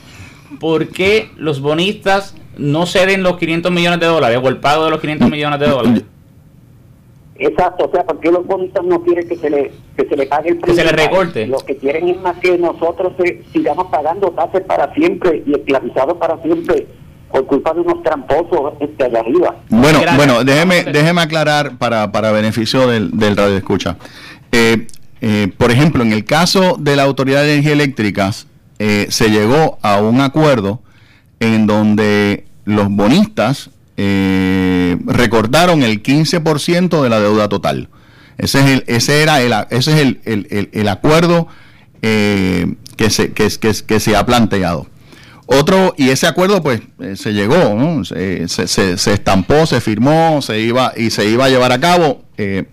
¿por 0.59 0.89
qué 0.89 1.31
los 1.37 1.61
bonistas 1.61 2.35
no 2.59 2.87
ceden 2.87 3.23
los 3.23 3.37
500 3.39 3.73
millones 3.73 4.01
de 4.01 4.07
dólares 4.07 4.39
o 4.43 4.49
el 4.49 4.59
pago 4.59 4.85
de 4.85 4.91
los 4.91 5.01
500 5.01 5.31
millones 5.31 5.61
de 5.61 5.67
dólares? 5.67 6.03
Exacto, 7.43 7.87
o 7.87 7.91
sea, 7.91 8.05
porque 8.05 8.31
los 8.31 8.47
bonistas 8.47 8.85
no 8.85 9.03
quieren 9.03 9.27
que 9.27 9.35
se 9.37 9.49
le, 9.49 9.71
que 9.97 10.05
se 10.07 10.15
le 10.15 10.27
pague 10.27 10.51
el 10.51 10.61
Que 10.61 10.75
se 10.75 10.85
le 10.85 10.93
recorte. 10.93 11.47
Lo 11.47 11.59
que 11.61 11.75
quieren 11.77 12.07
es 12.09 12.21
más 12.21 12.37
que 12.39 12.59
nosotros 12.59 13.15
eh, 13.25 13.43
sigamos 13.51 13.87
pagando 13.87 14.31
tasas 14.33 14.61
para 14.65 14.93
siempre 14.93 15.43
y 15.47 15.53
esclavizados 15.55 16.19
para 16.19 16.37
siempre 16.43 16.87
por 17.31 17.47
culpa 17.47 17.73
de 17.75 17.81
unos 17.81 18.03
tramposos 18.03 18.75
este, 18.81 19.05
allá 19.05 19.21
arriba. 19.21 19.57
Bueno, 19.69 20.01
bueno, 20.17 20.45
déjeme, 20.45 20.85
déjeme 20.85 21.21
aclarar 21.21 21.77
para, 21.79 22.11
para 22.13 22.33
beneficio 22.33 22.87
del, 22.87 23.11
del 23.13 23.37
radio 23.37 23.57
escucha. 23.57 23.97
Eh, 24.53 24.87
eh, 25.21 25.53
por 25.57 25.71
ejemplo, 25.71 26.03
en 26.03 26.13
el 26.13 26.25
caso 26.25 26.77
de 26.79 26.97
la 26.97 27.05
Autoridad 27.05 27.43
de 27.43 27.53
Energía 27.53 27.73
Eléctricas, 27.73 28.47
eh, 28.79 29.07
se 29.11 29.31
llegó 29.31 29.79
a 29.83 30.01
un 30.01 30.21
acuerdo 30.21 30.81
en 31.41 31.67
donde 31.67 32.47
los 32.65 32.89
bonistas 32.91 33.71
eh, 33.97 34.97
recordaron 35.07 35.83
el 35.83 36.03
15% 36.03 37.03
de 37.03 37.09
la 37.11 37.21
deuda 37.21 37.49
total. 37.49 37.89
Ese 38.39 38.59
es 38.61 38.67
el, 38.67 38.85
ese 38.87 39.23
era 39.23 39.41
el, 39.43 39.53
ese 39.71 39.93
es 39.93 39.99
el, 40.01 40.21
el- 40.25 40.47
el- 40.51 40.71
el 40.73 40.89
acuerdo 40.89 41.47
eh, 42.03 42.75
que, 42.97 43.11
se, 43.11 43.33
que, 43.33 43.49
que- 43.61 43.75
que 43.87 44.01
se 44.01 44.17
ha 44.17 44.25
planteado. 44.25 44.87
Otro, 45.53 45.95
y 45.97 46.11
ese 46.11 46.29
acuerdo 46.29 46.63
pues 46.63 46.81
eh, 47.01 47.17
se 47.17 47.33
llegó, 47.33 48.05
se, 48.05 48.47
se- 48.47 49.13
estampó, 49.13 49.67
se 49.67 49.81
firmó, 49.81 50.41
se 50.43 50.61
iba 50.61 50.93
y 50.97 51.11
se 51.11 51.29
iba 51.29 51.47
a 51.47 51.49
llevar 51.49 51.73
a 51.73 51.81
cabo. 51.81 52.23
Eh, 52.39 52.67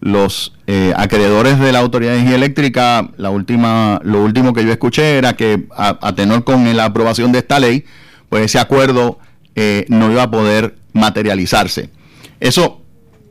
los 0.00 0.54
eh, 0.66 0.92
acreedores 0.96 1.58
de 1.58 1.72
la 1.72 1.80
Autoridad 1.80 2.12
de 2.12 2.18
Energía 2.18 2.36
Eléctrica, 2.36 3.10
la 3.18 3.30
última, 3.30 4.00
lo 4.04 4.22
último 4.22 4.52
que 4.54 4.64
yo 4.64 4.70
escuché 4.70 5.18
era 5.18 5.34
que 5.34 5.66
a, 5.76 6.14
tenor 6.14 6.44
con 6.44 6.74
la 6.76 6.84
aprobación 6.86 7.32
de 7.32 7.40
esta 7.40 7.58
ley, 7.58 7.84
pues 8.28 8.44
ese 8.44 8.58
acuerdo 8.60 9.18
eh, 9.56 9.84
no 9.88 10.10
iba 10.10 10.22
a 10.22 10.30
poder 10.30 10.76
materializarse. 10.92 11.90
Eso 12.38 12.80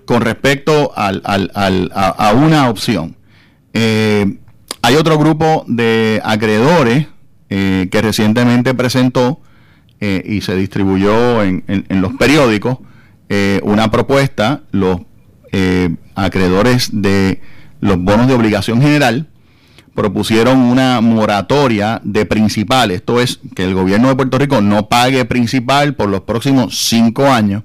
con 0.06 0.22
respecto 0.22 0.92
al- 0.96 1.22
al- 1.24 1.52
a, 1.96 2.34
una 2.34 2.70
opción. 2.70 3.16
Hay 3.74 4.96
otro 4.96 5.18
grupo 5.18 5.64
de 5.68 6.22
acreedores 6.24 7.08
eh, 7.50 7.88
que 7.92 8.02
recientemente 8.02 8.74
presentó 8.74 9.40
eh, 10.00 10.24
y 10.26 10.42
se 10.42 10.56
distribuyó 10.56 11.44
en, 11.44 11.64
en- 11.68 12.02
los 12.02 12.14
periódicos 12.14 12.78
eh, 13.30 13.60
una 13.64 13.92
propuesta, 13.92 14.62
los 14.72 15.02
acreedores 16.16 16.90
de 16.92 17.42
los 17.82 17.98
bonos 17.98 18.28
de 18.28 18.34
obligación 18.36 18.82
general 18.82 19.28
propusieron 19.96 20.60
una 20.60 21.02
moratoria 21.02 22.00
de 22.04 22.26
principal, 22.26 22.92
esto 22.92 23.20
es 23.20 23.40
que 23.56 23.64
el 23.66 23.74
gobierno 23.74 24.08
de 24.10 24.16
Puerto 24.16 24.38
Rico 24.38 24.62
no 24.62 24.88
pague 24.88 25.26
principal 25.26 25.96
por 25.96 26.08
los 26.10 26.22
próximos 26.22 26.78
cinco 26.88 27.28
años. 27.32 27.64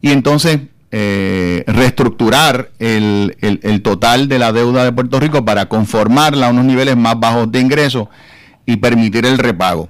Y 0.00 0.10
entonces 0.12 0.60
reestructurar 1.66 2.70
el, 2.78 3.36
el- 3.40 3.60
el 3.62 3.82
total 3.82 4.28
de 4.28 4.38
la 4.38 4.52
deuda 4.52 4.84
de 4.84 4.92
Puerto 4.92 5.20
Rico 5.20 5.44
para 5.44 5.66
conformarla 5.68 6.46
a 6.46 6.50
unos 6.50 6.64
niveles 6.64 6.96
más 6.96 7.20
bajos 7.20 7.50
de 7.52 7.60
ingresos 7.60 8.08
y 8.66 8.76
permitir 8.76 9.26
el 9.26 9.38
repago. 9.38 9.88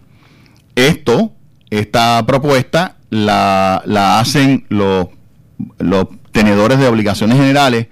Esto, 0.75 1.33
esta 1.71 2.25
propuesta, 2.27 2.97
la, 3.11 3.83
la 3.85 4.21
hacen 4.21 4.67
los, 4.69 5.09
los 5.79 6.07
tenedores 6.33 6.79
de 6.79 6.87
obligaciones 6.87 7.37
generales 7.39 7.89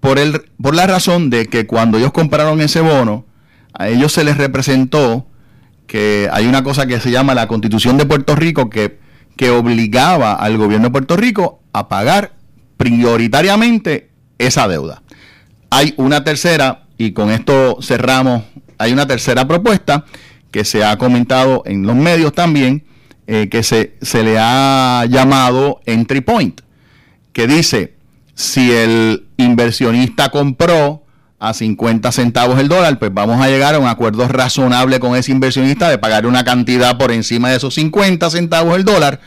por, 0.00 0.18
el, 0.18 0.42
por 0.60 0.74
la 0.74 0.86
razón 0.86 1.30
de 1.30 1.46
que 1.46 1.66
cuando 1.66 1.98
ellos 1.98 2.12
compraron 2.12 2.60
ese 2.60 2.80
bono, 2.80 3.26
a 3.74 3.88
ellos 3.88 4.12
se 4.12 4.24
les 4.24 4.36
representó 4.36 5.26
que 5.86 6.28
hay 6.32 6.46
una 6.46 6.62
cosa 6.62 6.86
que 6.86 7.00
se 7.00 7.10
llama 7.10 7.34
la 7.34 7.48
Constitución 7.48 7.96
de 7.96 8.06
Puerto 8.06 8.36
Rico 8.36 8.70
que, 8.70 8.98
que 9.36 9.50
obligaba 9.50 10.34
al 10.34 10.56
gobierno 10.56 10.88
de 10.88 10.92
Puerto 10.92 11.16
Rico 11.16 11.60
a 11.72 11.88
pagar 11.88 12.32
prioritariamente 12.76 14.10
esa 14.38 14.68
deuda. 14.68 15.02
Hay 15.70 15.94
una 15.96 16.24
tercera, 16.24 16.84
y 16.96 17.12
con 17.12 17.30
esto 17.30 17.78
cerramos, 17.82 18.42
hay 18.78 18.92
una 18.92 19.06
tercera 19.06 19.46
propuesta 19.46 20.04
que 20.50 20.64
se 20.64 20.84
ha 20.84 20.96
comentado 20.96 21.62
en 21.66 21.86
los 21.86 21.96
medios 21.96 22.32
también, 22.32 22.84
eh, 23.26 23.48
que 23.50 23.62
se, 23.62 23.94
se 24.00 24.22
le 24.22 24.38
ha 24.38 25.04
llamado 25.08 25.80
entry 25.84 26.20
point, 26.20 26.60
que 27.32 27.46
dice, 27.46 27.94
si 28.34 28.72
el 28.72 29.26
inversionista 29.36 30.30
compró 30.30 31.02
a 31.38 31.54
50 31.54 32.10
centavos 32.12 32.58
el 32.58 32.68
dólar, 32.68 32.98
pues 32.98 33.12
vamos 33.14 33.40
a 33.40 33.48
llegar 33.48 33.74
a 33.74 33.78
un 33.78 33.86
acuerdo 33.86 34.26
razonable 34.26 34.98
con 34.98 35.16
ese 35.16 35.30
inversionista 35.30 35.88
de 35.88 35.98
pagar 35.98 36.26
una 36.26 36.44
cantidad 36.44 36.98
por 36.98 37.12
encima 37.12 37.50
de 37.50 37.56
esos 37.56 37.74
50 37.74 38.28
centavos 38.30 38.76
el 38.76 38.84
dólar, 38.84 39.20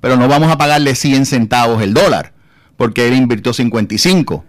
pero 0.00 0.16
no 0.16 0.28
vamos 0.28 0.50
a 0.50 0.58
pagarle 0.58 0.94
100 0.94 1.26
centavos 1.26 1.82
el 1.82 1.92
dólar, 1.92 2.32
porque 2.76 3.08
él 3.08 3.14
invirtió 3.14 3.52
55. 3.52 4.44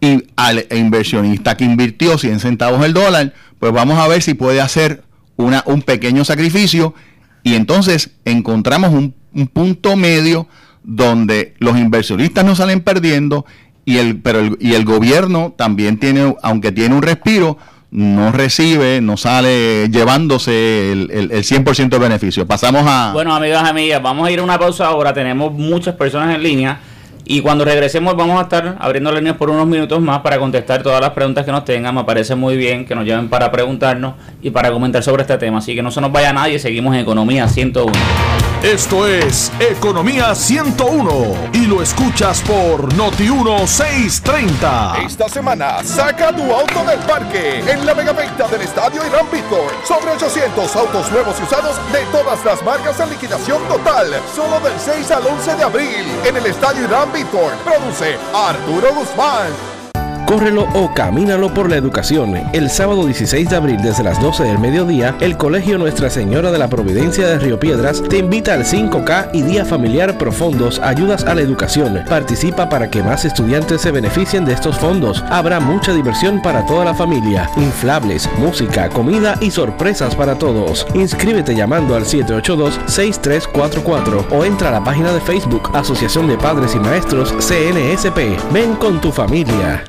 Y 0.00 0.24
al 0.36 0.66
inversionista 0.70 1.56
que 1.56 1.64
invirtió 1.64 2.18
100 2.18 2.40
centavos 2.40 2.84
el 2.84 2.92
dólar, 2.92 3.34
pues 3.58 3.72
vamos 3.72 3.98
a 3.98 4.08
ver 4.08 4.22
si 4.22 4.34
puede 4.34 4.60
hacer 4.60 5.04
una, 5.36 5.62
un 5.66 5.82
pequeño 5.82 6.24
sacrificio 6.24 6.94
y 7.42 7.54
entonces 7.54 8.10
encontramos 8.24 8.92
un, 8.92 9.14
un 9.34 9.46
punto 9.46 9.96
medio 9.96 10.48
donde 10.82 11.54
los 11.58 11.76
inversionistas 11.78 12.44
no 12.44 12.54
salen 12.54 12.80
perdiendo 12.80 13.44
y 13.84 13.98
el, 13.98 14.20
pero 14.20 14.40
el, 14.40 14.56
y 14.60 14.74
el 14.74 14.84
gobierno 14.84 15.54
también 15.56 15.98
tiene, 15.98 16.36
aunque 16.42 16.72
tiene 16.72 16.94
un 16.94 17.02
respiro, 17.02 17.56
no 17.90 18.32
recibe, 18.32 19.00
no 19.00 19.16
sale 19.16 19.88
llevándose 19.88 20.92
el, 20.92 21.10
el, 21.10 21.30
el 21.32 21.42
100% 21.42 21.88
de 21.88 21.98
beneficio. 21.98 22.46
Pasamos 22.46 22.84
a... 22.86 23.12
Bueno, 23.14 23.34
amigos, 23.34 23.62
amigas, 23.62 24.02
vamos 24.02 24.28
a 24.28 24.30
ir 24.30 24.40
a 24.40 24.42
una 24.42 24.58
pausa 24.58 24.86
ahora. 24.86 25.14
Tenemos 25.14 25.52
muchas 25.52 25.94
personas 25.94 26.34
en 26.34 26.42
línea. 26.42 26.80
Y 27.30 27.42
cuando 27.42 27.62
regresemos 27.62 28.16
vamos 28.16 28.38
a 28.38 28.44
estar 28.44 28.78
abriendo 28.80 29.12
líneas 29.12 29.36
por 29.36 29.50
unos 29.50 29.66
minutos 29.66 30.00
más 30.00 30.20
para 30.20 30.38
contestar 30.38 30.82
todas 30.82 30.98
las 30.98 31.10
preguntas 31.10 31.44
que 31.44 31.52
nos 31.52 31.62
tengan. 31.62 31.94
Me 31.94 32.02
parece 32.04 32.34
muy 32.34 32.56
bien 32.56 32.86
que 32.86 32.94
nos 32.94 33.04
llamen 33.04 33.28
para 33.28 33.52
preguntarnos 33.52 34.14
y 34.40 34.48
para 34.48 34.72
comentar 34.72 35.02
sobre 35.02 35.24
este 35.24 35.36
tema. 35.36 35.58
Así 35.58 35.74
que 35.74 35.82
no 35.82 35.90
se 35.90 36.00
nos 36.00 36.10
vaya 36.10 36.32
nadie, 36.32 36.58
seguimos 36.58 36.94
en 36.94 37.00
Economía 37.02 37.46
101. 37.46 38.47
Esto 38.62 39.06
es 39.06 39.52
Economía 39.60 40.34
101 40.34 41.50
y 41.52 41.66
lo 41.66 41.80
escuchas 41.80 42.42
por 42.42 42.92
Noti 42.94 43.30
1630. 43.30 44.96
Esta 45.06 45.28
semana 45.28 45.84
saca 45.84 46.34
tu 46.34 46.42
auto 46.52 46.84
del 46.84 46.98
parque 47.06 47.60
en 47.60 47.86
la 47.86 47.94
mega 47.94 48.12
venta 48.12 48.48
del 48.48 48.62
Estadio 48.62 49.06
Irán 49.06 49.26
Bithorn. 49.30 49.72
Sobre 49.86 50.10
800 50.10 50.74
autos 50.74 51.12
nuevos 51.12 51.36
y 51.38 51.44
usados 51.44 51.76
de 51.92 52.00
todas 52.10 52.44
las 52.44 52.60
marcas 52.64 52.98
en 52.98 53.10
liquidación 53.10 53.62
total. 53.68 54.08
Solo 54.34 54.58
del 54.58 54.76
6 54.76 55.08
al 55.12 55.24
11 55.24 55.54
de 55.54 55.62
abril 55.62 56.06
en 56.24 56.36
el 56.36 56.46
Estadio 56.46 56.82
Irán 56.82 57.12
Bithorn. 57.12 57.56
Produce 57.64 58.16
Arturo 58.34 58.92
Guzmán. 58.92 59.77
Córrelo 60.26 60.66
o 60.74 60.92
camínalo 60.94 61.52
por 61.54 61.70
la 61.70 61.76
educación. 61.76 62.34
El 62.52 62.70
sábado 62.70 63.06
16 63.06 63.48
de 63.48 63.56
abril 63.56 63.78
desde 63.82 64.02
las 64.02 64.20
12 64.20 64.44
del 64.44 64.58
mediodía, 64.58 65.16
el 65.20 65.36
Colegio 65.36 65.78
Nuestra 65.78 66.10
Señora 66.10 66.50
de 66.50 66.58
la 66.58 66.68
Providencia 66.68 67.26
de 67.26 67.38
Río 67.38 67.58
Piedras 67.58 68.02
te 68.08 68.18
invita 68.18 68.54
al 68.54 68.64
5K 68.64 69.30
y 69.32 69.42
Día 69.42 69.64
Familiar 69.64 70.18
Profondos 70.18 70.80
Ayudas 70.80 71.24
a 71.24 71.34
la 71.34 71.40
Educación. 71.40 72.02
Participa 72.08 72.68
para 72.68 72.90
que 72.90 73.02
más 73.02 73.24
estudiantes 73.24 73.80
se 73.80 73.90
beneficien 73.90 74.44
de 74.44 74.52
estos 74.52 74.78
fondos. 74.78 75.24
Habrá 75.30 75.60
mucha 75.60 75.92
diversión 75.92 76.42
para 76.42 76.66
toda 76.66 76.84
la 76.84 76.94
familia, 76.94 77.48
inflables, 77.56 78.28
música, 78.38 78.88
comida 78.88 79.36
y 79.40 79.50
sorpresas 79.50 80.14
para 80.14 80.36
todos. 80.36 80.86
Inscríbete 80.94 81.54
llamando 81.54 81.94
al 81.94 82.04
782-6344 82.04 84.26
o 84.30 84.44
entra 84.44 84.68
a 84.68 84.72
la 84.72 84.84
página 84.84 85.12
de 85.12 85.20
Facebook 85.20 85.70
Asociación 85.74 86.28
de 86.28 86.36
Padres 86.36 86.74
y 86.74 86.78
Maestros 86.78 87.34
CNSP. 87.38 88.52
Ven 88.52 88.74
con 88.76 89.00
tu 89.00 89.10
familia. 89.10 89.84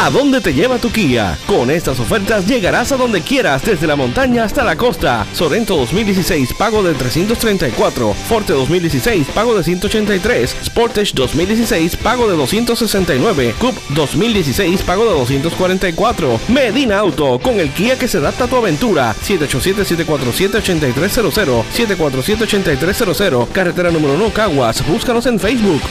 ¿A 0.00 0.10
dónde 0.10 0.40
te 0.40 0.54
lleva 0.54 0.78
tu 0.78 0.92
Kia? 0.92 1.36
Con 1.48 1.72
estas 1.72 1.98
ofertas 1.98 2.46
llegarás 2.46 2.92
a 2.92 2.96
donde 2.96 3.20
quieras, 3.20 3.64
desde 3.64 3.88
la 3.88 3.96
montaña 3.96 4.44
hasta 4.44 4.62
la 4.62 4.76
costa. 4.76 5.26
Sorento 5.34 5.76
2016, 5.76 6.54
pago 6.54 6.84
de 6.84 6.94
334. 6.94 8.14
Forte 8.14 8.52
2016, 8.52 9.26
pago 9.34 9.56
de 9.56 9.64
183. 9.64 10.54
Sportage 10.66 11.10
2016, 11.14 11.96
pago 11.96 12.30
de 12.30 12.36
269. 12.36 13.56
Cup 13.58 13.74
2016, 13.88 14.82
pago 14.82 15.04
de 15.04 15.10
244. 15.10 16.40
Medina 16.46 17.00
Auto, 17.00 17.40
con 17.40 17.58
el 17.58 17.70
Kia 17.70 17.98
que 17.98 18.06
se 18.06 18.18
adapta 18.18 18.44
a 18.44 18.46
tu 18.46 18.54
aventura. 18.54 19.16
787-747-8300. 19.26 21.64
747-8300. 21.76 23.48
Carretera 23.48 23.90
número 23.90 24.14
1, 24.14 24.30
Caguas. 24.30 24.86
Búscanos 24.86 25.26
en 25.26 25.40
Facebook. 25.40 25.82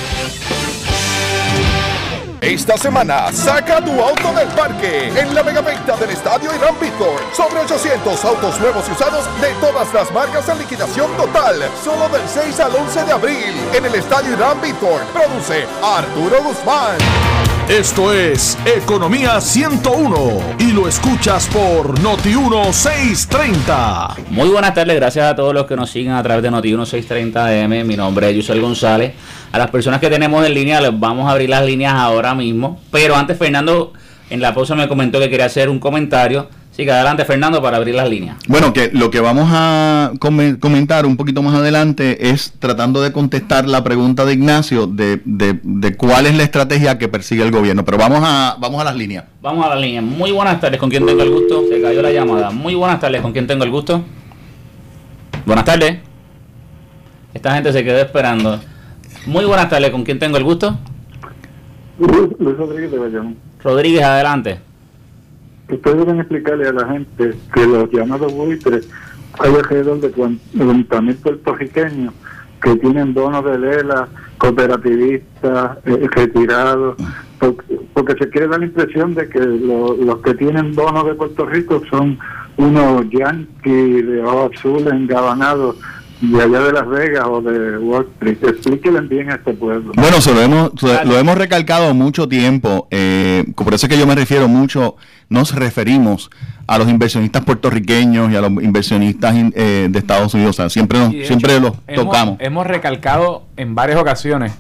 Esta 2.42 2.78
semana, 2.78 3.32
saca 3.32 3.84
tu 3.84 3.92
auto 4.00 4.32
del 4.34 4.48
parque 4.50 5.08
en 5.08 5.34
la 5.34 5.42
megaventa 5.42 5.98
del 5.98 6.12
Estadio 6.12 6.54
Irán 6.56 6.76
Víctor. 6.80 7.20
Sobre 7.36 7.62
800 7.62 8.26
autos 8.26 8.60
nuevos 8.60 8.88
y 8.88 8.92
usados 8.92 9.26
de 9.42 9.50
todas 9.60 9.92
las 9.92 10.12
marcas 10.14 10.48
en 10.50 10.60
liquidación 10.60 11.12
total. 11.18 11.56
Solo 11.84 12.08
del 12.10 12.28
6 12.28 12.60
al 12.60 12.76
11 12.76 13.06
de 13.06 13.12
abril 13.12 13.56
en 13.74 13.86
el 13.86 13.96
Estadio 13.96 14.34
Irán 14.34 14.62
Víctor. 14.62 15.02
Produce 15.14 15.66
Arturo 15.82 16.44
Guzmán. 16.44 17.57
Esto 17.70 18.14
es 18.14 18.58
Economía 18.66 19.42
101 19.42 20.56
y 20.58 20.72
lo 20.72 20.88
escuchas 20.88 21.48
por 21.48 22.00
Noti 22.00 22.30
1630. 22.30 24.16
Muy 24.30 24.48
buenas 24.48 24.74
tardes, 24.74 24.96
gracias 24.96 25.30
a 25.30 25.36
todos 25.36 25.54
los 25.54 25.66
que 25.66 25.76
nos 25.76 25.90
siguen 25.90 26.14
a 26.14 26.24
través 26.24 26.44
de 26.44 26.50
Noti 26.50 26.70
1630 26.70 27.66
AM. 27.66 27.86
Mi 27.86 27.98
nombre 27.98 28.30
es 28.30 28.38
Yusel 28.38 28.62
González. 28.62 29.16
A 29.52 29.58
las 29.58 29.70
personas 29.70 30.00
que 30.00 30.10
tenemos 30.10 30.46
en 30.46 30.54
línea 30.54 30.80
les 30.80 30.98
vamos 30.98 31.28
a 31.28 31.32
abrir 31.32 31.50
las 31.50 31.66
líneas 31.66 31.94
ahora 31.94 32.34
mismo. 32.34 32.80
Pero 32.90 33.18
antes 33.18 33.38
Fernando 33.38 33.92
en 34.30 34.40
la 34.40 34.54
pausa 34.54 34.74
me 34.74 34.88
comentó 34.88 35.20
que 35.20 35.30
quería 35.30 35.48
hacer 35.48 35.68
un 35.68 35.80
comentario. 35.80 36.48
Así 36.78 36.86
que 36.86 36.92
adelante 36.92 37.26
Fernando 37.26 37.60
para 37.60 37.78
abrir 37.78 37.96
las 37.96 38.08
líneas. 38.08 38.38
Bueno, 38.48 38.72
que 38.72 38.92
lo 38.94 39.10
que 39.10 39.20
vamos 39.20 39.50
a 39.52 40.12
come- 40.20 40.60
comentar 40.60 41.08
un 41.08 41.18
poquito 41.18 41.42
más 41.42 41.56
adelante 41.56 42.30
es 42.30 42.54
tratando 42.60 43.02
de 43.02 43.12
contestar 43.12 43.68
la 43.68 43.84
pregunta 43.84 44.26
de 44.26 44.34
Ignacio 44.34 44.86
de, 44.86 45.20
de- 45.26 45.60
de 45.64 45.98
cuál 45.98 46.28
es 46.28 46.38
la 46.38 46.44
estrategia 46.44 47.00
que 47.00 47.08
persigue 47.08 47.42
el 47.42 47.50
gobierno. 47.50 47.84
Pero 47.84 47.98
vamos 47.98 48.20
a, 48.22 48.58
vamos 48.60 48.80
a 48.80 48.84
las 48.84 48.96
líneas. 48.96 49.24
Vamos 49.42 49.66
a 49.66 49.70
las 49.70 49.80
líneas. 49.80 50.04
Muy 50.04 50.30
buenas 50.32 50.60
tardes, 50.62 50.80
¿con 50.80 50.92
quién 50.92 51.04
tengo 51.04 51.24
el 51.24 51.32
gusto? 51.32 51.64
Se 51.68 51.82
cayó 51.82 52.00
la 52.04 52.12
llamada. 52.12 52.52
Muy 52.52 52.76
buenas 52.76 53.00
tardes, 53.00 53.22
¿con 53.24 53.32
quién 53.34 53.48
tengo 53.48 53.64
el 53.64 53.72
gusto? 53.72 54.04
Buenas 55.48 55.66
tardes. 55.66 55.98
Esta 57.34 57.56
gente 57.56 57.74
se 57.74 57.84
quedó 57.84 57.98
esperando. 57.98 58.60
Muy 59.26 59.46
buenas 59.46 59.68
tardes, 59.68 59.90
¿con 59.90 60.04
quién 60.04 60.20
tengo 60.20 60.38
el 60.38 60.44
gusto? 60.44 60.78
Luis 61.98 62.56
Rodríguez 62.56 62.92
de 62.92 63.00
Bayamón. 63.00 63.36
Rodríguez, 63.64 64.04
adelante. 64.04 64.60
Ustedes 65.70 65.98
deben 65.98 66.20
explicarle 66.20 66.68
a 66.68 66.74
la 66.74 66.88
gente 66.88 67.34
que 67.54 67.66
los 67.66 67.92
llamados 67.92 68.34
buitres 68.34 68.90
hay 69.40 69.54
alrededor 69.54 70.00
de 70.00 70.12
40 70.12 71.02
mil 71.02 71.16
puertorriqueños 71.16 72.14
que 72.62 72.76
tienen 72.78 73.14
bonos 73.14 73.46
de 73.46 73.60
Lela, 73.60 74.08
cooperativistas, 74.40 75.78
eh, 75.86 76.08
retirados, 76.12 76.96
porque, 77.94 78.14
se 78.18 78.30
quiere 78.30 78.48
dar 78.48 78.60
la 78.60 78.66
impresión 78.66 79.14
de 79.14 79.30
que 79.30 79.40
lo- 79.40 79.96
los 79.96 80.18
que 80.22 80.34
tienen 80.34 80.74
bonos 80.74 81.06
de 81.06 81.14
Puerto 81.14 81.46
Rico 81.46 81.82
son 81.90 82.18
unos 82.58 83.06
yanquis 83.12 84.08
de 84.08 84.24
ojos 84.24 84.52
azules 84.56 84.92
engabanados 84.94 85.76
de 86.22 86.42
allá 86.42 86.60
de 86.62 86.72
Las 86.74 86.88
Vegas 86.88 87.26
o 87.28 87.42
de 87.42 87.78
Wall 87.78 88.08
Street. 88.16 88.38
Explíquenle 88.44 89.02
bien 89.02 89.30
a 89.32 89.36
este 89.36 89.54
pueblo. 89.54 89.92
Bueno, 89.96 90.18
eso 90.18 90.34
lo 90.34 90.42
hemos, 90.42 90.72
lo 90.82 91.18
hemos 91.18 91.38
recalcado 91.38 91.94
mucho 91.94 92.28
tiempo. 92.28 92.88
eh, 92.92 93.44
por 93.56 93.74
eso 93.74 93.86
es 93.86 93.92
que 93.92 94.00
yo 94.00 94.08
me 94.08 94.16
refiero 94.16 94.48
mucho, 94.48 94.96
nos 95.30 95.54
referimos 95.54 96.30
a 96.68 96.78
los 96.78 96.90
inversionistas 96.90 97.44
puertorriqueños 97.44 98.32
y 98.32 98.36
a 98.36 98.42
los 98.42 98.52
inversionistas 98.64 99.36
in- 99.36 99.54
eh, 99.56 99.88
de 99.90 100.00
Estados 100.00 100.34
Unidos. 100.34 100.52
O 100.52 100.62
sea, 100.62 100.70
siempre, 100.70 101.00
nos- 101.00 101.12
siempre 101.28 101.60
los 101.60 101.74
hemos- 101.88 102.06
tocamos. 102.06 102.38
Hemos 102.40 102.66
recalcado 102.68 103.44
en 103.58 103.76
varias 103.76 104.00
ocasiones 104.00 104.54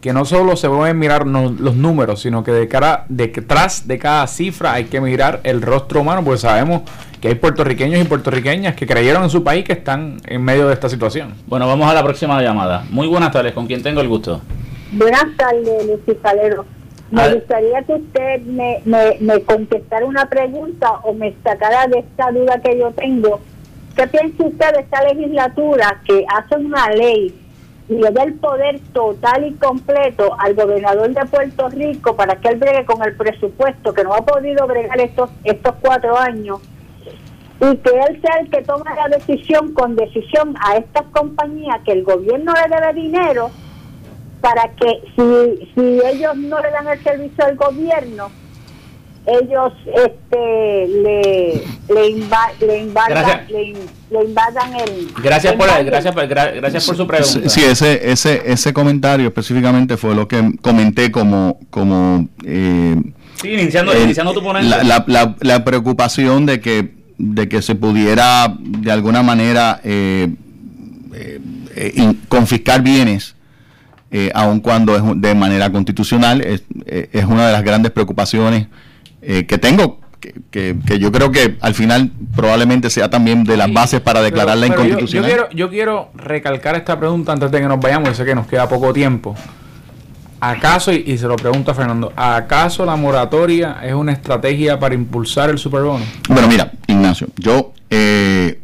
que 0.00 0.12
no 0.12 0.24
solo 0.24 0.56
se 0.56 0.68
pueden 0.68 0.98
mirar 0.98 1.26
no- 1.26 1.54
los 1.58 1.74
números, 1.76 2.20
sino 2.22 2.42
que 2.42 2.52
de 2.52 2.68
cara, 2.68 3.04
detrás 3.08 3.86
de 3.86 3.98
cada 3.98 4.26
cifra 4.26 4.72
hay 4.72 4.84
que 4.84 5.00
mirar 5.00 5.40
el 5.44 5.60
rostro 5.62 6.00
humano, 6.00 6.22
porque 6.24 6.38
sabemos 6.38 6.82
que 7.20 7.28
hay 7.28 7.34
puertorriqueños 7.34 8.00
y 8.00 8.04
puertorriqueñas 8.04 8.74
que 8.74 8.86
creyeron 8.86 9.22
en 9.24 9.30
su 9.30 9.44
país 9.44 9.64
que 9.64 9.74
están 9.74 10.20
en 10.26 10.42
medio 10.42 10.68
de 10.68 10.74
esta 10.74 10.88
situación. 10.88 11.34
Bueno, 11.46 11.66
vamos 11.66 11.90
a 11.90 11.94
la 11.94 12.02
próxima 12.02 12.40
llamada. 12.42 12.84
Muy 12.90 13.06
buenas 13.08 13.30
tardes, 13.30 13.52
¿con 13.52 13.66
quién 13.66 13.82
tengo 13.82 14.00
el 14.00 14.08
gusto? 14.08 14.40
Buenas 14.92 15.26
tardes, 15.36 15.86
Lucy 15.86 16.18
Calero. 16.22 16.64
Me 17.10 17.22
Ah. 17.22 17.34
gustaría 17.34 17.82
que 17.82 17.92
usted 17.94 18.40
me, 18.42 18.80
me, 18.84 19.16
me 19.20 19.42
contestara 19.42 20.06
una 20.06 20.26
pregunta 20.30 20.92
o 21.02 21.12
me 21.12 21.34
sacara 21.44 21.86
de 21.88 21.98
esta 21.98 22.30
duda 22.30 22.60
que 22.62 22.78
yo 22.78 22.90
tengo. 22.92 23.40
¿Qué 23.96 24.06
piensa 24.06 24.44
usted 24.44 24.72
de 24.74 24.80
esta 24.80 25.02
legislatura 25.02 26.00
que 26.06 26.24
hace 26.32 26.54
una 26.56 26.88
ley 26.90 27.34
le 27.90 28.10
da 28.10 28.22
el 28.22 28.34
poder 28.34 28.80
total 28.92 29.46
y 29.46 29.54
completo 29.54 30.34
al 30.38 30.54
gobernador 30.54 31.10
de 31.10 31.26
Puerto 31.26 31.68
Rico 31.70 32.14
para 32.14 32.36
que 32.36 32.48
él 32.48 32.58
bregue 32.58 32.84
con 32.84 33.02
el 33.02 33.16
presupuesto 33.16 33.92
que 33.92 34.04
no 34.04 34.14
ha 34.14 34.24
podido 34.24 34.66
bregar 34.66 35.00
estos, 35.00 35.30
estos 35.44 35.74
cuatro 35.80 36.16
años? 36.16 36.60
y 37.60 37.76
que 37.76 37.90
él 37.90 38.20
sea 38.22 38.40
el 38.40 38.50
que 38.50 38.62
toma 38.62 38.94
la 38.94 39.18
decisión 39.18 39.74
con 39.74 39.94
decisión 39.94 40.54
a 40.66 40.78
estas 40.78 41.04
compañías 41.12 41.80
que 41.84 41.92
el 41.92 42.04
gobierno 42.04 42.54
le 42.54 42.74
debe 42.74 42.94
dinero 42.94 43.50
para 44.40 44.68
que 44.76 45.02
si, 45.14 45.70
si 45.74 46.00
ellos 46.06 46.36
no 46.36 46.58
le 46.58 46.70
dan 46.70 46.88
el 46.88 47.02
servicio 47.02 47.44
al 47.44 47.56
gobierno 47.56 48.30
ellos 49.26 49.72
este 50.04 50.86
le 50.88 51.62
le, 51.94 52.08
inva- 52.10 52.52
le 52.60 52.78
invadan 52.78 53.08
Gracias. 53.10 53.50
le, 53.50 53.62
in- 53.64 53.76
le 54.10 54.24
invadan 54.24 54.74
el 54.80 55.08
Gracias 55.22 55.54
por, 55.54 55.68
invaden- 55.68 55.84
gracias 55.86 56.14
por, 56.14 56.28
gra- 56.28 56.54
gracias 56.54 56.86
por 56.86 56.96
su 56.96 57.06
pregunta. 57.06 57.48
Sí, 57.48 57.62
ese, 57.62 58.10
ese, 58.10 58.42
ese 58.50 58.72
comentario 58.72 59.26
específicamente 59.28 59.96
fue 59.96 60.14
lo 60.14 60.26
que 60.26 60.52
comenté 60.62 61.10
como, 61.12 61.58
como 61.70 62.28
eh, 62.44 62.96
Sí, 63.40 63.48
iniciando, 63.52 63.92
el- 63.92 64.02
iniciando 64.02 64.32
tu 64.32 64.42
ponencia. 64.42 64.78
la, 64.78 64.84
la, 64.84 65.04
la, 65.06 65.36
la 65.40 65.64
preocupación 65.64 66.46
de 66.46 66.60
que, 66.60 66.94
de 67.18 67.48
que 67.48 67.62
se 67.62 67.74
pudiera 67.74 68.54
de 68.58 68.90
alguna 68.90 69.22
manera 69.22 69.80
eh, 69.84 70.28
eh, 71.14 71.40
eh, 71.76 71.92
in- 71.96 72.20
confiscar 72.28 72.82
bienes, 72.82 73.36
eh, 74.10 74.30
aun 74.34 74.60
cuando 74.60 74.96
es 74.96 75.02
un- 75.02 75.20
de 75.20 75.34
manera 75.34 75.70
constitucional, 75.70 76.40
es, 76.40 76.62
es 76.86 77.24
una 77.26 77.46
de 77.46 77.52
las 77.52 77.62
grandes 77.62 77.92
preocupaciones 77.92 78.66
eh, 79.22 79.46
que 79.46 79.58
tengo. 79.58 79.98
Que, 80.20 80.34
que- 80.50 80.76
que 80.86 80.98
yo 80.98 81.10
creo 81.10 81.32
que 81.32 81.56
al 81.62 81.74
final 81.74 82.10
probablemente 82.36 82.90
sea 82.90 83.08
también 83.08 83.42
de 83.44 83.56
las 83.56 83.72
bases 83.72 84.00
para 84.02 84.20
yo- 84.76 84.76
Yo, 84.76 84.84
inconstitucional. 84.84 85.30
quiero, 85.30 85.50
yo 85.50 85.70
quiero 85.70 86.10
recalcar 86.14 86.76
esta 86.76 86.98
pregunta 86.98 87.32
antes 87.32 87.50
de 87.50 87.58
que 87.60 87.66
nos 87.66 87.80
vayamos, 87.80 88.10
yo 88.10 88.14
sé 88.14 88.24
que 88.26 88.34
nos 88.34 88.46
queda 88.46 88.68
poco 88.68 88.92
tiempo. 88.92 89.34
¿Acaso, 90.42 90.92
y, 90.92 91.04
y 91.06 91.16
se 91.18 91.26
lo 91.26 91.36
pregunto 91.36 91.70
a 91.70 91.74
Fernando, 91.74 92.12
¿acaso 92.16 92.84
la 92.86 92.96
moratoria 92.96 93.78
es 93.82 93.92
una 93.94 94.12
estrategia 94.12 94.78
para 94.78 94.94
impulsar 94.94 95.48
el 95.50 95.58
superbono? 95.58 96.04
Bueno, 96.28 96.48
mira, 96.48 96.70
Ignacio, 96.86 97.28
yo 97.36 97.72
eh, 97.90 98.58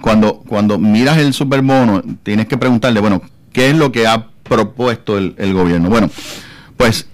cuando, 0.00 0.38
cuando 0.46 0.78
miras 0.78 1.18
el 1.18 1.32
superbono, 1.32 2.02
tienes 2.22 2.46
que 2.46 2.56
preguntarle, 2.58 3.00
bueno, 3.00 3.22
¿qué 3.52 3.70
es 3.70 3.76
lo 3.76 3.90
que 3.92 4.06
ha 4.06 4.26
propuesto 4.42 5.16
el, 5.18 5.34
el 5.38 5.52
gobierno? 5.54 5.88
Bueno, 5.88 6.10
pues 6.76 7.06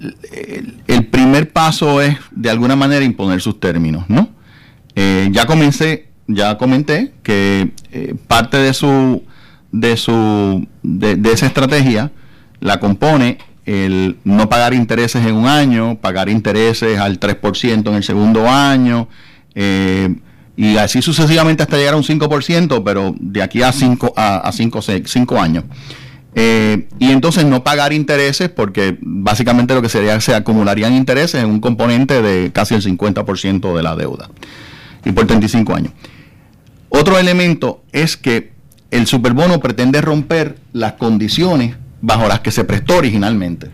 el, 0.00 1.06
primer 1.06 1.52
paso 1.52 2.00
es 2.00 2.16
de 2.30 2.50
alguna 2.50 2.76
manera 2.76 3.04
imponer 3.04 3.40
sus 3.40 3.58
términos, 3.58 4.04
¿no? 4.08 4.28
Eh, 4.94 5.28
ya 5.32 5.46
comencé, 5.46 6.08
ya 6.26 6.58
comenté 6.58 7.12
que 7.22 7.72
eh, 7.92 8.14
parte 8.26 8.56
de 8.56 8.74
su 8.74 9.22
de 9.70 9.96
su 9.96 10.66
de, 10.82 11.20
esa 11.32 11.46
estrategia 11.46 12.10
la 12.60 12.80
compone 12.80 13.38
el 13.64 14.16
no 14.24 14.48
pagar 14.48 14.72
intereses 14.72 15.26
en 15.26 15.34
un 15.34 15.46
año, 15.46 15.98
pagar 16.00 16.28
intereses 16.28 16.98
al 16.98 17.20
3% 17.20 17.88
en 17.88 17.94
el 17.94 18.02
segundo 18.02 18.48
año, 18.48 19.08
eh, 19.54 20.14
y 20.56 20.78
así 20.78 21.02
sucesivamente 21.02 21.62
hasta 21.62 21.76
llegar 21.76 21.94
a 21.94 21.98
un 21.98 22.02
5%, 22.02 22.82
pero 22.82 23.14
de 23.20 23.42
aquí 23.42 23.62
a 23.62 23.70
5 23.70 24.14
a, 24.16 24.50
cinco, 24.52 24.80
cinco 24.82 25.38
años. 25.38 25.64
Eh, 26.34 26.88
y 26.98 27.10
entonces 27.10 27.44
no 27.46 27.64
pagar 27.64 27.92
intereses 27.92 28.48
porque 28.48 28.98
básicamente 29.00 29.74
lo 29.74 29.82
que 29.82 29.88
sería 29.88 30.20
se 30.20 30.34
acumularían 30.34 30.94
intereses 30.94 31.42
en 31.42 31.50
un 31.50 31.60
componente 31.60 32.22
de 32.22 32.52
casi 32.52 32.74
el 32.74 32.82
50% 32.82 33.74
de 33.76 33.82
la 33.82 33.96
deuda. 33.96 34.28
Y 35.04 35.12
por 35.12 35.26
35 35.26 35.74
años. 35.74 35.92
Otro 36.90 37.18
elemento 37.18 37.82
es 37.92 38.16
que 38.16 38.52
el 38.90 39.06
superbono 39.06 39.60
pretende 39.60 40.00
romper 40.00 40.58
las 40.72 40.94
condiciones 40.94 41.76
bajo 42.00 42.28
las 42.28 42.40
que 42.40 42.50
se 42.50 42.64
prestó 42.64 42.96
originalmente. 42.96 43.70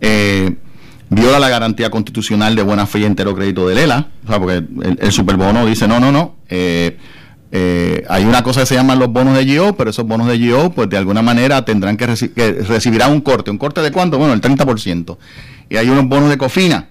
Eh, 0.00 0.56
viola 1.10 1.38
la 1.38 1.48
garantía 1.48 1.90
constitucional 1.90 2.56
de 2.56 2.62
buena 2.62 2.86
fe 2.86 3.00
y 3.00 3.04
entero 3.04 3.34
crédito 3.34 3.68
de 3.68 3.74
Lela, 3.74 4.08
o 4.24 4.28
sea, 4.28 4.38
porque 4.38 4.56
el, 4.56 4.98
el 5.00 5.12
superbono 5.12 5.66
dice, 5.66 5.86
no, 5.86 6.00
no, 6.00 6.10
no, 6.10 6.36
eh, 6.48 6.96
eh, 7.56 8.04
hay 8.08 8.24
una 8.24 8.42
cosa 8.42 8.60
que 8.62 8.66
se 8.66 8.74
llaman 8.74 8.98
los 8.98 9.12
bonos 9.12 9.36
de 9.38 9.56
GO, 9.56 9.76
pero 9.76 9.90
esos 9.90 10.04
bonos 10.04 10.26
de 10.26 10.38
GO, 10.50 10.70
pues 10.70 10.88
de 10.90 10.96
alguna 10.96 11.22
manera 11.22 11.64
tendrán 11.64 11.96
que, 11.96 12.08
reci- 12.08 12.32
que 12.34 12.50
recibirán 12.50 13.12
un 13.12 13.20
corte. 13.20 13.52
¿Un 13.52 13.58
corte 13.58 13.80
de 13.80 13.92
cuánto? 13.92 14.18
Bueno, 14.18 14.32
el 14.34 14.40
30%. 14.40 15.16
Y 15.70 15.76
hay 15.76 15.88
unos 15.88 16.08
bonos 16.08 16.30
de 16.30 16.36
COFINA, 16.36 16.88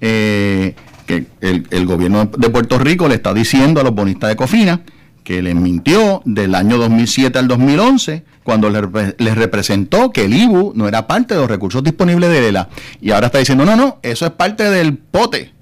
eh, 0.00 0.74
que 1.04 1.26
el, 1.42 1.84
gobierno 1.86 2.24
de 2.24 2.48
Puerto 2.48 2.78
Rico 2.78 3.06
le 3.06 3.16
está 3.16 3.34
diciendo 3.34 3.82
a 3.82 3.84
los 3.84 3.94
bonistas 3.94 4.30
de 4.30 4.36
COFINA 4.36 4.80
que 5.24 5.42
les 5.42 5.54
mintió 5.54 6.22
del 6.24 6.54
año 6.54 6.78
2007 6.78 7.38
al 7.38 7.46
2011, 7.48 8.24
cuando 8.44 8.70
les 8.70 9.34
representó 9.34 10.10
que 10.10 10.24
el 10.24 10.32
IBU 10.32 10.72
no 10.74 10.88
era 10.88 11.06
parte 11.06 11.34
de 11.34 11.40
los 11.40 11.50
recursos 11.50 11.84
disponibles 11.84 12.30
de 12.30 12.48
ELA. 12.48 12.70
Y 13.02 13.10
ahora 13.10 13.26
está 13.26 13.38
diciendo, 13.40 13.66
no, 13.66 13.76
no, 13.76 13.98
eso 14.02 14.24
es 14.24 14.32
parte 14.32 14.64
del 14.70 14.96
pote. 14.96 15.52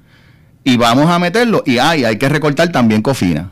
Y 0.63 0.77
vamos 0.77 1.11
a 1.11 1.19
meterlo. 1.19 1.65
Y 1.67 1.79
hay, 1.79 2.05
hay 2.05 2.17
que 2.17 2.29
recortar 2.29 2.71
también 2.71 3.03
COFINA. 3.03 3.51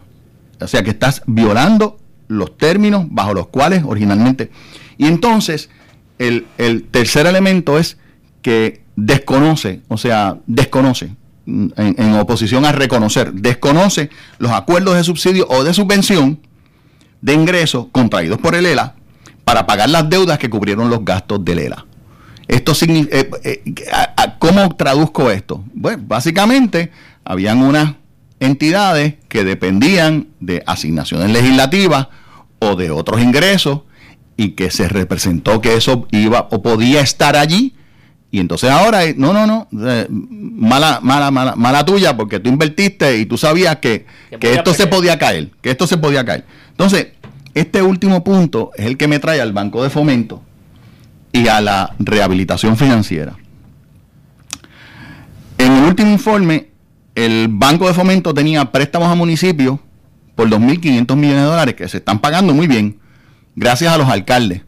O 0.65 0.69
sea 0.69 0.83
que 0.83 0.91
estás 0.91 1.23
violando 1.27 1.99
los 2.29 2.57
términos 2.57 3.07
bajo 3.11 3.35
los 3.35 3.49
cuales 3.49 3.83
originalmente. 3.87 4.51
Y 4.97 5.07
entonces, 5.07 5.71
el, 6.19 6.47
el 6.59 6.85
tercer 6.85 7.27
elemento 7.27 7.79
es 7.79 7.99
que 8.43 8.83
desconoce, 8.97 9.81
o 9.89 9.97
sea, 9.99 10.39
desconoce, 10.47 11.15
en, 11.47 12.15
oposición 12.15 12.65
a 12.65 12.73
reconocer, 12.73 13.33
desconoce 13.35 14.09
los 14.39 14.53
acuerdos 14.53 14.97
de 14.97 15.05
subsidio 15.05 15.47
o 15.49 15.63
de 15.65 15.75
subvención 15.75 16.41
de 17.21 17.35
ingresos 17.35 17.87
contraídos 17.93 18.39
por 18.39 18.55
el 18.55 18.65
ELA 18.67 18.95
para 19.45 19.67
pagar 19.67 19.91
las 19.91 20.09
deudas 20.09 20.39
que 20.39 20.49
cubrieron 20.49 20.89
los 20.89 21.05
gastos 21.05 21.45
del 21.45 21.59
ELA. 21.59 21.85
Esto 22.49 22.73
signi- 22.73 23.09
eh, 23.11 23.29
eh, 23.43 23.63
¿Cómo 24.39 24.75
traduzco 24.77 25.31
esto? 25.31 25.65
Bueno, 25.75 26.03
básicamente 26.07 26.91
habían 27.25 27.63
unas 27.63 27.95
entidades 28.45 29.15
que 29.29 29.45
dependían 29.45 30.29
de 30.41 30.63
asignaciones 30.67 31.31
legislativas 31.31 32.09
o 32.59 32.77
de 32.77 32.91
otros 32.91 33.21
ingresos 33.21 33.81
y 34.37 34.51
que 34.51 34.71
se 34.71 34.89
representó 34.89 35.61
que 35.61 35.77
eso 35.77 36.07
iba 36.11 36.49
o 36.51 36.63
podía 36.63 37.01
estar 37.01 37.37
allí. 37.37 37.75
Y 38.31 38.41
entonces 38.41 38.71
ahora 38.71 39.05
eh, 39.05 39.15
no 39.17 39.33
no 39.33 39.47
no 39.47 39.69
eh, 39.87 40.07
mala 40.11 40.99
mala 41.01 41.31
mala 41.31 41.55
mala 41.55 41.85
tuya 41.85 42.17
porque 42.17 42.41
tú 42.41 42.49
invertiste 42.49 43.19
y 43.19 43.27
tú 43.27 43.39
sabías 43.39 43.77
que, 43.77 44.07
que 44.41 44.55
esto 44.55 44.75
se 44.75 44.89
podía 44.89 45.19
caer 45.19 45.51
que 45.61 45.71
esto 45.71 45.87
se 45.87 45.99
podía 45.99 46.25
caer. 46.25 46.45
Entonces 46.71 47.09
este 47.55 47.83
último 47.83 48.25
punto 48.25 48.73
es 48.77 48.87
el 48.87 48.97
que 48.97 49.07
me 49.07 49.21
trae 49.21 49.41
al 49.41 49.53
banco 49.53 49.85
de 49.85 49.91
fomento 49.91 50.43
y 51.33 51.47
a 51.47 51.61
la 51.61 51.95
rehabilitación 52.01 52.77
financiera. 52.77 53.37
En 55.59 55.73
el 55.73 55.85
último 55.85 56.11
informe 56.11 56.74
el 57.15 57.49
banco 57.49 57.87
de 57.87 57.95
fomento 57.95 58.35
tenía 58.35 58.73
préstamos 58.73 59.09
a 59.09 59.15
municipios 59.15 59.79
por 60.35 60.49
2.500 60.49 61.17
millones 61.17 61.43
de 61.43 61.49
dólares 61.49 61.75
que 61.75 61.89
se 61.89 61.99
están 61.99 62.19
pagando 62.19 62.55
muy 62.55 62.67
bien 62.67 62.99
gracias 63.57 63.93
a 63.93 63.99
los 63.99 64.09
alcaldes 64.09 64.63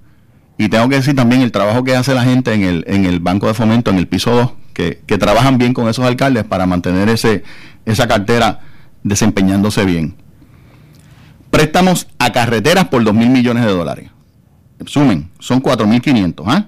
y 0.59 0.69
tengo 0.69 0.89
que 0.89 0.97
decir 0.97 1.15
también 1.15 1.43
el 1.43 1.53
trabajo 1.53 1.85
que 1.85 1.95
hace 1.95 2.15
la 2.15 2.25
gente 2.25 2.55
en 2.55 2.63
el, 2.63 2.85
en 2.87 3.05
el 3.05 3.21
Banco 3.21 3.47
de 3.47 3.55
Fomento, 3.55 3.91
en 3.91 3.99
el 3.99 4.09
piso 4.09 4.31
2, 4.31 4.53
que, 4.73 5.03
que 5.07 5.19
trabajan 5.19 5.59
bien 5.59 5.75
con 5.75 5.89
esos 5.89 6.05
alcaldes 6.05 6.45
para 6.45 6.67
mantener 6.67 7.09
ese, 7.11 7.45
esa 7.85 8.09
cartera 8.09 8.61
desempeñándose 9.03 9.85
bien. 9.85 10.17
Préstamos 11.51 12.09
a 12.19 12.33
carreteras 12.33 12.89
por 12.89 13.05
2 13.05 13.15
mil 13.15 13.29
millones 13.29 13.65
de 13.65 13.71
dólares. 13.71 14.11
Sumen, 14.87 15.31
son 15.39 15.63
4.500. 15.63 16.45
¿ah? 16.47 16.67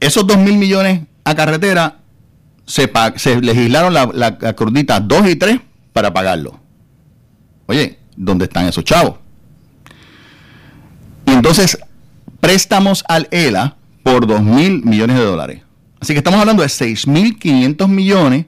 Esos 0.00 0.26
2 0.26 0.38
mil 0.38 0.56
millones 0.56 1.02
a 1.24 1.34
carretera 1.34 1.98
se, 2.66 2.90
legislaron 3.40 3.92
la, 3.92 4.06
la, 4.12 4.36
la 4.40 4.52
crudita 4.54 5.00
2 5.00 5.28
y 5.28 5.36
3 5.36 5.60
para 5.92 6.12
pagarlo. 6.12 6.60
Oye, 7.66 7.98
¿dónde 8.16 8.44
están 8.44 8.66
esos 8.66 8.84
chavos? 8.84 9.16
Y 11.26 11.32
entonces, 11.32 11.78
préstamos 12.40 13.04
al 13.08 13.28
ELA 13.30 13.76
por 14.02 14.26
2 14.26 14.42
mil 14.42 14.84
millones 14.84 15.16
de 15.16 15.24
dólares. 15.24 15.62
Así 16.00 16.12
que 16.12 16.18
estamos 16.18 16.40
hablando 16.40 16.62
de 16.62 16.68
6.500 16.68 17.88
millones 17.88 18.46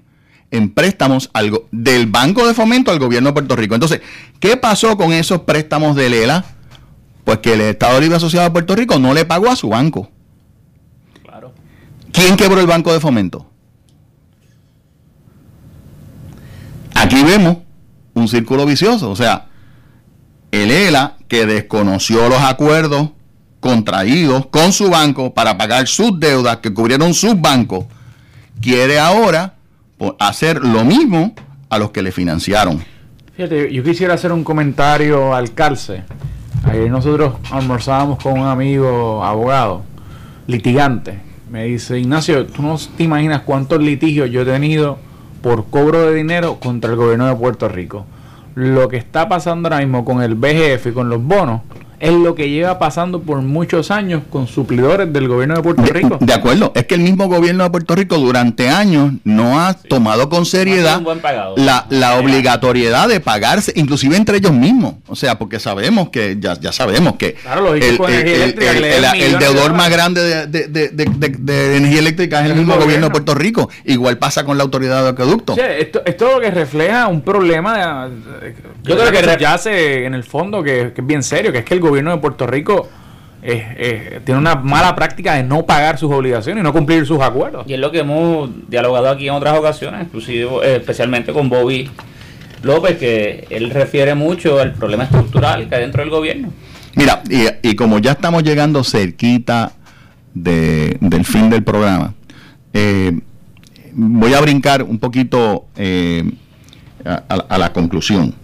en 0.51 0.71
préstamos 0.71 1.31
al 1.33 1.63
del 1.73 2.07
Banco 2.07 2.47
de 2.47 2.55
Fomento 2.55 2.91
al 2.91 2.99
gobierno 2.99 3.31
de 3.31 3.33
Puerto 3.33 3.57
Rico. 3.57 3.75
Entonces, 3.75 4.03
¿qué 4.41 4.57
pasó 4.57 4.97
con 4.97 5.13
esos 5.13 5.41
préstamos 5.41 5.97
del 5.97 6.13
ELA? 6.13 6.45
Pues 7.25 7.39
que 7.39 7.55
el 7.55 7.63
Estado 7.63 8.01
Libre 8.01 8.17
Asociado 8.17 8.45
de 8.45 8.53
Puerto 8.53 8.77
Rico 8.77 8.99
no 8.99 9.15
le 9.15 9.25
pagó 9.25 9.49
a 9.49 9.57
su 9.57 9.71
banco. 9.71 10.11
Claro. 11.25 11.55
¿Quién 12.13 12.37
quebró 12.37 12.61
el 12.61 12.67
Banco 12.67 12.93
de 12.93 13.01
Fomento? 13.01 13.51
Aquí 17.07 17.23
vemos 17.23 17.59
un 18.15 18.27
círculo 18.27 18.67
vicioso. 18.67 19.09
O 19.13 19.15
sea, 19.15 19.47
el 20.51 20.73
ELA 20.73 21.19
que 21.29 21.47
desconoció 21.47 22.29
los 22.29 22.41
acuerdos 22.43 23.11
contraídos 23.61 24.47
con 24.47 24.73
su 24.73 24.91
banco 24.91 25.33
para 25.33 25.57
pagar 25.57 25.87
sus 25.87 26.19
deudas 26.19 26.57
que 26.57 26.75
cubrieron 26.75 27.15
sus 27.15 27.41
bancos, 27.41 27.85
quiere 28.61 28.99
ahora 28.99 29.55
hacer 30.19 30.65
lo 30.65 30.85
mismo 30.85 31.33
a 31.71 31.79
los 31.79 31.93
que 31.93 32.03
le 32.03 32.11
financiaron. 32.11 32.83
Fíjate, 33.37 33.73
yo 33.73 33.85
quisiera 33.85 34.15
hacer 34.15 34.33
un 34.33 34.43
comentario 34.43 35.33
al 35.33 35.55
calce. 35.55 36.03
Ayer 36.65 36.91
nosotros 36.91 37.35
almorzábamos 37.53 38.21
con 38.21 38.41
un 38.41 38.49
amigo 38.49 39.23
abogado, 39.23 39.85
litigante. 40.49 41.21
Me 41.49 41.67
dice, 41.67 42.01
Ignacio, 42.01 42.47
tú 42.47 42.63
no 42.63 42.77
te 42.97 43.05
imaginas 43.05 43.43
cuántos 43.43 43.81
litigios 43.81 44.29
yo 44.29 44.43
he 44.43 44.45
tenido 44.45 44.99
por 45.43 45.67
cobro 45.67 46.07
de 46.07 46.15
dinero 46.15 46.59
contra 46.61 46.91
el 46.91 46.97
gobierno 46.97 47.27
de 47.27 47.37
Puerto 47.37 47.69
Rico. 47.69 48.05
Lo 48.55 48.89
que 48.89 48.97
está 48.97 49.29
pasando 49.29 49.69
ahora 49.69 49.81
mismo 49.81 50.05
con 50.05 50.23
el 50.23 50.35
BGF 50.35 50.87
y 50.87 50.93
con 50.93 51.09
los 51.09 51.23
bonos 51.23 51.61
es 52.01 52.13
lo 52.13 52.35
que 52.35 52.51
lleva 52.51 52.79
pasando 52.79 53.21
por 53.23 53.43
muchos 53.43 53.91
años 53.91 54.23
con 54.31 54.47
suplidores 54.47 55.13
del 55.13 55.29
gobierno 55.29 55.55
de 55.57 55.63
Puerto 55.63 55.83
Rico. 55.85 56.19
De 56.21 56.33
acuerdo, 56.35 56.73
es 56.75 56.87
que 56.87 56.95
el 56.95 57.01
mismo 57.01 57.27
gobierno 57.29 57.65
de 57.65 57.71
Puerto 57.71 57.95
Rico 57.95 58.19
durante 58.19 58.69
años 58.69 59.13
no 59.25 59.61
ha 59.61 59.75
tomado 59.75 60.29
con 60.29 60.45
seriedad 60.47 61.01
la, 61.57 61.87
la 61.91 62.19
obligatoriedad 62.19 63.09
de 63.09 63.21
pagarse, 63.21 63.73
incluve 63.77 64.17
entre 64.17 64.39
ellos 64.39 64.53
mismos. 64.53 64.95
O 65.09 65.17
sea, 65.17 65.39
porque 65.39 65.59
sabemos 65.59 66.11
que, 66.11 66.37
ya, 66.39 66.55
ya 66.61 66.73
sabemos 66.73 67.17
que 67.17 67.35
Claro, 67.35 67.63
lógico, 67.63 67.87
el, 67.87 67.97
con 67.99 68.13
el- 68.13 68.19
energía 68.21 68.35
el- 68.45 68.85
eléctrica 68.85 69.13
que 69.13 69.27
el- 69.27 69.33
de 69.33 69.39
deudor 69.39 69.73
más 69.75 69.91
grande 69.91 70.23
de, 70.23 70.47
de- 70.47 70.69
de- 70.69 70.89
de- 70.89 71.05
de- 71.07 71.29
de 71.39 71.77
energía 71.77 71.99
eléctrica 72.01 72.39
es 72.41 72.45
el 72.47 72.51
El 72.53 72.59
mismo 72.59 72.77
gobierno 72.77 73.07
de. 73.07 73.13
Puerto 73.13 73.35
Rico. 73.35 73.69
Igual 73.85 74.19
pasa 74.19 74.45
con 74.45 74.57
la 74.59 74.65
autoridad 74.65 75.03
de 75.03 75.09
acueducto. 75.11 75.57
Esto, 75.57 76.03
esto 76.05 76.31
lo 76.33 76.41
que 76.41 76.51
refleja 76.51 77.07
un 77.09 77.23
problema 77.23 78.09
de- 78.09 78.55
Yo 78.85 78.97
creo 78.97 79.11
que 79.11 79.23
re- 79.23 79.37
ya 79.41 79.55
hace 79.55 80.05
en 80.05 80.15
el 80.15 80.25
fondo 80.25 80.63
que, 80.63 80.93
que 80.95 81.01
es 81.01 81.07
bien 81.07 81.23
serio, 81.23 81.53
que 81.53 81.59
es 81.59 81.65
que 81.65 81.75
el 81.75 81.81
gobierno 81.89 82.11
de 82.13 82.19
Puerto 82.19 82.47
Rico 82.47 82.89
eh, 83.43 83.65
eh, 83.79 84.21
tiene 84.25 84.41
una 84.41 84.57
mala 84.57 84.95
práctica 84.97 85.35
de 85.35 85.43
no 85.45 85.65
pagar 85.67 85.99
sus 85.99 86.11
obligaciones 86.13 86.63
y 86.63 86.65
no 86.65 86.73
cumplir 86.73 87.07
sus 87.07 87.21
acuerdos. 87.21 87.65
Y 87.69 87.75
es 87.75 87.79
lo 87.81 87.91
que 87.93 88.01
hemos 88.01 88.51
dialogado 88.69 89.09
aquí 89.09 89.29
en 89.29 89.35
otras 89.35 89.57
ocasiones, 89.59 90.03
inclusive 90.07 90.49
eh, 90.65 90.77
especialmente 90.77 91.33
con 91.33 91.49
Bobby 91.49 91.89
López, 92.63 92.97
que 92.99 93.47
él 93.51 93.71
refiere 93.71 94.15
mucho 94.15 94.59
al 94.59 94.73
problema 94.73 95.05
estructural 95.05 95.69
que 95.69 95.75
hay 95.77 95.83
dentro 95.83 96.03
del 96.03 96.11
gobierno. 96.11 96.49
Mira, 96.97 97.23
y, 97.29 97.45
y 97.71 97.77
como 97.77 97.99
ya 98.01 98.13
estamos 98.13 98.43
llegando 98.43 98.83
cerquita 98.83 99.73
de- 100.35 100.97
del 101.01 101.25
fin 101.25 101.49
del 101.51 101.63
programa, 101.63 102.15
eh, 102.73 103.13
voy 103.93 104.35
a 104.35 104.41
brincar 104.41 104.83
un 104.83 104.99
poquito 104.99 105.67
eh, 105.77 106.25
a, 107.05 107.23
a- 107.29 107.47
a 107.51 107.59
la 107.59 107.73
conclusión. 107.73 108.35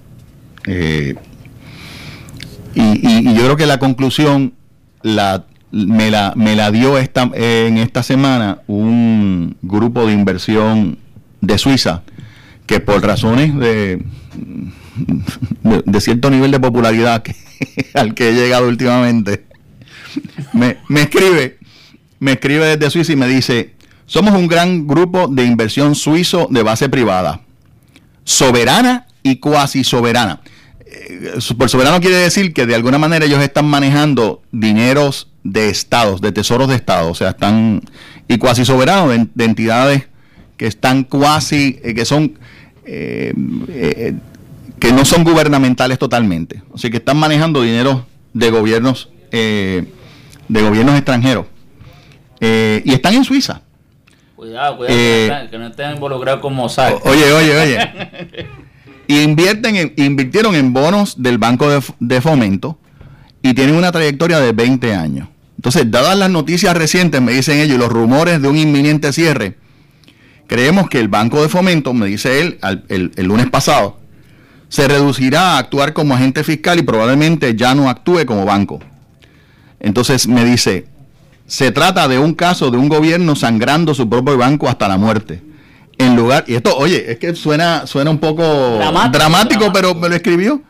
Eh, 2.75 3.01
y, 3.03 3.29
y- 3.31 3.35
yo 3.35 3.43
creo 3.45 3.57
que 3.57 3.67
la 3.67 3.79
conclusión 3.79 4.55
la, 5.03 5.45
me, 5.71 6.11
la, 6.11 6.33
me 6.37 6.55
la 6.57 6.71
dio 6.71 6.99
esta, 6.99 7.31
en 7.35 7.79
esta 7.79 8.03
semana 8.03 8.59
un 8.67 9.57
grupo 9.63 10.07
de 10.07 10.13
inversión 10.13 10.99
de 11.41 11.59
Suiza 11.59 12.03
que 12.67 12.79
por 12.81 13.03
razones 13.05 13.57
de, 13.59 14.05
de, 15.65 15.83
de 15.85 16.01
cierto 16.01 16.31
nivel 16.31 16.51
de 16.51 16.61
popularidad 16.61 17.23
que- 17.23 17.35
al 17.95 18.15
que 18.15 18.29
he 18.31 18.33
llegado 18.35 18.69
últimamente, 18.69 19.45
me, 20.53 20.79
me 20.89 21.03
escribe, 21.03 21.59
me 22.21 22.33
escribe 22.33 22.77
desde 22.77 22.91
Suiza 22.91 23.13
y 23.13 23.17
me 23.17 23.27
dice, 23.29 23.75
somos 24.07 24.35
un 24.35 24.47
gran 24.49 24.87
grupo 24.87 25.27
de 25.29 25.45
inversión 25.45 25.95
suizo 25.95 26.47
de 26.51 26.63
base 26.63 26.89
privada, 26.89 27.41
soberana 28.25 29.07
y 29.23 29.37
cuasi 29.37 29.85
soberana. 29.85 30.41
Eh, 30.93 31.39
Por 31.57 31.71
soberano 31.71 32.01
quiere 32.01 32.17
decir 32.17 32.53
que 32.53 32.67
de 32.67 32.75
alguna 32.75 32.99
manera 32.99 33.25
ellos 33.25 33.41
están 33.41 33.67
manejando 33.67 34.43
dineros 34.53 35.29
de 35.45 35.69
estados, 35.69 36.21
de 36.21 36.33
tesoros 36.33 36.69
de 36.69 36.77
estados, 36.77 37.11
o 37.11 37.15
sea, 37.15 37.31
están 37.31 37.83
y 38.29 38.39
cuasi 38.39 38.65
soberanos 38.65 39.11
de, 39.11 39.27
de 39.35 39.45
entidades 39.45 40.09
que 40.57 40.67
están 40.67 41.05
cuasi, 41.05 41.81
eh, 41.83 41.95
que 41.95 42.05
son 42.05 42.39
eh, 42.85 43.33
eh, 43.69 44.15
que 44.79 44.93
no 44.93 45.05
son 45.05 45.25
gubernamentales 45.25 45.99
totalmente, 45.99 46.63
o 46.71 46.79
sea, 46.79 46.91
que 46.91 46.99
están 46.99 47.17
manejando 47.17 47.63
dinero 47.63 48.07
de 48.33 48.51
gobiernos 48.51 49.09
de 49.31 49.87
gobiernos 50.49 50.95
extranjeros 50.97 51.47
y 52.41 52.93
están 52.93 53.15
en 53.15 53.25
Suiza. 53.25 53.63
Cuidado, 54.37 54.77
cuidado, 54.77 54.97
que, 54.97 55.29
no 55.29 55.35
estén, 55.35 55.51
que 55.51 55.59
no 55.59 55.67
estén 55.69 55.91
involucrados 55.93 56.41
con 56.43 56.53
Mossack. 56.55 57.07
Oye, 57.07 57.33
oye, 57.33 57.59
oye. 57.59 58.49
Y 59.13 59.21
invierten 59.21 59.77
en- 59.77 59.93
invirtieron 59.97 60.55
en 60.55 60.73
bonos 60.73 61.23
del 61.23 61.37
Banco 61.37 61.69
de, 62.01 62.21
Fomento 62.23 62.79
y 63.43 63.53
tienen 63.53 63.75
una 63.75 63.93
trayectoria 63.93 64.39
de 64.41 64.53
20 64.53 64.95
años. 64.95 65.29
Entonces, 65.57 65.91
dadas 65.91 66.17
las 66.17 66.31
noticias 66.31 66.75
recientes, 66.75 67.21
me 67.21 67.33
dicen 67.33 67.59
ellos, 67.59 67.77
y 67.77 67.79
los 67.79 67.91
rumores 67.93 68.41
de 68.41 68.49
un 68.49 68.57
inminente 68.57 69.13
cierre, 69.13 69.59
creemos 70.47 70.89
que 70.89 70.99
el 70.99 71.09
Banco 71.09 71.43
de 71.43 71.51
Fomento, 71.51 71.93
me 71.93 72.07
dice 72.07 72.41
él 72.41 72.59
al- 72.63 72.85
el 72.89 73.27
lunes 73.27 73.51
pasado, 73.51 73.99
se 74.71 74.89
reducirá 74.89 75.57
a 75.57 75.59
actuar 75.59 75.93
como 75.93 76.15
agente 76.15 76.43
fiscal 76.43 76.79
y 76.79 76.83
probablemente 76.83 77.55
ya 77.55 77.75
no 77.75 77.91
actúe 77.91 78.25
como 78.25 78.47
banco. 78.47 78.81
Entonces 79.79 80.27
me 80.27 80.45
dice, 80.47 80.87
se 81.47 81.71
trata 81.71 82.09
de 82.09 82.19
un 82.19 82.33
caso 82.33 82.71
de 82.71 82.79
un 82.79 82.89
gobierno 82.89 83.37
sangrando 83.37 83.93
su 83.95 84.09
propio 84.09 84.39
banco 84.39 84.71
hasta 84.71 84.89
la 84.89 84.97
muerte. 84.97 85.43
En 85.99 86.17
lugar, 86.17 86.45
y 86.47 86.55
esto, 86.55 86.77
oye, 86.77 87.13
es 87.13 87.19
que 87.19 87.35
suena, 87.35 87.87
suena 87.87 88.11
un 88.11 88.19
poco 88.19 88.43
Dramático, 88.43 89.19
dramático, 89.19 89.73
pero 89.73 89.95
me 89.95 90.09
lo 90.09 90.15
escribió. 90.15 90.63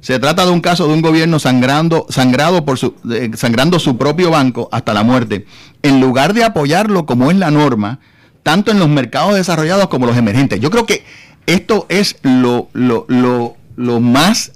Se 0.00 0.18
trata 0.18 0.44
de 0.44 0.52
un 0.52 0.60
caso 0.60 0.86
de 0.86 0.94
un 0.94 1.02
gobierno 1.02 1.38
sangrando, 1.38 2.06
sangrado 2.10 2.64
por 2.64 2.78
su, 2.78 2.94
eh, 3.10 3.30
sangrando 3.34 3.78
su 3.78 3.96
propio 3.96 4.30
banco 4.30 4.68
hasta 4.70 4.94
la 4.94 5.02
muerte. 5.02 5.46
En 5.82 6.00
lugar 6.00 6.34
de 6.34 6.44
apoyarlo 6.44 7.06
como 7.06 7.30
es 7.30 7.36
la 7.36 7.50
norma, 7.50 7.98
tanto 8.42 8.70
en 8.70 8.78
los 8.78 8.88
mercados 8.88 9.34
desarrollados 9.34 9.88
como 9.88 10.06
los 10.06 10.16
emergentes. 10.16 10.60
Yo 10.60 10.70
creo 10.70 10.86
que 10.86 11.04
esto 11.46 11.86
es 11.88 12.18
lo, 12.22 12.68
lo, 12.72 13.06
lo, 13.08 13.56
lo 13.74 14.00
más 14.00 14.52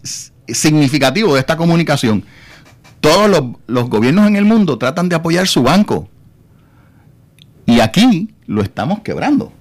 significativo 0.47 1.35
de 1.35 1.41
esta 1.41 1.57
comunicación. 1.57 2.25
Todos 3.01 3.29
los, 3.29 3.43
los 3.67 3.89
gobiernos 3.89 4.29
en 4.29 4.37
el 4.37 4.45
mundo 4.45 4.79
tratan 4.79 5.09
de 5.09 5.17
apoyar 5.17 5.49
su 5.49 5.63
banco. 5.63 6.09
Y 7.67 7.81
aquí 7.81 8.35
lo 8.47 8.63
estamos 8.63 9.01
quebrando. 9.01 9.53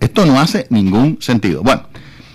Esto 0.00 0.26
no 0.26 0.38
hace 0.40 0.66
ningún 0.70 1.18
sentido. 1.20 1.62
Bueno, 1.62 1.82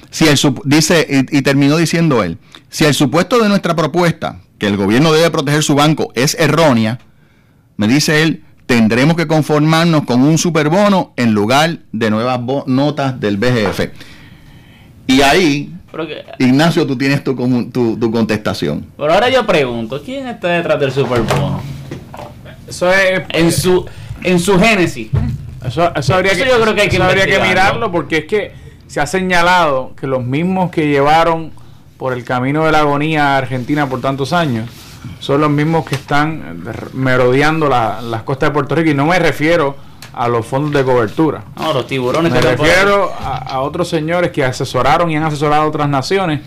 si 0.10 0.28
el 0.28 0.38
dice, 0.66 1.08
y, 1.32 1.38
y 1.38 1.42
terminó 1.42 1.78
diciendo 1.78 2.24
él, 2.24 2.38
si 2.70 2.86
el 2.86 2.94
supuesto 2.94 3.40
de 3.42 3.50
nuestra 3.50 3.76
propuesta, 3.76 4.40
que 4.58 4.68
el 4.68 4.78
gobierno 4.78 5.12
debe 5.14 5.30
proteger 5.32 5.64
su 5.64 5.76
banco, 5.76 6.12
es 6.16 6.36
errónea, 6.40 7.00
me 7.78 7.88
dice 7.88 8.22
él, 8.24 8.44
tendremos 8.66 9.16
que 9.16 9.28
conformarnos 9.28 10.04
con 10.06 10.22
un 10.22 10.38
superbono 10.38 11.14
en 11.18 11.34
lugar 11.34 11.80
de 11.92 12.10
nuevas 12.10 12.40
notas 12.68 13.20
del 13.20 13.38
BGF. 13.38 13.90
Y 15.08 15.22
ahí, 15.22 15.74
que- 15.92 16.24
Ignacio, 16.46 16.88
tú 16.88 16.98
tienes 16.98 17.24
tu, 17.24 17.36
tu, 17.72 17.98
tu 17.98 18.12
contestación. 18.12 18.86
pero 18.98 19.14
ahora 19.14 19.30
yo 19.30 19.46
pregunto, 19.46 20.02
¿quién 20.04 20.28
está 20.28 20.50
detrás 20.50 20.80
del 20.80 20.92
superbono? 20.92 21.62
Eso 22.68 22.92
es 22.92 23.24
en 23.30 23.52
su 23.52 23.86
en 24.24 24.40
su 24.40 24.58
génesis. 24.58 25.10
Eso, 25.66 25.92
eso 25.96 26.16
habría 26.16 26.32
Eso 26.34 26.44
que, 26.44 26.50
yo 26.50 26.62
creo 26.62 26.76
que 26.76 26.82
hay 26.82 26.90
que 26.90 26.96
eso 26.96 27.06
habría 27.06 27.26
que 27.26 27.40
mirarlo 27.40 27.92
porque 27.92 28.18
es 28.20 28.26
que 28.26 28.52
se 28.88 29.00
ha 29.02 29.06
señalado 29.06 29.94
que 30.00 30.08
los 30.08 30.24
mismos 30.24 30.72
que 30.72 30.88
llevaron 30.88 31.52
por 31.98 32.14
el 32.14 32.24
camino 32.24 32.66
de 32.66 32.72
la 32.72 32.80
agonía 32.80 33.36
a 33.36 33.38
Argentina 33.38 33.88
por 33.88 34.02
tantos 34.02 34.34
años 34.34 34.70
son 35.20 35.42
los 35.42 35.50
mismos 35.50 35.86
que 35.86 35.96
están 35.96 36.64
merodeando 36.94 37.68
la- 37.70 38.02
las 38.02 38.24
costas 38.24 38.50
de 38.50 38.54
Puerto 38.54 38.76
Rico 38.76 38.90
y 38.90 38.94
no 38.94 39.06
me 39.06 39.20
refiero 39.20 39.76
a 40.14 40.28
los 40.28 40.46
fondos 40.46 40.72
de 40.74 40.84
cobertura. 40.84 41.44
No, 41.58 41.74
los 41.74 41.88
tiburones 41.88 42.32
Me 42.32 42.40
refiero 42.40 43.12
a, 43.20 43.38
a 43.38 43.62
otros 43.62 43.88
señores 43.90 44.32
que 44.32 44.44
asesoraron 44.44 45.10
y 45.10 45.18
han 45.18 45.24
asesorado 45.24 45.64
a 45.64 45.66
otras 45.68 45.90
naciones 45.90 46.42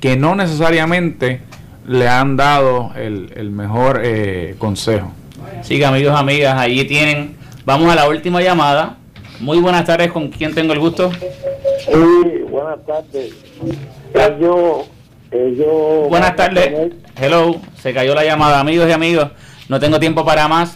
que 0.00 0.16
no 0.16 0.34
necesariamente 0.34 1.40
le 1.86 2.08
han 2.08 2.36
dado 2.36 2.90
el, 2.96 3.32
el 3.36 3.50
mejor 3.50 4.00
eh, 4.02 4.56
consejo. 4.58 5.12
Sí, 5.62 5.82
amigos, 5.84 6.18
amigas, 6.18 6.58
allí 6.58 6.84
tienen. 6.84 7.36
Vamos 7.64 7.92
a 7.92 7.94
la 7.94 8.08
última 8.08 8.40
llamada. 8.40 8.96
Muy 9.40 9.58
buenas 9.58 9.84
tardes, 9.84 10.10
¿con 10.12 10.28
quién 10.28 10.54
tengo 10.54 10.72
el 10.72 10.78
gusto? 10.78 11.10
Sí, 11.12 12.44
buenas 12.48 12.78
tardes. 12.86 13.32
Yo, 14.40 14.86
eh, 15.30 15.54
yo 15.56 16.06
Buenas 16.08 16.36
tardes. 16.36 16.92
Hello, 17.16 17.60
se 17.80 17.92
cayó 17.92 18.14
la 18.14 18.24
llamada, 18.24 18.60
amigos 18.60 18.88
y 18.88 18.92
amigos. 18.92 19.28
No 19.68 19.80
tengo 19.80 19.98
tiempo 19.98 20.24
para 20.24 20.48
más. 20.48 20.74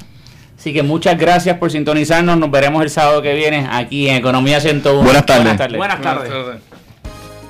Así 0.59 0.72
que 0.72 0.82
muchas 0.82 1.18
gracias 1.18 1.59
por 1.59 1.70
sintonizarnos. 1.70 2.39
Nos 2.39 2.51
veremos 2.51 2.82
el 2.82 2.91
sábado 2.91 3.20
que 3.20 3.34
viene 3.34 3.68
aquí 3.70 4.09
en 4.09 4.16
Economía 4.16 4.61
101. 4.61 5.03
Buenas 5.03 5.26
tardes. 5.26 5.76
Buenas 5.76 6.01
tardes. 6.01 6.32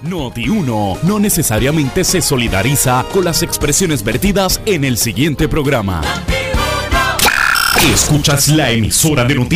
Noti 0.02 0.48
1 0.48 0.98
no 1.02 1.18
necesariamente 1.18 2.04
se 2.04 2.20
solidariza 2.20 3.04
con 3.12 3.24
las 3.24 3.42
expresiones 3.42 4.04
vertidas 4.04 4.60
en 4.66 4.84
el 4.84 4.98
siguiente 4.98 5.48
programa. 5.48 6.02
Escuchas 7.84 8.48
la 8.48 8.70
emisora 8.70 9.24
de 9.24 9.34
noticias. 9.34 9.46